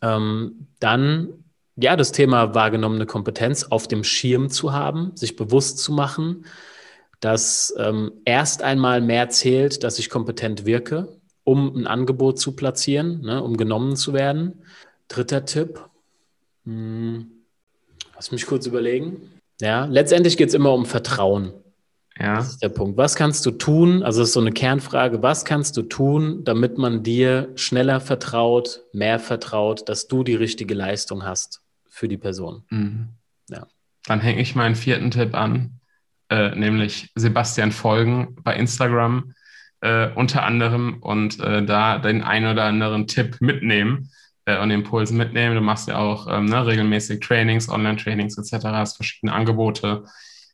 Ähm, 0.03 0.67
dann 0.79 1.45
ja, 1.79 1.95
das 1.95 2.11
Thema 2.11 2.55
wahrgenommene 2.55 3.05
Kompetenz 3.05 3.65
auf 3.69 3.87
dem 3.87 4.03
Schirm 4.03 4.49
zu 4.49 4.73
haben, 4.73 5.11
sich 5.15 5.35
bewusst 5.35 5.77
zu 5.77 5.91
machen, 5.91 6.45
dass 7.19 7.73
ähm, 7.77 8.11
erst 8.25 8.63
einmal 8.63 8.99
mehr 8.99 9.29
zählt, 9.29 9.83
dass 9.83 9.99
ich 9.99 10.09
kompetent 10.09 10.65
wirke, 10.65 11.07
um 11.43 11.75
ein 11.75 11.87
Angebot 11.87 12.39
zu 12.39 12.55
platzieren, 12.55 13.21
ne, 13.21 13.43
um 13.43 13.57
genommen 13.57 13.95
zu 13.95 14.13
werden. 14.13 14.63
Dritter 15.07 15.45
Tipp, 15.45 15.79
hm, 16.65 17.31
lass 18.15 18.31
mich 18.31 18.47
kurz 18.47 18.65
überlegen. 18.65 19.39
Ja, 19.61 19.85
letztendlich 19.85 20.35
geht 20.35 20.49
es 20.49 20.55
immer 20.55 20.73
um 20.73 20.85
Vertrauen. 20.85 21.53
Ja. 22.19 22.37
Das 22.37 22.49
ist 22.49 22.63
der 22.63 22.69
Punkt. 22.69 22.97
Was 22.97 23.15
kannst 23.15 23.45
du 23.45 23.51
tun? 23.51 24.01
Also, 24.01 24.21
das 24.21 24.29
ist 24.29 24.33
so 24.33 24.39
eine 24.39 24.51
Kernfrage. 24.51 25.21
Was 25.21 25.45
kannst 25.45 25.77
du 25.77 25.83
tun, 25.83 26.43
damit 26.43 26.79
man 26.79 27.03
dir 27.03 27.49
schneller 27.55 27.99
vertraut, 27.99 28.81
mehr 28.91 29.19
vertraut, 29.19 29.87
dass 29.87 30.07
du 30.07 30.23
die 30.23 30.35
richtige 30.35 30.73
Leistung 30.73 31.23
hast 31.23 31.61
für 31.97 32.07
die 32.07 32.17
Person? 32.17 32.63
Mhm. 32.69 33.09
Ja. 33.49 33.67
Dann 34.05 34.21
hänge 34.21 34.41
ich 34.41 34.55
meinen 34.55 34.75
vierten 34.75 35.11
Tipp 35.11 35.35
an, 35.35 35.79
äh, 36.29 36.55
nämlich 36.55 37.11
Sebastian 37.15 37.71
folgen 37.71 38.35
bei 38.43 38.55
Instagram 38.55 39.33
äh, 39.81 40.09
unter 40.13 40.43
anderem 40.43 40.97
und 41.01 41.39
äh, 41.39 41.65
da 41.65 41.97
den 41.97 42.23
einen 42.23 42.51
oder 42.51 42.65
anderen 42.65 43.07
Tipp 43.07 43.37
mitnehmen 43.39 44.09
äh, 44.45 44.59
und 44.59 44.71
Impulsen 44.71 45.17
mitnehmen. 45.17 45.55
Du 45.55 45.61
machst 45.61 45.87
ja 45.87 45.97
auch 45.97 46.27
ähm, 46.29 46.45
ne, 46.45 46.65
regelmäßig 46.65 47.19
Trainings, 47.19 47.69
Online-Trainings 47.69 48.37
etc., 48.37 48.65
hast 48.65 48.95
verschiedene 48.95 49.33
Angebote. 49.33 50.03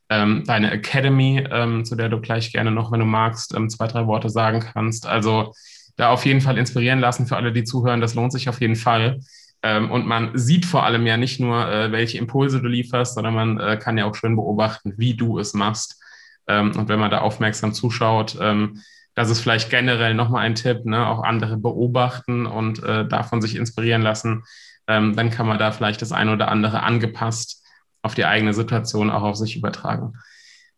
Ähm, 0.09 0.43
deine 0.45 0.71
Academy, 0.71 1.45
ähm, 1.49 1.85
zu 1.85 1.95
der 1.95 2.09
du 2.09 2.19
gleich 2.19 2.51
gerne 2.51 2.71
noch, 2.71 2.91
wenn 2.91 2.99
du 2.99 3.05
magst, 3.05 3.55
ähm, 3.55 3.69
zwei, 3.69 3.87
drei 3.87 4.05
Worte 4.07 4.29
sagen 4.29 4.59
kannst. 4.59 5.07
Also 5.07 5.53
da 5.95 6.09
auf 6.09 6.25
jeden 6.25 6.41
Fall 6.41 6.57
inspirieren 6.57 6.99
lassen 6.99 7.27
für 7.27 7.37
alle, 7.37 7.53
die 7.53 7.63
zuhören. 7.63 8.01
Das 8.01 8.15
lohnt 8.15 8.31
sich 8.31 8.49
auf 8.49 8.61
jeden 8.61 8.75
Fall. 8.75 9.19
Ähm, 9.63 9.89
und 9.89 10.05
man 10.05 10.37
sieht 10.37 10.65
vor 10.65 10.83
allem 10.83 11.07
ja 11.07 11.17
nicht 11.17 11.39
nur, 11.39 11.67
äh, 11.67 11.91
welche 11.91 12.17
Impulse 12.17 12.61
du 12.61 12.67
lieferst, 12.67 13.15
sondern 13.15 13.33
man 13.33 13.59
äh, 13.59 13.77
kann 13.77 13.97
ja 13.97 14.05
auch 14.05 14.15
schön 14.15 14.35
beobachten, 14.35 14.93
wie 14.97 15.15
du 15.15 15.39
es 15.39 15.53
machst. 15.53 16.01
Ähm, 16.47 16.73
und 16.77 16.89
wenn 16.89 16.99
man 16.99 17.09
da 17.09 17.21
aufmerksam 17.21 17.73
zuschaut, 17.73 18.37
ähm, 18.41 18.81
das 19.15 19.29
ist 19.29 19.39
vielleicht 19.39 19.69
generell 19.69 20.15
nochmal 20.15 20.45
ein 20.45 20.55
Tipp, 20.55 20.85
ne? 20.85 21.07
auch 21.07 21.23
andere 21.23 21.55
beobachten 21.57 22.45
und 22.45 22.83
äh, 22.83 23.07
davon 23.07 23.41
sich 23.41 23.55
inspirieren 23.55 24.01
lassen. 24.01 24.43
Dann 24.85 25.29
kann 25.29 25.47
man 25.47 25.57
da 25.57 25.71
vielleicht 25.71 26.01
das 26.01 26.11
eine 26.11 26.33
oder 26.33 26.49
andere 26.49 26.83
angepasst 26.83 27.63
auf 28.01 28.15
die 28.15 28.25
eigene 28.25 28.53
Situation 28.53 29.09
auch 29.09 29.23
auf 29.23 29.37
sich 29.37 29.55
übertragen. 29.55 30.13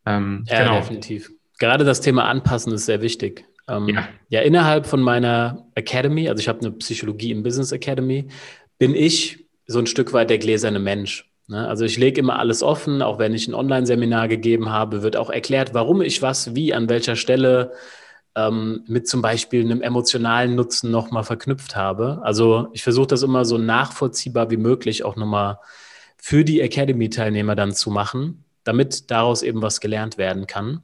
Ähm, 0.06 0.44
ja, 0.48 0.60
genau. 0.60 0.76
definitiv. 0.76 1.32
Gerade 1.58 1.84
das 1.84 2.02
Thema 2.02 2.26
Anpassen 2.26 2.72
ist 2.72 2.86
sehr 2.86 3.02
wichtig. 3.02 3.46
Ähm, 3.68 3.90
ja. 3.90 4.08
ja, 4.30 4.42
innerhalb 4.42 4.86
von 4.86 5.02
meiner 5.02 5.66
Academy, 5.74 6.30
also 6.30 6.40
ich 6.40 6.48
habe 6.48 6.60
eine 6.60 6.72
Psychologie 6.74 7.32
im 7.32 7.42
Business 7.42 7.72
Academy, 7.72 8.28
bin 8.78 8.95
ich 8.95 9.45
so 9.67 9.80
ein 9.80 9.88
Stück 9.88 10.13
weit 10.13 10.30
der 10.30 10.38
gläserne 10.38 10.80
Mensch. 10.80 11.32
Ne? 11.47 11.67
Also 11.67 11.86
ich 11.86 11.97
lege 11.97 12.19
immer 12.19 12.39
alles 12.39 12.63
offen, 12.63 13.01
auch 13.01 13.19
wenn 13.19 13.34
ich 13.34 13.47
ein 13.47 13.53
Online-Seminar 13.53 14.28
gegeben 14.28 14.69
habe, 14.69 15.03
wird 15.03 15.17
auch 15.17 15.30
erklärt, 15.30 15.73
warum 15.73 16.01
ich 16.01 16.21
was, 16.21 16.55
wie, 16.55 16.73
an 16.73 16.89
welcher 16.89 17.15
Stelle 17.15 17.73
ähm, 18.36 18.84
mit 18.88 19.07
zum 19.07 19.21
Beispiel 19.21 19.63
einem 19.63 19.82
emotionalen 19.82 20.55
Nutzen 20.55 20.91
nochmal 20.91 21.23
verknüpft 21.23 21.76
habe. 21.76 22.19
Also 22.23 22.67
ich 22.73 22.84
versuche 22.84 23.07
das 23.07 23.23
immer 23.23 23.45
so 23.45 23.57
nachvollziehbar 23.57 24.51
wie 24.51 24.57
möglich 24.57 25.03
auch 25.03 25.15
nochmal 25.15 25.59
für 26.17 26.43
die 26.43 26.61
Academy-Teilnehmer 26.61 27.55
dann 27.55 27.73
zu 27.73 27.91
machen, 27.91 28.43
damit 28.63 29.11
daraus 29.11 29.41
eben 29.43 29.61
was 29.61 29.80
gelernt 29.80 30.17
werden 30.17 30.47
kann. 30.47 30.84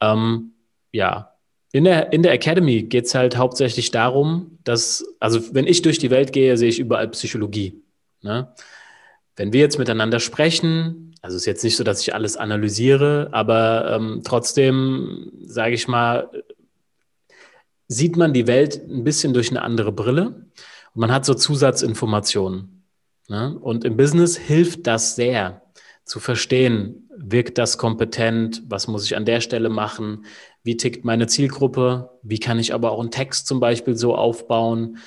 Ähm, 0.00 0.52
ja, 0.92 1.34
in 1.72 1.84
der, 1.84 2.12
in 2.12 2.22
der 2.22 2.32
Academy 2.32 2.82
geht 2.82 3.06
es 3.06 3.14
halt 3.14 3.36
hauptsächlich 3.36 3.90
darum, 3.90 4.58
dass, 4.64 5.04
also 5.20 5.54
wenn 5.54 5.66
ich 5.66 5.82
durch 5.82 5.98
die 5.98 6.10
Welt 6.10 6.32
gehe, 6.32 6.56
sehe 6.56 6.68
ich 6.68 6.78
überall 6.78 7.08
Psychologie. 7.08 7.82
Ne? 8.22 8.52
Wenn 9.36 9.52
wir 9.52 9.60
jetzt 9.60 9.78
miteinander 9.78 10.18
sprechen, 10.18 11.14
also 11.20 11.36
es 11.36 11.42
ist 11.42 11.46
jetzt 11.46 11.64
nicht 11.64 11.76
so, 11.76 11.84
dass 11.84 12.00
ich 12.00 12.14
alles 12.14 12.36
analysiere, 12.36 13.28
aber 13.32 13.92
ähm, 13.92 14.22
trotzdem, 14.24 15.30
sage 15.42 15.74
ich 15.74 15.88
mal, 15.88 16.30
sieht 17.86 18.16
man 18.16 18.32
die 18.32 18.46
Welt 18.46 18.80
ein 18.88 19.04
bisschen 19.04 19.34
durch 19.34 19.50
eine 19.50 19.62
andere 19.62 19.92
Brille 19.92 20.46
und 20.94 21.00
man 21.00 21.12
hat 21.12 21.24
so 21.24 21.34
Zusatzinformationen. 21.34 22.84
Ne? 23.28 23.58
Und 23.60 23.84
im 23.84 23.96
Business 23.96 24.36
hilft 24.36 24.86
das 24.86 25.16
sehr 25.16 25.62
zu 26.04 26.20
verstehen, 26.20 27.08
wirkt 27.14 27.58
das 27.58 27.78
kompetent, 27.78 28.62
was 28.68 28.88
muss 28.88 29.04
ich 29.04 29.16
an 29.16 29.24
der 29.24 29.40
Stelle 29.40 29.68
machen, 29.68 30.24
wie 30.62 30.76
tickt 30.76 31.04
meine 31.04 31.26
Zielgruppe, 31.26 32.10
wie 32.22 32.38
kann 32.38 32.58
ich 32.58 32.74
aber 32.74 32.92
auch 32.92 33.00
einen 33.00 33.10
Text 33.10 33.46
zum 33.46 33.60
Beispiel 33.60 33.96
so 33.96 34.14
aufbauen, 34.14 34.98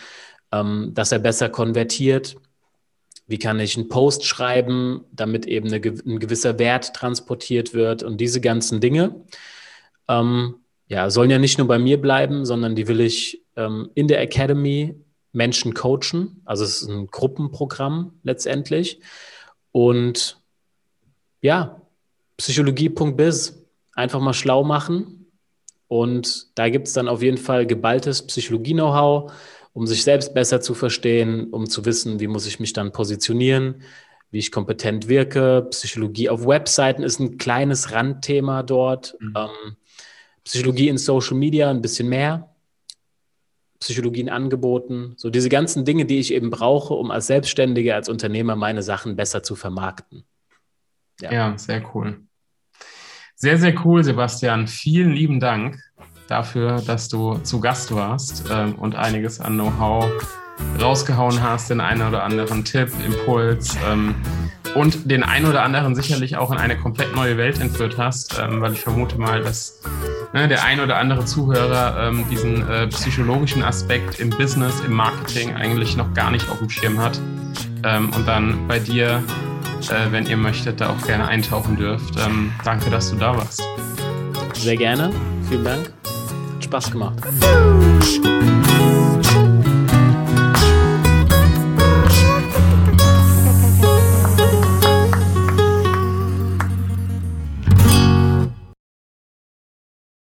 ähm, 0.52 0.91
dass 0.93 1.12
er 1.12 1.20
besser 1.20 1.49
konvertiert, 1.49 2.36
wie 3.28 3.39
kann 3.39 3.60
ich 3.60 3.78
einen 3.78 3.89
Post 3.89 4.26
schreiben, 4.26 5.06
damit 5.12 5.45
eben 5.45 5.68
eine, 5.68 5.78
ein 5.78 6.20
gewisser 6.20 6.60
Wert 6.60 6.93
transportiert 6.93 7.74
wird 7.74 8.04
und 8.04 8.20
diese 8.20 8.41
ganzen 8.41 8.82
Dinge. 8.82 9.24
Ähm, 10.08 10.56
ja, 10.88 11.10
sollen 11.10 11.30
ja 11.30 11.39
nicht 11.39 11.58
nur 11.58 11.68
bei 11.68 11.80
mir 11.80 12.02
bleiben, 12.02 12.45
sondern 12.45 12.76
die 12.76 12.88
will 12.88 12.99
ich 12.99 13.41
ähm, 13.56 13.89
in 13.95 14.08
der 14.08 14.20
Academy 14.22 14.95
Menschen 15.32 15.74
coachen. 15.74 16.41
Also 16.43 16.66
es 16.66 16.82
ist 16.82 16.89
ein 16.89 17.08
Gruppenprogramm 17.08 18.20
letztendlich. 18.24 18.99
Und 19.72 20.41
ja, 21.41 21.82
psychologie.biz. 22.38 23.58
Einfach 23.93 24.20
mal 24.20 24.34
schlau 24.34 24.64
machen. 24.64 25.20
Und 25.92 26.58
da 26.58 26.70
gibt 26.70 26.88
es 26.88 26.94
dann 26.94 27.10
auf 27.10 27.22
jeden 27.22 27.38
Fall 27.38 27.66
geballtes 27.68 28.26
Psychologie-Know-how, 28.26 29.30
um 29.74 29.86
sich 29.86 30.06
selbst 30.06 30.34
besser 30.34 30.62
zu 30.62 30.74
verstehen, 30.74 31.50
um 31.52 31.68
zu 31.68 31.84
wissen, 31.84 32.22
wie 32.22 32.28
muss 32.28 32.48
ich 32.48 32.62
mich 32.62 32.72
dann 32.72 32.94
positionieren, 32.94 33.82
wie 34.30 34.39
ich 34.39 34.54
kompetent 34.54 35.10
wirke. 35.10 35.68
Psychologie 35.70 36.30
auf 36.30 36.48
Webseiten 36.48 37.04
ist 37.04 37.20
ein 37.20 37.38
kleines 37.38 37.92
Randthema 37.92 38.64
dort. 38.64 39.18
Mhm. 39.20 39.34
Ähm, 39.36 39.76
Psychologie 40.46 40.88
in 40.88 40.98
Social 40.98 41.36
Media 41.36 41.70
ein 41.70 41.82
bisschen 41.82 42.08
mehr, 42.08 42.56
Psychologie 43.80 44.22
in 44.22 44.30
Angeboten, 44.30 45.16
so 45.18 45.30
diese 45.30 45.50
ganzen 45.50 45.84
Dinge, 45.84 46.06
die 46.06 46.20
ich 46.20 46.34
eben 46.34 46.52
brauche, 46.52 46.94
um 46.94 47.12
als 47.12 47.28
Selbstständiger, 47.28 47.96
als 47.96 48.08
Unternehmer 48.08 48.56
meine 48.56 48.82
Sachen 48.82 49.18
besser 49.18 49.44
zu 49.44 49.58
vermarkten. 49.58 50.24
Ja, 51.20 51.34
ja 51.34 51.58
sehr 51.58 51.84
cool. 51.94 52.22
Sehr, 53.42 53.58
sehr 53.58 53.74
cool, 53.84 54.04
Sebastian. 54.04 54.68
Vielen 54.68 55.14
lieben 55.14 55.39
Dank 55.39 55.80
dafür, 56.28 56.80
dass 56.86 57.10
du 57.10 57.39
zu 57.39 57.60
Gast 57.60 57.92
warst 57.92 58.44
ähm, 58.52 58.76
und 58.76 58.94
einiges 58.94 59.39
an 59.39 59.56
Know-how 59.56 60.08
rausgehauen 60.80 61.42
hast, 61.42 61.72
den 61.72 61.82
einen 61.82 62.08
oder 62.08 62.24
anderen 62.24 62.64
Tipp, 62.64 62.89
Impuls. 63.04 63.76
Ähm, 63.89 64.14
und 64.76 65.10
den 65.10 65.24
einen 65.24 65.48
oder 65.48 65.64
anderen 65.64 65.96
sicherlich 65.96 66.38
auch 66.38 66.52
in 66.52 66.60
eine 66.60 66.78
komplett 66.78 67.16
neue 67.16 67.36
Welt 67.38 67.60
entführt 67.60 67.96
hast, 67.98 68.39
ähm, 68.39 68.62
weil 68.62 68.74
ich 68.74 68.82
vermute 68.82 69.18
mal, 69.18 69.42
dass 69.42 69.82
ne, 70.34 70.48
der 70.48 70.64
ein 70.64 70.80
oder 70.80 70.98
andere 70.98 71.26
Zuhörer 71.26 72.10
ähm, 72.10 72.24
diesen 72.30 72.70
äh, 72.70 72.86
psychologischen 72.89 73.64
Aspekt 73.64 74.20
im 74.20 74.30
Business, 74.30 74.82
im 74.82 74.94
Marketing 74.94 75.56
eigentlich 75.56 75.98
noch 75.98 76.14
gar 76.14 76.30
nicht 76.30 76.48
auf 76.48 76.60
dem 76.60 76.70
Schirm 76.70 77.00
hat 77.00 77.20
ähm, 77.84 78.12
und 78.16 78.28
dann 78.28 78.68
bei 78.68 78.78
dir, 78.78 79.24
äh, 79.90 80.12
wenn 80.12 80.26
ihr 80.28 80.38
möchtet, 80.38 80.82
da 80.82 80.90
auch 80.90 81.06
gerne 81.06 81.28
eintauchen 81.28 81.76
dürft. 81.76 82.16
Ähm, 82.20 82.52
danke, 82.64 82.90
dass 82.90 83.10
du 83.10 83.18
da 83.18 83.36
warst. 83.36 83.64
Sehr 84.54 84.78
gerne, 84.78 85.12
vielen 85.50 85.64
Dank, 85.64 85.92
hat 86.56 86.64
Spaß 86.64 86.92
gemacht. 86.92 87.18